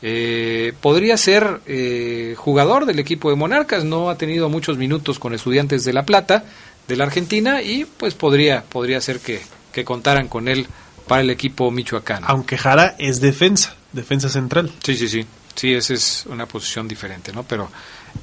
eh, 0.01 0.73
podría 0.81 1.17
ser 1.17 1.61
eh, 1.65 2.35
jugador 2.37 2.85
del 2.85 2.99
equipo 2.99 3.29
de 3.29 3.35
Monarcas, 3.35 3.83
no 3.83 4.09
ha 4.09 4.17
tenido 4.17 4.49
muchos 4.49 4.77
minutos 4.77 5.19
con 5.19 5.33
estudiantes 5.33 5.83
de 5.83 5.93
La 5.93 6.05
Plata, 6.05 6.45
de 6.87 6.95
la 6.95 7.03
Argentina, 7.03 7.61
y 7.61 7.85
pues 7.85 8.13
podría, 8.13 8.63
podría 8.63 9.01
ser 9.01 9.19
que, 9.19 9.41
que 9.71 9.83
contaran 9.83 10.27
con 10.27 10.47
él 10.47 10.67
para 11.07 11.21
el 11.21 11.29
equipo 11.29 11.69
michoacano. 11.71 12.27
Aunque 12.29 12.57
Jara 12.57 12.95
es 12.97 13.19
defensa, 13.19 13.75
defensa 13.91 14.29
central. 14.29 14.71
Sí, 14.83 14.95
sí, 14.95 15.09
sí. 15.09 15.25
Sí, 15.55 15.73
esa 15.73 15.93
es 15.93 16.25
una 16.29 16.45
posición 16.45 16.87
diferente, 16.87 17.33
¿no? 17.33 17.43
Pero 17.43 17.69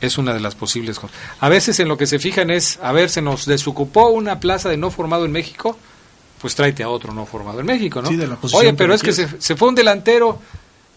es 0.00 0.16
una 0.16 0.32
de 0.32 0.40
las 0.40 0.54
posibles 0.54 0.98
cosas. 0.98 1.14
A 1.40 1.50
veces 1.50 1.78
en 1.80 1.88
lo 1.88 1.98
que 1.98 2.06
se 2.06 2.18
fijan 2.18 2.48
es, 2.50 2.78
a 2.80 2.92
ver, 2.92 3.10
se 3.10 3.20
nos 3.20 3.44
desocupó 3.44 4.08
una 4.08 4.40
plaza 4.40 4.70
de 4.70 4.78
no 4.78 4.90
formado 4.90 5.26
en 5.26 5.32
México, 5.32 5.76
pues 6.40 6.54
tráete 6.54 6.82
a 6.82 6.88
otro 6.88 7.12
no 7.12 7.26
formado 7.26 7.60
en 7.60 7.66
México, 7.66 8.00
¿no? 8.00 8.08
Sí, 8.08 8.16
de 8.16 8.26
la 8.26 8.36
posición 8.36 8.66
Oye, 8.66 8.74
pero 8.74 8.90
que 8.90 8.94
es 8.94 9.02
que 9.02 9.12
se, 9.12 9.40
se 9.40 9.54
fue 9.54 9.68
un 9.68 9.74
delantero 9.74 10.40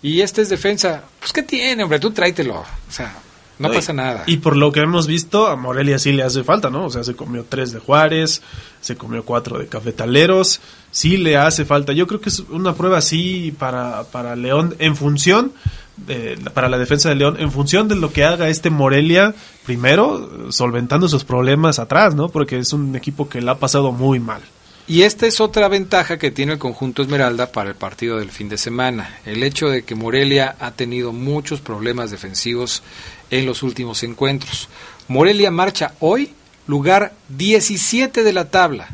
y 0.01 0.21
este 0.21 0.41
es 0.41 0.49
defensa. 0.49 1.03
Pues, 1.19 1.33
¿qué 1.33 1.43
tiene, 1.43 1.83
hombre? 1.83 1.99
Tú 1.99 2.11
tráetelo. 2.11 2.55
O 2.55 2.91
sea, 2.91 3.15
no, 3.59 3.71
pasa 3.71 3.91
nada. 3.91 4.23
Y 4.25 4.37
por 4.37 4.55
lo 4.55 4.71
que 4.71 4.79
hemos 4.79 5.05
visto, 5.05 5.47
a 5.47 5.57
Morelia 5.57 5.99
sí 5.99 6.13
le 6.13 6.23
hace 6.23 6.45
falta, 6.45 6.69
¿no? 6.69 6.85
O 6.85 6.89
sea, 6.89 7.03
se 7.03 7.15
comió 7.15 7.45
tres 7.47 7.73
de 7.73 7.79
Juárez, 7.79 8.41
se 8.79 8.95
comió 8.95 9.25
cuatro 9.25 9.59
de 9.59 9.67
Cafetaleros, 9.67 10.61
sí 10.91 11.17
le 11.17 11.35
hace 11.35 11.65
falta. 11.65 11.91
Yo 11.91 12.07
creo 12.07 12.21
que 12.21 12.29
es 12.29 12.39
una 12.39 12.73
prueba 12.75 12.99
así 12.99 13.53
para, 13.57 14.05
para 14.05 14.37
León 14.37 14.75
en 14.79 14.95
función, 14.95 15.51
de, 15.97 16.39
para 16.53 16.69
la 16.69 16.77
defensa 16.77 17.09
de 17.09 17.15
León, 17.15 17.35
en 17.37 17.51
función 17.51 17.89
de 17.89 17.95
lo 17.95 18.13
que 18.13 18.23
haga 18.23 18.47
este 18.47 18.69
Morelia, 18.69 19.35
primero, 19.65 20.51
solventando 20.53 21.09
sus 21.09 21.25
problemas 21.25 21.79
atrás, 21.79 22.15
¿no? 22.15 22.29
Porque 22.29 22.57
es 22.57 22.71
un 22.71 22.95
equipo 22.95 23.27
que 23.27 23.41
le 23.41 23.51
ha 23.51 23.55
pasado 23.55 23.91
muy 23.91 24.21
mal. 24.21 24.41
Y 24.89 25.03
esta 25.03 25.27
es 25.27 25.39
otra 25.39 25.67
ventaja 25.67 26.17
que 26.17 26.31
tiene 26.31 26.53
el 26.53 26.57
conjunto 26.57 27.03
Esmeralda 27.03 27.51
para 27.51 27.69
el 27.69 27.75
partido 27.75 28.17
del 28.17 28.31
fin 28.31 28.49
de 28.49 28.57
semana. 28.57 29.19
El 29.23 29.43
hecho 29.43 29.69
de 29.69 29.83
que 29.83 29.93
Morelia 29.93 30.55
ha 30.59 30.71
tenido 30.71 31.13
muchos 31.13 31.61
problemas 31.61 32.09
defensivos 32.09 32.81
en 33.29 33.45
los 33.45 33.61
últimos 33.61 34.01
encuentros. 34.01 34.67
Morelia 35.07 35.51
marcha 35.51 35.93
hoy 35.99 36.33
lugar 36.65 37.13
17 37.27 38.23
de 38.23 38.33
la 38.33 38.49
tabla. 38.49 38.89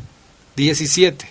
17. 0.57 1.29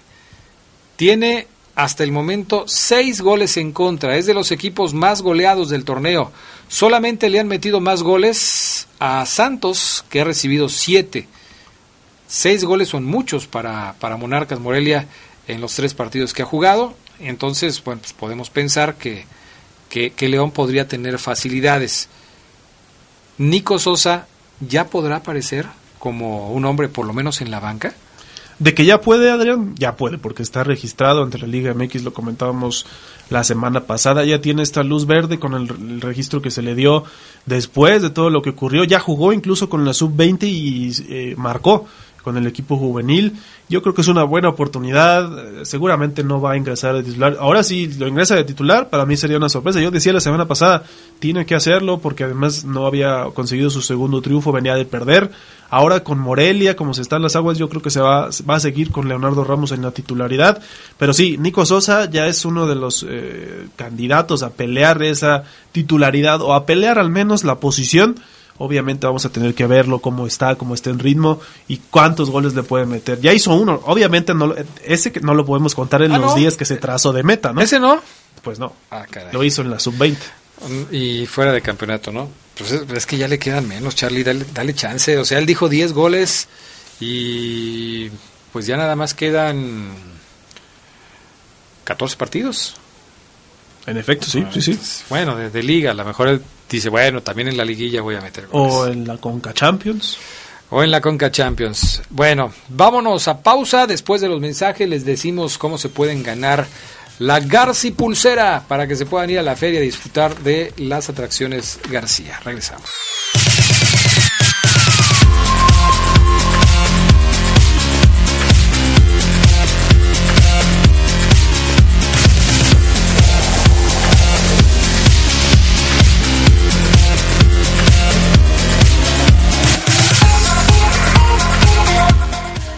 Tiene 0.96 1.46
hasta 1.74 2.02
el 2.02 2.10
momento 2.10 2.64
6 2.66 3.20
goles 3.20 3.58
en 3.58 3.70
contra. 3.70 4.16
Es 4.16 4.24
de 4.24 4.32
los 4.32 4.50
equipos 4.50 4.94
más 4.94 5.20
goleados 5.20 5.68
del 5.68 5.84
torneo. 5.84 6.32
Solamente 6.68 7.28
le 7.28 7.38
han 7.38 7.48
metido 7.48 7.80
más 7.80 8.02
goles 8.02 8.88
a 8.98 9.26
Santos, 9.26 10.06
que 10.08 10.22
ha 10.22 10.24
recibido 10.24 10.70
7. 10.70 11.28
Seis 12.34 12.64
goles 12.64 12.88
son 12.88 13.04
muchos 13.04 13.46
para, 13.46 13.94
para 14.00 14.16
Monarcas 14.16 14.58
Morelia 14.58 15.06
en 15.46 15.60
los 15.60 15.72
tres 15.76 15.94
partidos 15.94 16.34
que 16.34 16.42
ha 16.42 16.44
jugado. 16.44 16.92
Entonces, 17.20 17.84
bueno, 17.84 18.00
pues 18.00 18.12
podemos 18.12 18.50
pensar 18.50 18.96
que, 18.96 19.24
que, 19.88 20.28
León 20.28 20.50
podría 20.50 20.88
tener 20.88 21.20
facilidades. 21.20 22.08
Nico 23.38 23.78
Sosa 23.78 24.26
ya 24.58 24.88
podrá 24.88 25.18
aparecer 25.18 25.66
como 26.00 26.50
un 26.50 26.64
hombre, 26.64 26.88
por 26.88 27.06
lo 27.06 27.12
menos 27.12 27.40
en 27.40 27.52
la 27.52 27.60
banca. 27.60 27.94
De 28.58 28.74
que 28.74 28.84
ya 28.84 29.00
puede, 29.00 29.30
Adrián, 29.30 29.76
ya 29.76 29.94
puede, 29.94 30.18
porque 30.18 30.42
está 30.42 30.64
registrado 30.64 31.22
ante 31.22 31.38
la 31.38 31.46
Liga 31.46 31.72
MX, 31.72 32.02
lo 32.02 32.12
comentábamos 32.12 32.84
la 33.30 33.44
semana 33.44 33.84
pasada, 33.84 34.24
ya 34.24 34.40
tiene 34.40 34.64
esta 34.64 34.82
luz 34.82 35.06
verde 35.06 35.38
con 35.38 35.54
el, 35.54 35.70
el 35.70 36.00
registro 36.00 36.42
que 36.42 36.50
se 36.50 36.62
le 36.62 36.74
dio 36.74 37.04
después 37.46 38.02
de 38.02 38.10
todo 38.10 38.28
lo 38.28 38.42
que 38.42 38.50
ocurrió, 38.50 38.82
ya 38.82 38.98
jugó 38.98 39.32
incluso 39.32 39.68
con 39.68 39.84
la 39.84 39.92
sub-20 39.92 40.42
y 40.44 40.92
eh, 41.08 41.34
marcó 41.36 41.86
con 42.24 42.38
el 42.38 42.46
equipo 42.46 42.76
juvenil. 42.78 43.34
Yo 43.68 43.82
creo 43.82 43.94
que 43.94 44.00
es 44.00 44.08
una 44.08 44.24
buena 44.24 44.48
oportunidad, 44.48 45.60
eh, 45.60 45.64
seguramente 45.66 46.24
no 46.24 46.40
va 46.40 46.52
a 46.52 46.56
ingresar 46.56 46.94
de 46.94 47.02
titular. 47.02 47.36
Ahora 47.38 47.62
sí 47.62 47.86
lo 47.98 48.08
ingresa 48.08 48.34
de 48.34 48.44
titular, 48.44 48.88
para 48.88 49.04
mí 49.04 49.16
sería 49.16 49.36
una 49.36 49.50
sorpresa. 49.50 49.80
Yo 49.80 49.90
decía 49.90 50.12
la 50.12 50.20
semana 50.20 50.48
pasada, 50.48 50.84
tiene 51.18 51.44
que 51.44 51.54
hacerlo 51.54 51.98
porque 51.98 52.24
además 52.24 52.64
no 52.64 52.86
había 52.86 53.26
conseguido 53.34 53.68
su 53.70 53.82
segundo 53.82 54.22
triunfo, 54.22 54.50
venía 54.50 54.74
de 54.74 54.86
perder. 54.86 55.30
Ahora 55.70 56.04
con 56.04 56.18
Morelia, 56.18 56.76
como 56.76 56.94
se 56.94 57.02
están 57.02 57.22
las 57.22 57.36
aguas, 57.36 57.58
yo 57.58 57.68
creo 57.68 57.82
que 57.82 57.90
se 57.90 58.00
va, 58.00 58.28
va 58.48 58.54
a 58.54 58.60
seguir 58.60 58.90
con 58.90 59.08
Leonardo 59.08 59.44
Ramos 59.44 59.72
en 59.72 59.82
la 59.82 59.90
titularidad. 59.90 60.62
Pero 60.98 61.12
sí, 61.12 61.36
Nico 61.38 61.66
Sosa 61.66 62.08
ya 62.08 62.26
es 62.26 62.44
uno 62.44 62.66
de 62.66 62.74
los 62.74 63.04
eh, 63.08 63.66
candidatos 63.76 64.42
a 64.42 64.50
pelear 64.50 65.02
esa 65.02 65.44
titularidad 65.72 66.40
o 66.40 66.54
a 66.54 66.64
pelear 66.64 66.98
al 66.98 67.10
menos 67.10 67.44
la 67.44 67.56
posición. 67.56 68.16
Obviamente 68.58 69.06
vamos 69.06 69.24
a 69.24 69.30
tener 69.30 69.52
que 69.54 69.66
verlo 69.66 69.98
cómo 69.98 70.26
está, 70.28 70.54
cómo 70.54 70.74
está 70.74 70.90
en 70.90 71.00
ritmo 71.00 71.40
y 71.66 71.78
cuántos 71.90 72.30
goles 72.30 72.54
le 72.54 72.62
puede 72.62 72.86
meter. 72.86 73.20
Ya 73.20 73.32
hizo 73.32 73.52
uno, 73.54 73.80
obviamente 73.84 74.32
no, 74.32 74.46
lo- 74.48 74.56
ese 74.84 75.10
que 75.10 75.20
no 75.20 75.34
lo 75.34 75.44
podemos 75.44 75.74
contar 75.74 76.02
en 76.02 76.12
Ah, 76.12 76.18
los 76.18 76.30
¿no? 76.32 76.36
días 76.36 76.56
que 76.56 76.64
se 76.64 76.76
trazó 76.76 77.12
de 77.12 77.24
meta, 77.24 77.52
¿no? 77.52 77.60
¿Ese 77.60 77.80
no? 77.80 78.00
Pues 78.42 78.58
no, 78.60 78.72
Ah, 78.90 79.06
caray. 79.10 79.32
lo 79.32 79.42
hizo 79.42 79.62
en 79.62 79.70
la 79.70 79.80
sub-20. 79.80 80.16
Y 80.92 81.26
fuera 81.26 81.52
de 81.52 81.60
campeonato, 81.62 82.12
¿no? 82.12 82.28
Pues 82.56 82.70
es, 82.70 82.88
es 82.88 83.06
que 83.06 83.16
ya 83.16 83.26
le 83.26 83.40
quedan 83.40 83.66
menos, 83.66 83.96
Charlie, 83.96 84.22
dale, 84.22 84.46
dale 84.54 84.72
chance. 84.72 85.18
O 85.18 85.24
sea, 85.24 85.38
él 85.38 85.46
dijo 85.46 85.68
10 85.68 85.92
goles 85.92 86.46
y 87.00 88.08
pues 88.52 88.66
ya 88.66 88.76
nada 88.76 88.94
más 88.94 89.14
quedan 89.14 89.88
14 91.84 92.16
partidos. 92.16 92.74
En 93.86 93.96
efecto, 93.98 94.26
sí, 94.26 94.44
sí, 94.52 94.62
sí. 94.62 94.78
Bueno, 95.10 95.36
de, 95.36 95.50
de 95.50 95.62
liga, 95.62 95.90
a 95.90 95.94
lo 95.94 96.04
mejor 96.04 96.28
él 96.28 96.40
dice, 96.70 96.88
bueno, 96.88 97.22
también 97.22 97.48
en 97.48 97.56
la 97.56 97.64
liguilla 97.64 98.02
voy 98.02 98.16
a 98.16 98.20
meter 98.20 98.46
goles. 98.46 98.74
O 98.74 98.86
en 98.86 99.06
la 99.06 99.16
Conca 99.18 99.52
Champions. 99.52 100.18
O 100.70 100.82
en 100.82 100.90
la 100.90 101.00
Conca 101.00 101.30
Champions. 101.30 102.02
Bueno, 102.10 102.52
vámonos 102.68 103.28
a 103.28 103.42
pausa. 103.42 103.86
Después 103.86 104.20
de 104.20 104.28
los 104.28 104.40
mensajes 104.40 104.88
les 104.88 105.04
decimos 105.04 105.58
cómo 105.58 105.78
se 105.78 105.88
pueden 105.88 106.22
ganar 106.22 106.66
la 107.18 107.40
Garci 107.40 107.92
Pulsera 107.92 108.64
para 108.66 108.86
que 108.86 108.96
se 108.96 109.06
puedan 109.06 109.30
ir 109.30 109.38
a 109.38 109.42
la 109.42 109.56
feria 109.56 109.78
a 109.78 109.82
disfrutar 109.82 110.36
de 110.40 110.72
las 110.76 111.08
atracciones 111.08 111.78
García. 111.90 112.40
Regresamos. 112.44 112.90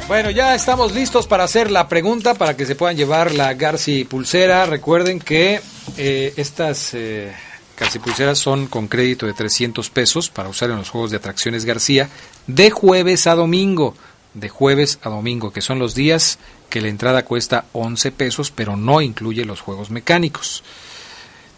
Bueno, 0.09 0.31
ya 0.31 0.55
estamos 0.55 0.95
listos 0.95 1.27
para 1.27 1.43
hacer 1.43 1.69
la 1.69 1.89
pregunta 1.89 2.35
para 2.35 2.57
que 2.57 2.65
se 2.65 2.77
puedan 2.77 2.97
llevar 2.97 3.35
la 3.35 3.53
Garci 3.55 4.05
Pulsera. 4.05 4.65
Recuerden 4.65 5.19
que 5.19 5.61
eh, 5.97 6.33
estas 6.37 6.95
eh, 6.95 7.35
Garci 7.77 7.99
Pulseras 7.99 8.39
son 8.39 8.69
con 8.69 8.87
crédito 8.87 9.27
de 9.27 9.33
300 9.33 9.91
pesos 9.91 10.31
para 10.31 10.49
usar 10.49 10.71
en 10.71 10.77
los 10.77 10.91
juegos 10.91 11.11
de 11.11 11.17
atracciones 11.17 11.65
García 11.65 12.09
de 12.47 12.71
jueves 12.71 13.27
a 13.27 13.35
domingo. 13.35 13.97
De 14.33 14.49
jueves 14.49 15.01
a 15.03 15.09
domingo, 15.09 15.53
que 15.53 15.61
son 15.61 15.81
los 15.81 15.97
días 15.97 16.39
que 16.71 16.81
la 16.81 16.87
entrada 16.87 17.25
cuesta 17.25 17.65
11 17.73 18.13
pesos, 18.13 18.53
pero 18.53 18.77
no 18.77 19.01
incluye 19.01 19.45
los 19.45 19.61
juegos 19.61 19.91
mecánicos. 19.91 20.63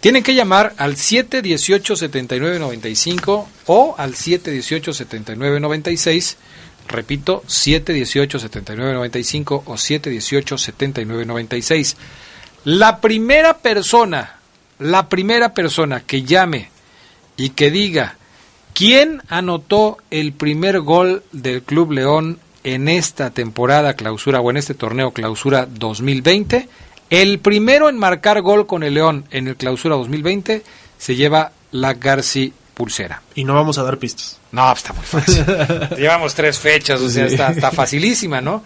Tienen 0.01 0.22
que 0.22 0.34
llamar 0.34 0.72
al 0.78 0.96
718-7995 0.96 3.46
o 3.66 3.94
al 3.99 4.14
718-7996. 4.14 6.36
Repito, 6.89 7.43
718-7995 7.47 9.62
o 9.64 9.74
718-7996. 9.74 11.97
La 12.64 13.01
primera 13.01 13.59
persona, 13.59 14.39
la 14.78 15.09
primera 15.09 15.55
persona 15.55 16.01
que 16.01 16.22
llame 16.22 16.70
y 17.36 17.51
que 17.51 17.70
diga 17.70 18.16
quién 18.74 19.22
anotó 19.28 19.99
el 20.11 20.32
primer 20.32 20.80
gol 20.80 21.22
del 21.32 21.62
Club 21.62 21.93
León 21.93 22.39
en 22.64 22.89
esta 22.89 23.30
temporada 23.30 23.95
clausura 23.95 24.41
o 24.41 24.51
en 24.51 24.57
este 24.57 24.74
torneo 24.74 25.12
clausura 25.12 25.66
2020, 25.66 26.68
el 27.11 27.39
primero 27.39 27.89
en 27.89 27.97
marcar 27.97 28.43
gol 28.43 28.66
con 28.66 28.82
el 28.82 28.95
León 28.95 29.24
en 29.30 29.47
el 29.49 29.57
clausura 29.57 29.97
2020 29.97 30.62
se 30.99 31.16
lleva 31.16 31.53
la 31.70 31.95
Garci 31.95 32.53
pulsera. 32.79 33.20
Y 33.35 33.43
no 33.43 33.55
vamos 33.55 33.76
a 33.76 33.83
dar 33.83 33.99
pistas. 33.99 34.39
No, 34.53 34.72
está 34.72 34.93
muy 34.93 35.05
fácil. 35.05 35.45
Llevamos 35.99 36.33
tres 36.33 36.59
fechas, 36.59 37.01
o 37.01 37.11
sea, 37.11 37.26
está, 37.26 37.51
está 37.51 37.72
facilísima, 37.72 38.41
¿no? 38.41 38.62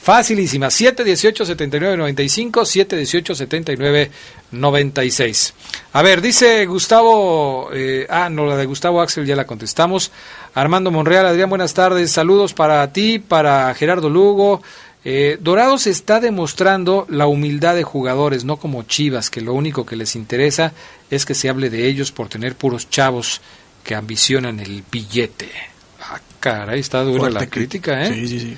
Facilísima. 0.00 0.70
7, 0.70 1.02
18, 1.02 1.44
79, 1.44 1.96
95, 1.96 2.64
7, 2.64 2.96
18, 2.96 3.34
79, 3.34 4.10
96. 4.52 5.54
A 5.94 6.02
ver, 6.02 6.20
dice 6.20 6.64
Gustavo, 6.66 7.70
eh, 7.72 8.06
ah, 8.08 8.30
no, 8.30 8.46
la 8.46 8.56
de 8.56 8.66
Gustavo 8.66 9.00
Axel 9.00 9.26
ya 9.26 9.34
la 9.34 9.46
contestamos. 9.46 10.12
Armando 10.54 10.92
Monreal, 10.92 11.26
Adrián, 11.26 11.48
buenas 11.48 11.74
tardes. 11.74 12.12
Saludos 12.12 12.54
para 12.54 12.92
ti, 12.92 13.18
para 13.18 13.74
Gerardo 13.74 14.08
Lugo. 14.08 14.62
Eh, 15.08 15.38
Dorados 15.40 15.86
está 15.86 16.18
demostrando 16.18 17.06
la 17.08 17.28
humildad 17.28 17.76
de 17.76 17.84
jugadores, 17.84 18.44
no 18.44 18.56
como 18.56 18.82
Chivas, 18.82 19.30
que 19.30 19.40
lo 19.40 19.54
único 19.54 19.86
que 19.86 19.94
les 19.94 20.16
interesa 20.16 20.72
es 21.10 21.24
que 21.24 21.36
se 21.36 21.48
hable 21.48 21.70
de 21.70 21.86
ellos 21.86 22.10
por 22.10 22.28
tener 22.28 22.56
puros 22.56 22.90
chavos 22.90 23.40
que 23.84 23.94
ambicionan 23.94 24.58
el 24.58 24.82
billete. 24.90 25.48
Ah, 26.00 26.20
caray, 26.40 26.80
está 26.80 27.04
dura 27.04 27.20
Fuerte 27.20 27.38
la 27.38 27.46
crítica, 27.46 28.02
¿eh? 28.02 28.12
Sí, 28.12 28.26
sí, 28.26 28.40
sí. 28.40 28.56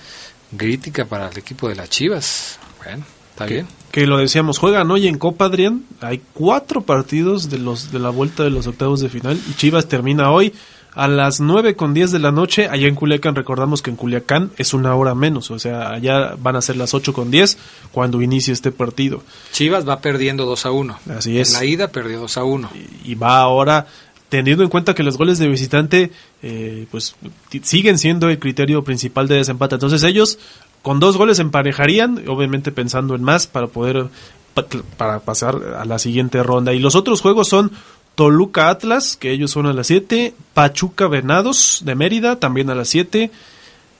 Crítica 0.56 1.04
para 1.04 1.28
el 1.28 1.36
equipo 1.36 1.68
de 1.68 1.74
las 1.74 1.90
Chivas. 1.90 2.58
Bueno, 2.82 3.04
está 3.32 3.44
que, 3.44 3.52
bien. 3.52 3.66
que 3.92 4.06
lo 4.06 4.16
decíamos, 4.16 4.56
juegan 4.56 4.90
hoy 4.90 5.06
en 5.06 5.18
Copa 5.18 5.44
Adrián, 5.44 5.84
hay 6.00 6.22
cuatro 6.32 6.80
partidos 6.80 7.50
de 7.50 7.58
los 7.58 7.92
de 7.92 7.98
la 7.98 8.08
vuelta 8.08 8.42
de 8.42 8.48
los 8.48 8.66
octavos 8.66 9.00
de 9.00 9.10
final 9.10 9.38
y 9.50 9.52
Chivas 9.52 9.86
termina 9.86 10.30
hoy 10.30 10.54
a 10.98 11.06
las 11.08 11.40
9 11.40 11.76
con 11.76 11.94
10 11.94 12.10
de 12.10 12.18
la 12.18 12.32
noche, 12.32 12.68
allá 12.68 12.88
en 12.88 12.94
Culiacán, 12.96 13.34
recordamos 13.36 13.82
que 13.82 13.90
en 13.90 13.96
Culiacán 13.96 14.50
es 14.56 14.74
una 14.74 14.94
hora 14.96 15.14
menos, 15.14 15.50
o 15.52 15.58
sea, 15.58 15.90
allá 15.92 16.34
van 16.38 16.56
a 16.56 16.60
ser 16.62 16.76
las 16.76 16.92
8 16.92 17.12
con 17.12 17.30
10 17.30 17.56
cuando 17.92 18.20
inicie 18.20 18.52
este 18.52 18.72
partido. 18.72 19.22
Chivas 19.52 19.88
va 19.88 20.00
perdiendo 20.00 20.44
2 20.44 20.66
a 20.66 20.70
1. 20.72 20.98
Así 21.16 21.38
es. 21.38 21.54
En 21.54 21.60
la 21.60 21.64
ida 21.64 21.88
perdió 21.88 22.18
2 22.20 22.36
a 22.36 22.44
1. 22.44 22.70
Y 23.04 23.14
va 23.14 23.38
ahora, 23.38 23.86
teniendo 24.28 24.64
en 24.64 24.70
cuenta 24.70 24.94
que 24.94 25.02
los 25.04 25.16
goles 25.16 25.38
de 25.38 25.46
visitante, 25.48 26.10
eh, 26.42 26.86
pues 26.90 27.14
siguen 27.62 27.96
siendo 27.98 28.28
el 28.28 28.38
criterio 28.38 28.82
principal 28.82 29.28
de 29.28 29.36
desempate. 29.36 29.76
Entonces 29.76 30.02
ellos 30.02 30.38
con 30.82 31.00
dos 31.00 31.16
goles 31.16 31.38
emparejarían, 31.38 32.24
obviamente 32.28 32.72
pensando 32.72 33.14
en 33.14 33.22
más 33.22 33.46
para 33.46 33.68
poder 33.68 34.06
pa- 34.54 34.66
para 34.96 35.20
pasar 35.20 35.56
a 35.78 35.84
la 35.84 35.98
siguiente 35.98 36.42
ronda. 36.42 36.72
Y 36.72 36.78
los 36.80 36.94
otros 36.96 37.20
juegos 37.20 37.48
son 37.48 37.70
Toluca 38.18 38.68
Atlas, 38.68 39.16
que 39.16 39.30
ellos 39.30 39.52
son 39.52 39.66
a 39.66 39.72
las 39.72 39.86
7, 39.86 40.34
Pachuca 40.52 41.06
Venados 41.06 41.82
de 41.84 41.94
Mérida, 41.94 42.40
también 42.40 42.68
a 42.68 42.74
las 42.74 42.88
7, 42.88 43.30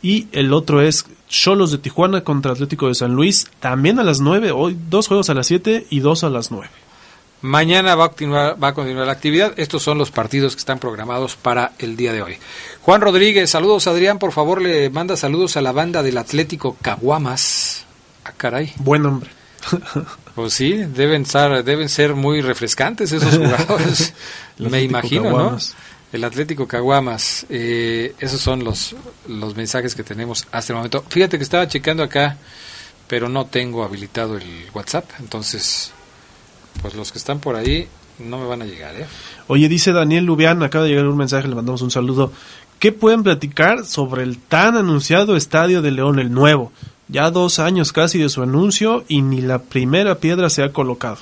y 0.03 0.27
el 0.33 0.53
otro 0.53 0.83
es 0.83 1.07
Cholos 1.29 1.71
de 1.71 1.79
Tijuana 1.79 2.25
contra 2.25 2.51
Atlético 2.51 2.89
de 2.89 2.97
San 2.97 3.15
Luis, 3.15 3.47
también 3.61 4.01
a 4.01 4.03
las 4.03 4.19
9, 4.19 4.51
hoy 4.51 4.77
dos 4.91 5.07
juegos 5.07 5.31
a 5.31 5.35
las 5.35 5.47
7 5.47 5.87
y 5.89 6.01
dos 6.01 6.25
a 6.25 6.31
las 6.31 6.51
9. 6.51 6.69
Mañana 7.43 7.95
va 7.95 8.07
a, 8.07 8.09
continuar, 8.09 8.61
va 8.61 8.69
a 8.69 8.75
continuar 8.75 9.07
la 9.07 9.13
actividad. 9.13 9.53
Estos 9.57 9.85
son 9.85 9.99
los 9.99 10.11
partidos 10.11 10.57
que 10.57 10.59
están 10.59 10.81
programados 10.81 11.37
para 11.37 11.71
el 11.79 11.97
día 11.97 12.13
de 12.13 12.23
hoy. 12.23 12.39
Juan 12.83 13.01
Rodríguez, 13.01 13.49
saludos 13.49 13.87
Adrián, 13.87 14.19
por 14.19 14.33
favor 14.33 14.61
le 14.61 14.91
manda 14.91 15.17
saludos 15.17 15.57
a 15.57 15.61
la 15.61 15.71
banda 15.71 16.03
del 16.03 16.19
Atlético 16.19 16.77
Caguamas. 16.83 17.87
Ah, 18.25 18.33
caray. 18.37 18.73
Buen 18.79 19.05
nombre. 19.05 19.38
Pues 20.35 20.55
sí, 20.55 20.73
deben 20.73 21.23
estar, 21.23 21.65
deben 21.65 21.89
ser 21.89 22.15
muy 22.15 22.43
refrescantes 22.43 23.11
esos 23.11 23.37
jugadores. 23.37 24.15
Me 24.59 24.83
imagino, 24.83 25.25
Caguamas. 25.25 25.75
¿no? 25.77 26.17
El 26.17 26.25
Atlético 26.25 26.69
Caguamas. 26.69 27.45
Eh, 27.49 28.15
esos 28.21 28.41
son 28.41 28.63
los, 28.63 28.95
los 29.27 29.57
mensajes 29.57 29.97
que 29.97 30.05
tenemos 30.05 30.47
hasta 30.53 30.73
el 30.73 30.77
momento. 30.77 31.05
Fíjate 31.09 31.39
que 31.39 31.43
estaba 31.43 31.67
checando 31.67 32.05
acá, 32.05 32.37
pero 33.09 33.29
no 33.29 33.47
tengo 33.47 33.83
habilitado 33.83 34.37
el 34.37 34.67
WhatsApp. 34.73 35.11
Entonces, 35.19 35.91
pues 36.83 36.95
los 36.95 37.11
que 37.11 37.19
están 37.19 37.41
por 37.41 37.57
ahí 37.57 37.89
no 38.19 38.39
me 38.39 38.47
van 38.47 38.63
a 38.63 38.65
llegar, 38.65 38.95
¿eh? 38.95 39.07
Oye, 39.49 39.69
dice 39.69 39.93
Daniel 39.93 40.25
Lubián, 40.25 40.63
acaba 40.63 40.85
de 40.85 40.91
llegar 40.91 41.07
un 41.07 41.17
mensaje, 41.17 41.49
le 41.49 41.55
mandamos 41.55 41.83
un 41.83 41.91
saludo. 41.91 42.33
¿Qué 42.79 42.93
pueden 42.93 43.25
platicar 43.25 43.85
sobre 43.85 44.23
el 44.23 44.39
tan 44.39 44.77
anunciado 44.77 45.37
Estadio 45.37 45.83
de 45.83 45.91
León, 45.91 46.21
el 46.21 46.31
nuevo? 46.31 46.73
Ya 47.09 47.31
dos 47.31 47.59
años 47.59 47.93
casi 47.93 48.19
de 48.19 48.29
su 48.29 48.43
anuncio 48.43 49.05
y 49.09 49.23
ni 49.23 49.41
la 49.41 49.61
primera 49.61 50.17
piedra 50.17 50.51
se 50.51 50.63
ha 50.63 50.73
colocado. 50.73 51.19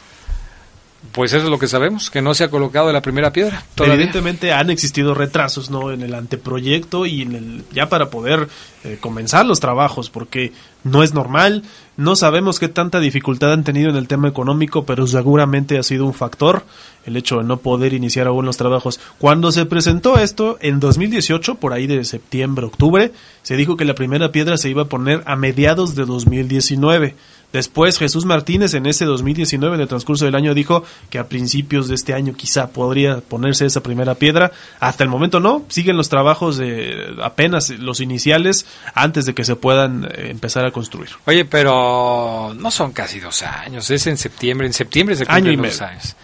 Pues 1.13 1.33
eso 1.33 1.45
es 1.45 1.51
lo 1.51 1.59
que 1.59 1.69
sabemos, 1.69 2.11
que 2.11 2.21
no 2.21 2.35
se 2.35 2.45
ha 2.45 2.51
colocado 2.51 2.93
la 2.93 3.01
primera 3.01 3.33
piedra. 3.33 3.65
Todavía. 3.75 3.95
Evidentemente 3.95 4.53
han 4.53 4.71
existido 4.71 5.15
retrasos 5.15 5.71
no 5.71 5.93
en 5.93 6.03
el 6.03 6.15
anteproyecto 6.15 7.07
y 7.07 7.23
en 7.23 7.35
el 7.35 7.65
ya 7.73 7.89
para 7.89 8.11
poder 8.11 8.49
eh, 8.85 8.99
comenzar 9.01 9.47
los 9.47 9.61
trabajos 9.61 10.11
porque 10.11 10.53
no 10.85 11.03
es 11.03 11.15
normal 11.15 11.63
no 11.97 12.15
sabemos 12.17 12.59
qué 12.59 12.69
tanta 12.69 13.01
dificultad 13.01 13.53
han 13.53 13.65
tenido 13.65 13.91
en 13.91 13.97
el 13.97 14.09
tema 14.09 14.29
económico 14.29 14.85
pero 14.85 15.07
seguramente 15.07 15.79
ha 15.79 15.83
sido 15.83 16.05
un 16.07 16.15
factor 16.15 16.65
el 17.07 17.17
hecho 17.17 17.39
de 17.39 17.45
no 17.45 17.59
poder 17.59 17.95
iniciar 17.95 18.27
aún 18.27 18.45
los 18.45 18.57
trabajos. 18.57 19.01
Cuando 19.19 19.53
se 19.53 19.65
presentó 19.65 20.19
esto 20.19 20.59
en 20.61 20.81
2018 20.81 21.55
por 21.57 21.73
ahí 21.73 21.87
de 21.87 22.05
septiembre 22.05 22.67
octubre 22.67 23.13
se 23.43 23.57
dijo 23.57 23.77
que 23.77 23.85
la 23.85 23.95
primera 23.95 24.33
piedra 24.33 24.57
se 24.57 24.69
iba 24.69 24.83
a 24.83 24.89
poner 24.89 25.23
a 25.27 25.37
mediados 25.37 25.95
de 25.95 26.05
2019 26.05 27.15
Después 27.57 27.99
Jesús 27.99 28.27
Martínez 28.27 28.75
en 28.75 28.85
ese 28.85 29.07
2019, 29.07 29.77
en 29.77 29.81
el 29.81 29.89
transcurso 29.89 30.27
del 30.27 30.35
año, 30.35 30.53
dijo 30.53 30.85
que 31.09 31.19
a 31.19 31.27
principios 31.27 31.89
de 31.89 31.95
este 31.95 32.13
año 32.13 32.35
quizá 32.35 32.69
podría 32.69 33.23
ponerse 33.23 33.65
esa 33.65 33.83
primera 33.83 34.15
piedra. 34.15 34.53
Hasta 34.79 35.05
el 35.05 35.09
momento 35.09 35.41
no, 35.41 35.65
siguen 35.69 35.97
los 35.97 36.11
trabajos 36.11 36.59
de 36.59 37.17
apenas 37.23 37.71
los 37.71 38.01
iniciales 38.01 38.67
antes 38.93 39.25
de 39.25 39.33
que 39.33 39.43
se 39.47 39.57
puedan 39.57 40.05
eh, 40.05 40.29
empezar 40.29 40.67
a 40.67 40.71
construir. 40.71 41.09
Oye, 41.25 41.47
pero 41.47 42.55
no 42.55 42.71
son 42.71 42.93
casi 42.93 43.21
dos 43.21 43.43
años, 43.43 43.89
es 43.89 44.07
en 44.07 44.19
septiembre. 44.19 44.67
En 44.67 44.75
septiembre 44.75 45.17
se 45.17 45.25
Año 45.27 45.51
y 45.51 45.57
cumplen 45.57 45.71
dos 45.71 45.81
medio. 45.81 45.93
años. 45.93 46.17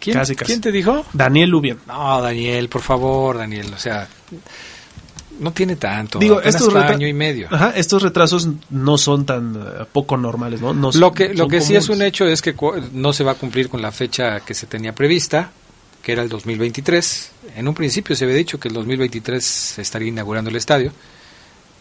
¿Quién, 0.00 0.18
Casi, 0.18 0.36
casi. 0.36 0.48
¿Quién 0.48 0.60
te 0.60 0.70
dijo? 0.70 1.06
Daniel 1.14 1.48
Lubian. 1.48 1.78
No, 1.86 2.20
Daniel, 2.20 2.68
por 2.68 2.82
favor, 2.82 3.38
Daniel, 3.38 3.72
o 3.74 3.78
sea, 3.78 4.06
no 5.42 5.52
tiene 5.52 5.76
tanto. 5.76 6.18
Digo, 6.18 6.40
estos, 6.40 6.74
año 6.74 7.06
y 7.06 7.12
medio. 7.12 7.48
Ajá, 7.50 7.72
estos 7.76 8.02
retrasos 8.02 8.48
no 8.70 8.96
son 8.96 9.26
tan 9.26 9.56
eh, 9.56 9.84
poco 9.92 10.16
normales, 10.16 10.60
¿no? 10.60 10.72
No 10.72 10.90
Lo 10.92 11.12
que, 11.12 11.34
lo 11.34 11.48
que 11.48 11.60
sí 11.60 11.74
es 11.74 11.88
un 11.88 12.02
hecho 12.02 12.26
es 12.26 12.40
que 12.40 12.54
no 12.92 13.12
se 13.12 13.24
va 13.24 13.32
a 13.32 13.34
cumplir 13.34 13.68
con 13.68 13.82
la 13.82 13.92
fecha 13.92 14.40
que 14.40 14.54
se 14.54 14.66
tenía 14.66 14.94
prevista, 14.94 15.50
que 16.02 16.12
era 16.12 16.22
el 16.22 16.28
2023. 16.28 17.30
En 17.56 17.68
un 17.68 17.74
principio 17.74 18.16
se 18.16 18.24
había 18.24 18.36
dicho 18.36 18.58
que 18.58 18.68
el 18.68 18.74
2023 18.74 19.44
se 19.44 19.82
estaría 19.82 20.08
inaugurando 20.08 20.50
el 20.50 20.56
estadio. 20.56 20.92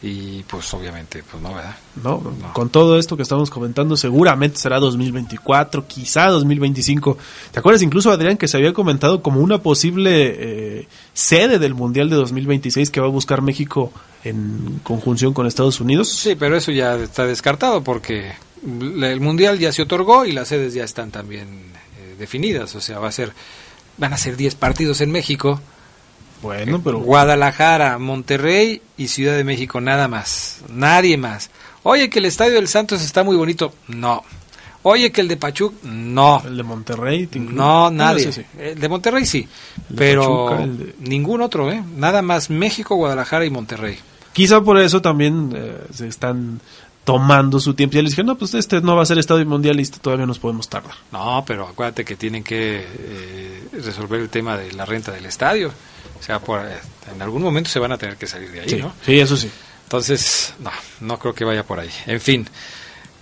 Y 0.04 0.42
pues 0.44 0.74
obviamente, 0.74 1.24
pues 1.30 1.44
no, 1.44 1.54
¿verdad? 1.54 1.76
¿no? 2.04 2.34
No. 2.40 2.54
Con 2.54 2.70
todo 2.70 2.98
esto 2.98 3.16
que 3.16 3.22
estamos 3.22 3.52
comentando, 3.52 3.96
seguramente 3.96 4.58
será 4.58 4.80
2024, 4.80 5.86
quizá 5.86 6.28
2025. 6.28 7.18
¿Te 7.52 7.60
acuerdas 7.60 7.84
incluso, 7.84 8.10
Adrián, 8.10 8.38
que 8.38 8.48
se 8.48 8.58
había 8.58 8.74
comentado 8.74 9.22
como 9.22 9.42
una 9.42 9.60
posible 9.60 10.80
eh, 10.80 10.88
sede 11.14 11.60
del 11.60 11.76
Mundial 11.76 12.10
de 12.10 12.16
2026 12.16 12.90
que 12.90 13.00
va 13.00 13.08
a 13.08 13.12
buscar 13.12 13.44
México 13.44 13.92
en 14.24 14.80
conjunción 14.82 15.34
con 15.34 15.46
Estados 15.46 15.80
Unidos? 15.80 16.10
Sí, 16.10 16.36
pero 16.36 16.58
eso 16.58 16.72
ya 16.72 16.96
está 16.96 17.26
descartado 17.26 17.84
porque 17.84 18.32
el 18.64 19.22
mundial 19.22 19.60
ya 19.60 19.72
se 19.72 19.84
otorgó 19.84 20.26
y 20.26 20.32
las 20.32 20.48
sedes 20.48 20.74
ya 20.74 20.84
están 20.84 21.12
también 21.12 21.48
eh, 21.48 22.16
definidas. 22.18 22.74
O 22.76 22.82
sea, 22.82 22.98
va 22.98 23.10
a 23.10 23.12
ser, 23.12 23.34
van 23.98 24.14
a 24.14 24.18
ser 24.18 24.36
10 24.36 24.56
partidos 24.56 25.02
en 25.02 25.12
México. 25.12 25.62
Bueno, 26.42 26.82
pero 26.84 27.00
Guadalajara, 27.00 27.98
Monterrey 27.98 28.82
y 28.98 29.08
Ciudad 29.08 29.36
de 29.36 29.44
México, 29.44 29.80
nada 29.82 30.08
más. 30.08 30.62
Nadie 30.70 31.18
más. 31.18 31.50
Oye, 31.84 32.10
que 32.10 32.20
el 32.20 32.26
estadio 32.26 32.56
del 32.56 32.68
Santos 32.68 33.02
está 33.02 33.24
muy 33.24 33.36
bonito. 33.36 33.74
No. 33.88 34.24
Oye, 34.84 35.12
que 35.12 35.22
el 35.22 35.28
de 35.28 35.38
Pachuca. 35.38 35.76
No. 35.84 36.42
el 36.46 36.58
de 36.58 36.64
Monterrey. 36.64 37.28
te. 37.28 37.40
No, 37.40 37.88
Ah, 37.88 37.92
nadie. 37.92 38.32
sí, 38.32 38.42
sí. 38.42 38.46
El 38.60 38.80
de 38.80 38.90
Monterrey 38.90 39.26
sí. 39.26 39.48
El 39.90 39.96
pero 39.96 40.46
Pachuca, 40.48 40.64
el 40.64 40.78
de- 40.78 40.96
ningún 41.00 41.42
otro, 41.42 41.72
¿eh? 41.72 41.84
Nada 41.98 42.22
más 42.24 42.50
México, 42.50 42.96
Guadalajara 42.96 43.46
y 43.46 43.50
Monterrey. 43.52 43.98
Quizá 44.34 44.62
por 44.62 44.80
eso 44.80 45.02
también 45.02 45.52
eh, 45.56 45.78
se 45.94 46.08
están 46.08 46.62
tomando 47.04 47.60
su 47.60 47.74
tiempo. 47.74 47.96
Ya 47.96 48.02
les 48.04 48.12
dije, 48.14 48.24
no, 48.24 48.38
pues 48.38 48.54
este 48.54 48.80
no 48.82 48.96
va 48.96 49.04
a 49.04 49.06
ser 49.06 49.18
estadio 49.20 49.46
mundialista, 49.46 49.98
todavía 50.00 50.26
nos 50.26 50.40
podemos 50.40 50.70
tardar. 50.70 50.94
No, 51.12 51.44
pero 51.46 51.68
acuérdate 51.68 52.06
que 52.06 52.16
tienen 52.16 52.44
que 52.44 52.86
eh, 52.88 53.64
resolver 53.84 54.22
el 54.22 54.30
tema 54.30 54.56
de 54.58 54.72
la 54.74 54.86
renta 54.86 55.12
del 55.12 55.26
estadio. 55.26 55.72
O 56.22 56.24
sea, 56.24 56.40
por, 56.40 56.62
en 56.62 57.22
algún 57.22 57.42
momento 57.42 57.68
se 57.70 57.80
van 57.80 57.92
a 57.92 57.98
tener 57.98 58.16
que 58.16 58.28
salir 58.28 58.52
de 58.52 58.60
ahí, 58.62 58.70
Sí, 58.70 58.76
¿no? 58.78 58.94
sí, 59.04 59.20
eso 59.20 59.36
sí. 59.36 59.50
Entonces, 59.86 60.54
no, 60.60 60.72
no 61.00 61.18
creo 61.20 61.34
que 61.34 61.44
vaya 61.44 61.64
por 61.64 61.80
ahí. 61.80 61.90
En 62.06 62.22
fin. 62.22 62.48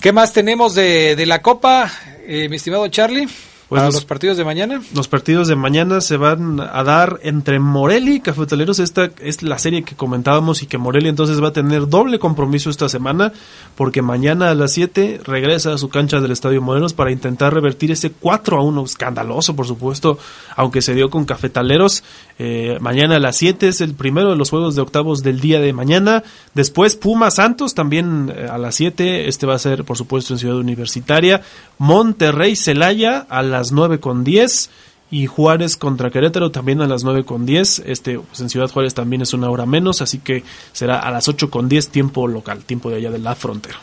¿Qué 0.02 0.12
más 0.12 0.34
tenemos 0.34 0.76
de, 0.76 1.16
de 1.16 1.26
la 1.26 1.42
Copa, 1.42 1.92
eh, 2.28 2.48
mi 2.50 2.58
estimado 2.58 2.88
Charlie? 2.90 3.28
Pues 3.70 3.84
los 3.94 4.06
partidos 4.06 4.36
de 4.36 4.44
mañana. 4.44 4.82
Los 4.96 5.08
partidos 5.08 5.48
de 5.48 5.56
mañana 5.56 6.02
se 6.02 6.18
van 6.18 6.60
a 6.60 6.84
dar 6.84 7.20
entre 7.22 7.60
Morelia 7.60 8.16
y 8.16 8.20
Cafetaleros. 8.20 8.80
Esta 8.80 9.12
es 9.22 9.44
la 9.44 9.60
serie 9.60 9.84
que 9.84 9.96
comentábamos 9.96 10.64
y 10.64 10.66
que 10.66 10.80
Morelia 10.80 11.12
entonces 11.12 11.42
va 11.42 11.50
a 11.50 11.54
tener 11.54 11.88
doble 11.88 12.18
compromiso 12.18 12.72
esta 12.72 12.90
semana 12.90 13.32
porque 13.76 14.02
mañana 14.02 14.50
a 14.50 14.56
las 14.56 14.74
7 14.74 15.22
regresa 15.24 15.74
a 15.74 15.78
su 15.78 15.90
cancha 15.90 16.20
del 16.20 16.32
Estadio 16.32 16.64
Morelos 16.64 16.94
para 16.94 17.12
intentar 17.12 17.54
revertir 17.54 17.92
ese 17.92 18.10
4 18.10 18.58
a 18.58 18.64
1 18.64 18.86
escandaloso, 18.86 19.56
por 19.56 19.68
supuesto, 19.68 20.18
aunque 20.56 20.82
se 20.82 20.96
dio 20.96 21.12
con 21.12 21.26
Cafetaleros. 21.26 22.04
Eh, 22.40 22.78
mañana 22.82 23.18
a 23.18 23.20
las 23.20 23.36
7 23.36 23.68
es 23.68 23.82
el 23.82 23.94
primero 23.94 24.32
de 24.32 24.36
los 24.36 24.50
juegos 24.50 24.76
de 24.76 24.82
octavos 24.82 25.22
del 25.22 25.42
día 25.42 25.60
de 25.60 25.74
mañana. 25.74 26.24
Después 26.56 26.96
Puma 26.96 27.30
Santos 27.30 27.76
también 27.76 28.34
eh, 28.36 28.48
a 28.50 28.58
las 28.58 28.74
7. 28.74 29.28
Este 29.28 29.46
va 29.46 29.54
a 29.54 29.60
ser, 29.60 29.84
por 29.84 29.96
supuesto, 29.96 30.34
en 30.34 30.40
Ciudad 30.40 30.58
Universitaria. 30.58 31.42
Monterrey 31.78 32.56
Celaya 32.56 33.28
a 33.30 33.44
las 33.44 33.59
9 33.72 34.00
con 34.00 34.24
10. 34.24 34.70
y 35.12 35.26
Juárez 35.26 35.76
contra 35.76 36.12
Querétaro 36.12 36.52
también 36.52 36.82
a 36.82 36.88
las 36.88 37.04
9 37.04 37.26
con 37.26 37.46
10. 37.46 37.84
Este 37.86 38.20
pues 38.20 38.40
en 38.42 38.50
Ciudad 38.50 38.70
Juárez 38.70 38.94
también 38.94 39.22
es 39.22 39.34
una 39.34 39.50
hora 39.50 39.66
menos, 39.66 40.02
así 40.02 40.20
que 40.20 40.44
será 40.72 41.00
a 41.00 41.12
las 41.12 41.28
8 41.28 41.50
con 41.50 41.68
10 41.68 41.90
tiempo 41.90 42.28
local, 42.28 42.64
tiempo 42.64 42.90
de 42.90 42.98
allá 42.98 43.12
de 43.12 43.20
la 43.20 43.36
frontera. 43.36 43.78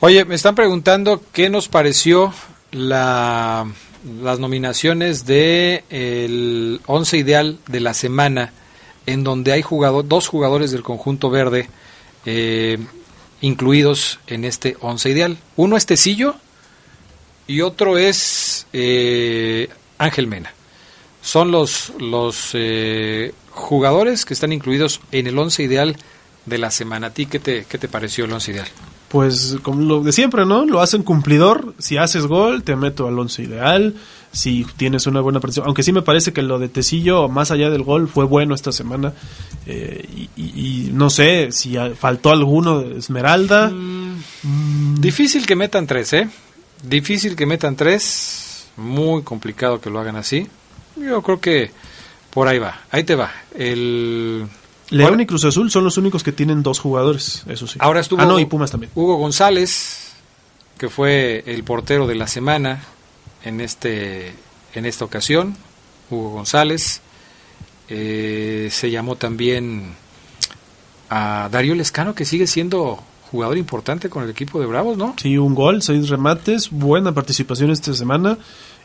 Oye, 0.00 0.24
me 0.24 0.34
están 0.34 0.54
preguntando 0.54 1.22
qué 1.32 1.50
nos 1.50 1.68
pareció 1.68 2.32
la, 2.70 3.66
las 4.22 4.38
nominaciones 4.38 5.26
de 5.26 5.84
el 5.90 6.80
11 6.86 7.18
ideal 7.18 7.58
de 7.66 7.80
la 7.80 7.94
semana 7.94 8.52
en 9.06 9.24
donde 9.24 9.52
hay 9.52 9.62
jugador, 9.62 10.06
dos 10.06 10.28
jugadores 10.28 10.70
del 10.70 10.82
conjunto 10.82 11.30
verde 11.30 11.68
eh, 12.26 12.78
incluidos 13.40 14.20
en 14.26 14.44
este 14.44 14.76
11 14.80 15.10
ideal. 15.10 15.38
Uno 15.56 15.76
es 15.76 15.86
Tecillo 15.86 16.36
y 17.48 17.62
otro 17.62 17.98
es 17.98 18.68
eh, 18.72 19.68
Ángel 19.98 20.28
Mena 20.28 20.54
son 21.28 21.50
los, 21.50 21.92
los 22.00 22.50
eh, 22.54 23.34
jugadores 23.50 24.24
que 24.24 24.32
están 24.32 24.50
incluidos 24.50 25.00
en 25.12 25.26
el 25.26 25.38
once 25.38 25.62
ideal 25.62 25.94
de 26.46 26.56
la 26.56 26.70
semana. 26.70 27.08
¿A 27.08 27.10
ti 27.10 27.26
qué 27.26 27.38
te, 27.38 27.66
qué 27.68 27.76
te 27.76 27.86
pareció 27.86 28.24
el 28.24 28.32
once 28.32 28.50
ideal? 28.50 28.66
Pues 29.08 29.56
como 29.62 29.82
lo 29.82 30.02
de 30.02 30.12
siempre, 30.12 30.46
¿no? 30.46 30.64
Lo 30.64 30.80
hacen 30.80 31.02
cumplidor. 31.02 31.74
Si 31.78 31.98
haces 31.98 32.26
gol, 32.26 32.62
te 32.62 32.76
meto 32.76 33.06
al 33.06 33.18
once 33.18 33.42
ideal. 33.42 33.94
Si 34.32 34.66
tienes 34.78 35.06
una 35.06 35.20
buena 35.20 35.40
presión. 35.40 35.66
Aunque 35.66 35.82
sí 35.82 35.92
me 35.92 36.00
parece 36.00 36.32
que 36.32 36.40
lo 36.40 36.58
de 36.58 36.70
Tecillo, 36.70 37.28
más 37.28 37.50
allá 37.50 37.68
del 37.68 37.82
gol, 37.82 38.08
fue 38.08 38.24
bueno 38.24 38.54
esta 38.54 38.72
semana. 38.72 39.12
Eh, 39.66 40.28
y, 40.36 40.90
no 40.94 41.10
sé 41.10 41.52
si 41.52 41.76
faltó 41.98 42.30
alguno 42.30 42.80
de 42.80 42.98
Esmeralda. 42.98 43.68
Mm, 43.68 45.00
difícil 45.00 45.46
que 45.46 45.56
metan 45.56 45.86
tres, 45.86 46.14
¿eh? 46.14 46.28
Difícil 46.82 47.36
que 47.36 47.46
metan 47.46 47.76
tres. 47.76 48.66
Muy 48.76 49.22
complicado 49.22 49.80
que 49.80 49.90
lo 49.90 49.98
hagan 49.98 50.16
así. 50.16 50.48
Yo 50.96 51.22
creo 51.22 51.40
que 51.40 51.70
por 52.30 52.48
ahí 52.48 52.58
va. 52.58 52.82
Ahí 52.90 53.04
te 53.04 53.14
va. 53.14 53.32
El 53.56 54.48
León 54.90 55.20
y 55.20 55.26
Cruz 55.26 55.44
Azul 55.44 55.70
son 55.70 55.84
los 55.84 55.98
únicos 55.98 56.22
que 56.22 56.32
tienen 56.32 56.62
dos 56.62 56.78
jugadores, 56.78 57.44
eso 57.48 57.66
sí. 57.66 57.78
Ahora 57.80 58.00
estuvo 58.00 58.22
ah, 58.22 58.26
no, 58.26 58.38
y 58.38 58.46
Pumas 58.46 58.70
también. 58.70 58.90
Hugo 58.94 59.16
González, 59.16 60.12
que 60.78 60.88
fue 60.88 61.42
el 61.46 61.64
portero 61.64 62.06
de 62.06 62.14
la 62.14 62.26
semana 62.26 62.82
en 63.44 63.60
este 63.60 64.34
en 64.74 64.86
esta 64.86 65.04
ocasión. 65.04 65.56
Hugo 66.10 66.30
González. 66.30 67.02
Eh, 67.90 68.68
se 68.70 68.90
llamó 68.90 69.16
también 69.16 69.94
a 71.08 71.48
Darío 71.50 71.74
Lescano, 71.74 72.14
que 72.14 72.26
sigue 72.26 72.46
siendo 72.46 73.02
jugador 73.30 73.58
importante 73.58 74.08
con 74.08 74.22
el 74.22 74.30
equipo 74.30 74.60
de 74.60 74.66
Bravos, 74.66 74.96
¿no? 74.96 75.14
Sí, 75.20 75.36
un 75.36 75.54
gol, 75.54 75.82
seis 75.82 76.08
remates, 76.08 76.70
buena 76.70 77.12
participación 77.12 77.70
esta 77.70 77.92
semana. 77.94 78.38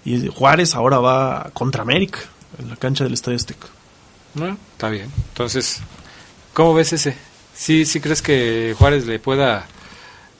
Y 0.06 0.28
Juárez 0.28 0.76
ahora 0.76 1.00
va 1.00 1.50
contra 1.54 1.82
América 1.82 2.20
en 2.60 2.70
la 2.70 2.76
cancha 2.76 3.04
del 3.04 3.14
Estadio 3.14 3.38
Azteca. 3.38 3.68
No, 4.36 4.58
está 4.72 4.90
bien. 4.90 5.10
Entonces, 5.30 5.82
¿cómo 6.54 6.74
ves 6.74 6.94
ese? 6.94 7.16
¿Sí, 7.54 7.86
¿Sí 7.86 8.00
crees 8.00 8.22
que 8.22 8.76
Juárez 8.78 9.06
le 9.06 9.20
pueda 9.20 9.66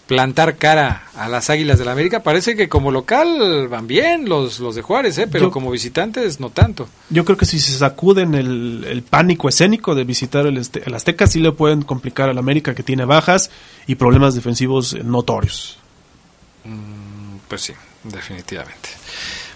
plantar 0.08 0.58
cara 0.58 1.04
a 1.16 1.30
las 1.30 1.50
Águilas 1.50 1.78
del 1.78 1.86
la 1.86 1.94
América? 1.94 2.24
Parece 2.24 2.56
que 2.56 2.70
como 2.70 2.92
local 2.92 3.68
van 3.68 3.88
bien 3.88 4.28
los, 4.28 4.60
los 4.60 4.76
de 4.76 4.82
Juárez, 4.82 5.18
¿eh? 5.18 5.28
pero 5.28 5.52
como 5.52 5.72
visitantes 5.72 6.40
no 6.40 6.50
tanto. 6.50 6.88
Yo 7.10 7.26
creo 7.26 7.38
que 7.38 7.46
si 7.46 7.60
se 7.60 7.78
sacuden 7.78 8.36
el, 8.36 8.86
el 8.88 9.04
pánico 9.04 9.50
escénico 9.50 9.96
de 9.96 10.04
visitar 10.04 10.46
el, 10.46 10.58
el 10.58 10.94
Azteca, 10.94 11.28
sí 11.28 11.40
le 11.40 11.52
pueden 11.52 11.82
complicar 11.82 12.30
al 12.30 12.38
América 12.38 12.76
que 12.76 12.84
tiene 12.84 13.06
bajas 13.06 13.50
y 13.88 13.96
problemas 13.96 14.36
defensivos 14.36 14.96
notorios. 15.04 15.78
Mm, 16.64 17.38
pues 17.48 17.62
sí, 17.62 17.74
definitivamente. 18.04 18.90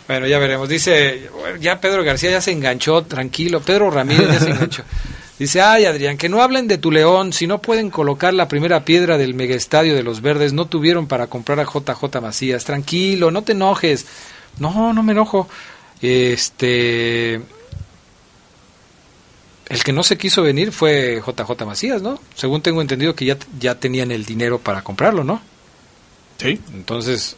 Bueno, 0.08 0.26
ya 0.26 0.39
veremos. 0.39 0.70
Dice, 0.70 1.30
ya 1.60 1.82
Pedro 1.82 2.04
García 2.04 2.32
ya 2.32 2.41
se 2.41 2.52
enganchó, 2.52 3.04
tranquilo. 3.04 3.60
Pedro 3.60 3.91
Ramírez 3.91 4.28
ya 4.30 4.39
se 4.39 4.50
enganchó. 4.52 4.84
Dice, 5.39 5.61
ay 5.61 5.85
Adrián, 5.85 6.17
que 6.17 6.29
no 6.29 6.41
hablen 6.41 6.67
de 6.67 6.79
tu 6.79 6.91
león, 6.91 7.31
si 7.31 7.45
no 7.45 7.61
pueden 7.61 7.91
colocar 7.91 8.33
la 8.33 8.47
primera 8.47 8.83
piedra 8.85 9.17
del 9.17 9.35
megaestadio 9.35 9.93
de 9.93 10.01
los 10.01 10.21
verdes, 10.21 10.53
no 10.53 10.65
tuvieron 10.65 11.07
para 11.07 11.27
comprar 11.27 11.59
a 11.59 11.65
JJ 11.65 12.21
Macías. 12.21 12.65
Tranquilo, 12.65 13.29
no 13.29 13.43
te 13.43 13.51
enojes. 13.51 14.07
No, 14.59 14.93
no 14.93 15.03
me 15.03 15.11
enojo. 15.11 15.47
Este... 16.01 17.41
El 19.69 19.83
que 19.83 19.91
no 19.91 20.01
se 20.01 20.17
quiso 20.17 20.41
venir 20.41 20.71
fue 20.71 21.21
JJ 21.25 21.65
Macías, 21.65 22.01
¿no? 22.01 22.19
Según 22.35 22.61
tengo 22.61 22.81
entendido 22.81 23.13
que 23.15 23.25
ya, 23.25 23.38
ya 23.59 23.75
tenían 23.75 24.11
el 24.11 24.25
dinero 24.25 24.59
para 24.59 24.81
comprarlo, 24.81 25.25
¿no? 25.25 25.41
Sí. 26.38 26.59
Entonces, 26.73 27.35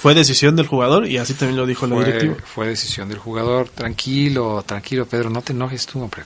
fue 0.00 0.14
decisión 0.14 0.56
del 0.56 0.66
jugador 0.66 1.06
y 1.06 1.18
así 1.18 1.34
también 1.34 1.58
lo 1.58 1.66
dijo 1.66 1.86
la 1.86 1.98
directiva. 1.98 2.36
Fue 2.44 2.66
decisión 2.66 3.08
del 3.08 3.18
jugador. 3.18 3.68
Tranquilo, 3.68 4.62
tranquilo, 4.66 5.06
Pedro, 5.06 5.30
no 5.30 5.42
te 5.42 5.52
enojes 5.52 5.86
tú, 5.86 6.02
hombre. 6.02 6.22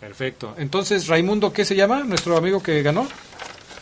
Perfecto. 0.00 0.54
Entonces, 0.58 1.06
Raimundo, 1.06 1.52
¿qué 1.52 1.64
se 1.64 1.76
llama? 1.76 2.02
Nuestro 2.02 2.36
amigo 2.36 2.60
que 2.60 2.82
ganó. 2.82 3.06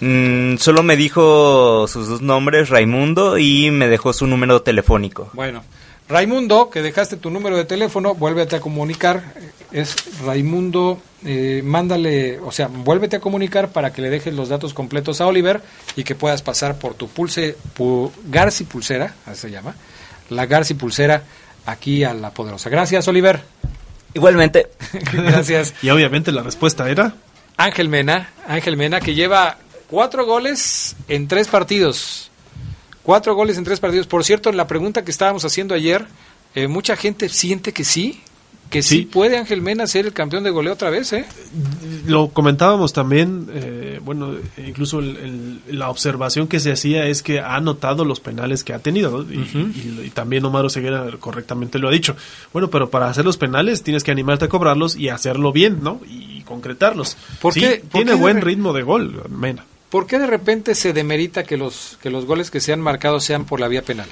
Mm, 0.01 0.57
solo 0.59 0.83
me 0.83 0.97
dijo 0.97 1.87
sus 1.89 2.09
dos 2.09 2.21
nombres, 2.21 2.69
Raimundo, 2.69 3.39
y 3.39 3.71
me 3.71 3.89
dejó 3.89 4.13
su 4.13 4.27
número 4.27 4.61
telefónico. 4.61 5.31
Bueno, 5.33 5.65
Raimundo, 6.09 6.69
que 6.69 6.83
dejaste 6.83 7.17
tu 7.17 7.31
número 7.31 7.57
de 7.57 7.65
teléfono, 7.65 8.15
vuélvete 8.15 8.57
a 8.57 8.61
comunicar. 8.61 9.33
Es 9.73 9.97
Raimundo, 10.25 11.01
eh, 11.25 11.61
mándale, 11.65 12.39
o 12.39 12.51
sea, 12.53 12.69
vuélvete 12.69 13.17
a 13.17 13.21
comunicar 13.21 13.71
para 13.71 13.93
que 13.93 14.03
le 14.03 14.11
dejes 14.11 14.35
los 14.35 14.49
datos 14.49 14.73
completos 14.73 15.21
a 15.21 15.27
Oliver 15.27 15.61
y 15.97 16.05
que 16.05 16.15
puedas 16.15 16.43
pasar 16.43 16.79
por 16.79 16.95
tu 16.95 17.09
pulse, 17.09 17.57
Garci 18.31 18.65
Pulsera, 18.65 19.15
así 19.27 19.43
se 19.43 19.51
llama, 19.51 19.75
la 20.31 20.47
Garci 20.47 20.75
Pulsera 20.75 21.23
aquí 21.67 22.05
a 22.05 22.15
la 22.15 22.31
Poderosa. 22.31 22.71
Gracias, 22.71 23.07
Oliver. 23.09 23.43
Igualmente. 24.15 24.69
Gracias. 25.13 25.75
y 25.83 25.91
obviamente 25.91 26.33
la 26.33 26.43
respuesta 26.43 26.89
era 26.89 27.15
Ángel 27.59 27.89
Mena, 27.89 28.31
Ángel 28.47 28.77
Mena, 28.77 29.01
que 29.01 29.15
lleva 29.15 29.59
Cuatro 29.89 30.27
goles 30.27 30.97
en 31.09 31.29
tres 31.29 31.49
partidos. 31.49 32.31
Cuatro 33.03 33.35
goles 33.35 33.57
en 33.57 33.65
tres 33.65 33.81
partidos. 33.81 34.07
Por 34.07 34.23
cierto, 34.23 34.51
en 34.51 34.59
la 34.59 34.67
pregunta 34.67 35.03
que 35.03 35.11
estábamos 35.11 35.47
haciendo 35.47 35.75
ayer, 35.75 36.05
eh, 36.55 36.69
mucha 36.69 36.95
gente 36.95 37.31
siente 37.31 37.73
que 37.73 37.85
sí, 37.85 38.21
que 38.71 38.83
sí, 38.83 39.03
puede 39.03 39.39
Ángel 39.39 39.63
Mena 39.63 39.87
ser 39.87 40.07
el 40.07 40.13
campeón 40.13 40.45
de 40.45 40.51
goleo 40.51 40.75
otra 40.75 40.91
vez, 40.91 41.13
¿eh? 41.13 41.25
Lo 42.07 42.29
comentábamos 42.29 42.93
también, 42.93 43.49
eh, 43.53 44.01
bueno, 44.05 44.35
incluso 44.59 45.01
la 45.01 45.91
observación 45.91 46.49
que 46.49 46.61
se 46.61 46.73
hacía 46.73 47.07
es 47.07 47.23
que 47.23 47.41
ha 47.41 47.61
notado 47.61 48.05
los 48.05 48.21
penales 48.21 48.65
que 48.65 48.73
ha 48.73 48.79
tenido, 48.79 49.23
y, 49.23 50.11
también 50.11 50.45
Omar 50.45 50.65
Oseguera 50.65 51.07
correctamente 51.19 51.79
lo 51.79 51.89
ha 51.89 51.93
dicho. 51.93 52.17
Bueno, 52.53 52.69
pero 52.71 52.91
para 52.91 53.09
hacer 53.09 53.25
los 53.25 53.37
penales 53.37 53.83
tienes 53.83 54.05
que 54.05 54.11
animarte 54.11 54.47
a 54.47 54.49
cobrarlos 54.49 54.97
y 54.97 55.09
hacerlo 55.09 55.53
bien, 55.53 55.79
¿no? 55.83 56.01
Y 56.09 56.43
concretarlos. 56.43 57.17
¿Por 57.41 57.55
tiene 57.55 58.15
buen 58.15 58.41
ritmo 58.41 58.73
de 58.73 58.83
gol, 58.83 59.23
Mena. 59.31 59.65
¿Por 59.91 60.07
qué 60.07 60.19
de 60.19 60.27
repente 60.27 60.75
se 60.75 60.93
demerita 60.93 61.45
que 61.45 61.57
los, 61.57 61.99
que 62.03 62.11
los 62.11 62.27
goles 62.27 62.51
que 62.51 62.61
se 62.61 62.73
han 62.73 62.81
marcado 62.81 63.21
sean 63.21 63.47
por 63.47 63.61
la 63.61 63.69
vía 63.69 63.83
penal? 63.83 64.09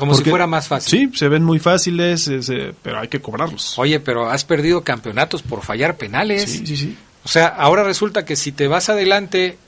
Como 0.00 0.14
si 0.14 0.24
fuera 0.24 0.46
más 0.46 0.66
fácil. 0.66 1.10
Sí, 1.10 1.18
se 1.18 1.28
ven 1.28 1.44
muy 1.44 1.58
fáciles, 1.58 2.26
eh, 2.26 2.74
pero 2.82 3.00
hay 3.00 3.08
que 3.08 3.20
cobrarlos. 3.20 3.78
Oye, 3.78 4.00
pero 4.00 4.30
has 4.30 4.44
perdido 4.44 4.82
campeonatos 4.82 5.42
por 5.42 5.62
fallar 5.62 5.96
penales. 5.96 6.50
Sí, 6.50 6.66
sí, 6.66 6.76
sí. 6.76 6.96
O 7.22 7.28
sea, 7.28 7.48
ahora 7.48 7.84
resulta 7.84 8.24
que 8.24 8.34
si 8.34 8.50
te 8.50 8.66
vas 8.66 8.88
adelante 8.88 9.58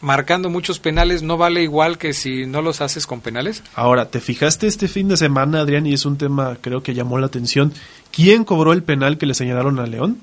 marcando 0.00 0.50
muchos 0.50 0.78
penales, 0.78 1.22
¿no 1.22 1.36
vale 1.36 1.62
igual 1.62 1.98
que 1.98 2.12
si 2.12 2.46
no 2.46 2.62
los 2.62 2.80
haces 2.80 3.08
con 3.08 3.20
penales? 3.20 3.62
Ahora, 3.74 4.08
¿te 4.08 4.20
fijaste 4.20 4.68
este 4.68 4.86
fin 4.86 5.08
de 5.08 5.16
semana, 5.16 5.60
Adrián? 5.60 5.84
Y 5.84 5.94
es 5.94 6.06
un 6.06 6.16
tema, 6.16 6.56
creo 6.60 6.82
que 6.82 6.94
llamó 6.94 7.18
la 7.18 7.26
atención. 7.26 7.74
¿Quién 8.12 8.44
cobró 8.44 8.72
el 8.72 8.84
penal 8.84 9.18
que 9.18 9.26
le 9.26 9.34
señalaron 9.34 9.80
a 9.80 9.86
León? 9.86 10.20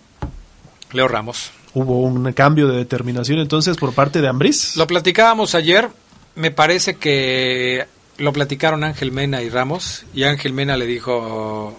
Leo 0.93 1.07
Ramos. 1.09 1.51
Hubo 1.73 1.99
un 2.01 2.31
cambio 2.31 2.67
de 2.67 2.77
determinación 2.77 3.39
entonces 3.39 3.77
por 3.77 3.93
parte 3.93 4.21
de 4.21 4.27
Ambriz. 4.29 4.77
Lo 4.77 4.87
platicábamos 4.87 5.53
ayer. 5.53 5.89
Me 6.35 6.49
parece 6.49 6.95
que 6.95 7.85
lo 8.17 8.33
platicaron 8.33 8.83
Ángel 8.83 9.11
Mena 9.11 9.41
y 9.41 9.49
Ramos 9.49 10.05
y 10.13 10.23
Ángel 10.23 10.53
Mena 10.53 10.77
le 10.77 10.85
dijo, 10.85 11.77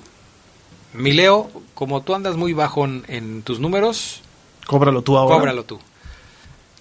mi 0.95 1.13
Leo, 1.13 1.51
como 1.75 2.03
tú 2.03 2.15
andas 2.15 2.37
muy 2.37 2.53
bajo 2.53 2.85
en, 2.85 3.43
tus 3.43 3.61
números, 3.61 4.21
cóbralo 4.67 5.03
tú 5.03 5.17
ahora. 5.17 5.37
Cóbralo 5.37 5.65
tú. 5.65 5.79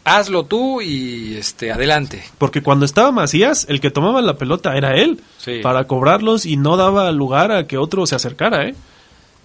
Hazlo 0.04 0.46
tú 0.46 0.82
y 0.82 1.36
este 1.36 1.72
adelante. 1.72 2.24
Porque 2.38 2.64
cuando 2.64 2.86
estaba 2.86 3.12
Macías, 3.12 3.66
el 3.68 3.82
que 3.82 3.92
tomaba 3.92 4.22
la 4.22 4.38
pelota 4.38 4.78
era 4.78 4.96
él 4.96 5.22
para 5.62 5.86
cobrarlos 5.86 6.46
y 6.46 6.56
no 6.56 6.78
daba 6.78 7.12
lugar 7.12 7.52
a 7.52 7.68
que 7.68 7.78
otro 7.78 8.06
se 8.06 8.16
acercara, 8.16 8.68
¿eh? 8.68 8.76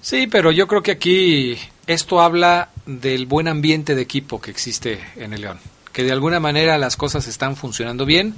Sí, 0.01 0.27
pero 0.27 0.51
yo 0.53 0.67
creo 0.69 0.83
que 0.83 0.93
aquí 0.93 1.57
esto 1.87 2.21
habla 2.21 2.71
del 2.87 3.27
buen 3.27 3.49
ambiente 3.49 3.95
de 3.95 4.03
equipo 4.03 4.41
que 4.41 4.51
existe 4.51 5.01
en 5.17 5.33
el 5.33 5.43
León, 5.43 5.59
que 5.93 6.03
de 6.05 6.13
alguna 6.13 6.41
manera 6.41 6.79
las 6.79 6.97
cosas 6.97 7.29
están 7.29 7.57
funcionando 7.57 8.05
bien 8.05 8.35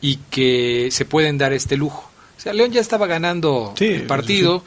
y 0.00 0.16
que 0.30 0.88
se 0.90 1.04
pueden 1.04 1.38
dar 1.38 1.52
este 1.52 1.76
lujo. 1.76 2.10
O 2.36 2.40
sea, 2.40 2.52
León 2.52 2.72
ya 2.72 2.80
estaba 2.80 3.06
ganando 3.06 3.74
el 3.78 4.02
partido, 4.06 4.62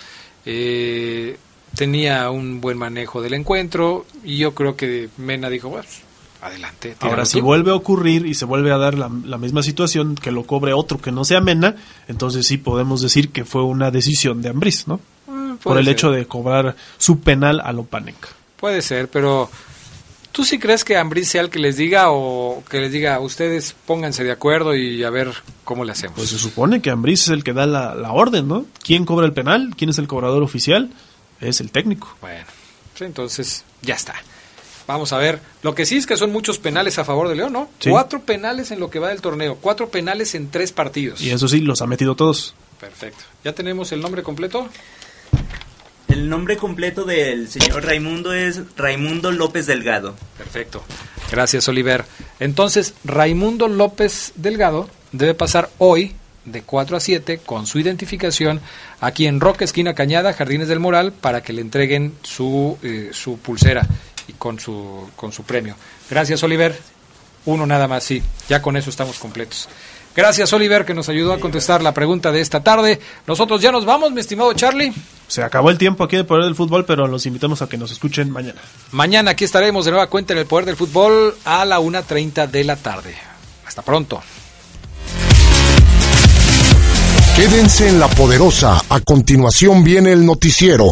eh, 0.45 1.37
tenía 1.75 2.29
un 2.31 2.61
buen 2.61 2.77
manejo 2.77 3.21
del 3.21 3.33
encuentro 3.33 4.05
y 4.23 4.37
yo 4.37 4.53
creo 4.53 4.75
que 4.75 5.09
Mena 5.17 5.49
dijo, 5.49 5.69
bueno, 5.69 5.85
pues, 5.85 6.01
adelante. 6.41 6.95
Ahora, 6.99 7.25
si 7.25 7.41
vuelve 7.41 7.71
a 7.71 7.75
ocurrir 7.75 8.25
y 8.25 8.33
se 8.33 8.45
vuelve 8.45 8.71
a 8.71 8.77
dar 8.77 8.95
la, 8.97 9.09
misma 9.09 9.61
situación, 9.61 10.15
que 10.15 10.31
lo 10.31 10.43
cobre 10.43 10.73
otro 10.73 10.99
que 10.99 11.11
no 11.11 11.25
sea 11.25 11.41
Mena, 11.41 11.75
entonces 12.07 12.47
sí 12.47 12.57
podemos 12.57 13.01
decir 13.01 13.29
que 13.29 13.45
fue 13.45 13.63
una 13.63 13.91
decisión 13.91 14.41
de 14.41 14.49
Ambriz, 14.49 14.87
¿no? 14.87 14.99
Mm, 15.27 15.55
Por 15.57 15.77
el 15.77 15.87
hecho 15.87 16.11
de 16.11 16.25
cobrar 16.25 16.75
su 16.97 17.19
penal 17.19 17.61
a 17.63 17.71
Lopanek. 17.71 18.15
Puede 18.57 18.81
ser, 18.81 19.09
pero 19.09 19.49
¿Tú 20.31 20.45
sí 20.45 20.59
crees 20.59 20.83
que 20.83 20.97
Ambris 20.97 21.29
sea 21.29 21.41
el 21.41 21.49
que 21.49 21.59
les 21.59 21.77
diga 21.77 22.11
o 22.11 22.63
que 22.69 22.79
les 22.79 22.91
diga, 22.91 23.19
ustedes 23.19 23.75
pónganse 23.85 24.23
de 24.23 24.31
acuerdo 24.31 24.75
y 24.75 25.03
a 25.03 25.09
ver 25.09 25.33
cómo 25.63 25.83
le 25.83 25.91
hacemos? 25.91 26.17
Pues 26.17 26.29
se 26.29 26.37
supone 26.37 26.81
que 26.81 26.91
Ambris 26.91 27.23
es 27.23 27.29
el 27.29 27.43
que 27.43 27.53
da 27.53 27.65
la, 27.65 28.11
orden, 28.11 28.47
¿no? 28.47 28.65
¿Quién 28.83 29.05
cobra 29.05 29.25
el 29.25 29.33
penal? 29.33 29.73
¿Quién 29.75 29.89
es 29.89 29.97
el 29.97 30.07
cobrador 30.07 30.43
oficial? 30.43 30.91
Es 31.41 31.61
el 31.61 31.71
técnico. 31.71 32.15
Bueno, 32.21 32.45
entonces 32.99 33.63
ya 33.81 33.95
está. 33.95 34.15
Vamos 34.87 35.13
a 35.13 35.17
ver. 35.17 35.39
Lo 35.61 35.75
que 35.75 35.85
sí 35.85 35.97
es 35.97 36.05
que 36.05 36.17
son 36.17 36.31
muchos 36.31 36.57
penales 36.57 36.97
a 36.97 37.05
favor 37.05 37.27
de 37.27 37.35
León, 37.35 37.53
¿no? 37.53 37.69
Cuatro 37.87 38.21
penales 38.21 38.71
en 38.71 38.79
lo 38.79 38.89
que 38.89 38.99
va 38.99 39.09
del 39.09 39.21
torneo. 39.21 39.57
Cuatro 39.61 39.89
penales 39.89 40.33
en 40.35 40.49
tres 40.49 40.71
partidos. 40.71 41.21
Y 41.21 41.29
eso 41.29 41.47
sí, 41.47 41.59
los 41.59 41.81
ha 41.81 41.87
metido 41.87 42.15
todos. 42.15 42.55
Perfecto. 42.79 43.23
¿Ya 43.43 43.53
tenemos 43.53 43.91
el 43.91 44.01
nombre 44.01 44.23
completo? 44.23 44.67
El 46.09 46.27
nombre 46.27 46.57
completo 46.57 47.05
del 47.05 47.47
señor 47.49 47.85
Raimundo 47.85 48.33
es 48.33 48.61
Raimundo 48.75 49.31
López 49.31 49.67
Delgado. 49.67 50.15
Perfecto. 50.37 50.83
Gracias, 51.31 51.67
Oliver. 51.67 52.03
Entonces, 52.39 52.95
Raimundo 53.03 53.67
López 53.67 54.33
Delgado 54.35 54.89
debe 55.11 55.35
pasar 55.35 55.69
hoy 55.77 56.15
de 56.45 56.63
4 56.63 56.97
a 56.97 56.99
7 56.99 57.39
con 57.45 57.67
su 57.67 57.77
identificación 57.77 58.59
aquí 58.99 59.27
en 59.27 59.39
Roca 59.39 59.65
Esquina 59.65 59.93
Cañada, 59.93 60.33
Jardines 60.33 60.67
del 60.67 60.79
Moral, 60.79 61.13
para 61.13 61.41
que 61.41 61.53
le 61.53 61.61
entreguen 61.61 62.15
su, 62.23 62.77
eh, 62.81 63.11
su 63.13 63.37
pulsera 63.37 63.85
y 64.27 64.33
con 64.33 64.59
su, 64.59 65.09
con 65.15 65.31
su 65.31 65.43
premio. 65.43 65.75
Gracias, 66.09 66.41
Oliver. 66.41 66.75
Uno 67.45 67.65
nada 67.65 67.87
más, 67.87 68.03
sí. 68.03 68.21
Ya 68.47 68.61
con 68.61 68.77
eso 68.77 68.89
estamos 68.89 69.19
completos. 69.19 69.69
Gracias, 70.15 70.51
Oliver, 70.53 70.85
que 70.85 70.93
nos 70.93 71.07
ayudó 71.09 71.33
a 71.33 71.39
contestar 71.39 71.81
la 71.81 71.93
pregunta 71.93 72.31
de 72.31 72.41
esta 72.41 72.61
tarde. 72.61 72.99
Nosotros 73.27 73.61
ya 73.61 73.71
nos 73.71 73.85
vamos, 73.85 74.11
mi 74.11 74.21
estimado 74.21 74.53
Charlie. 74.53 74.93
Se 75.27 75.43
acabó 75.43 75.69
el 75.69 75.77
tiempo 75.77 76.03
aquí 76.03 76.15
en 76.15 76.21
el 76.21 76.25
Poder 76.25 76.45
del 76.45 76.55
Fútbol, 76.55 76.85
pero 76.85 77.07
los 77.07 77.25
invitamos 77.25 77.61
a 77.61 77.69
que 77.69 77.77
nos 77.77 77.91
escuchen 77.91 78.31
mañana. 78.31 78.59
Mañana 78.91 79.31
aquí 79.31 79.45
estaremos 79.45 79.85
de 79.85 79.91
nueva 79.91 80.07
cuenta 80.07 80.33
en 80.33 80.39
el 80.39 80.45
Poder 80.45 80.65
del 80.65 80.75
Fútbol 80.75 81.35
a 81.45 81.63
la 81.65 81.79
1.30 81.79 82.47
de 82.49 82.63
la 82.63 82.75
tarde. 82.75 83.15
Hasta 83.65 83.83
pronto. 83.83 84.21
Quédense 87.35 87.87
en 87.87 87.99
la 87.99 88.09
poderosa. 88.09 88.81
A 88.89 88.99
continuación 88.99 89.83
viene 89.83 90.11
el 90.11 90.25
noticiero. 90.25 90.91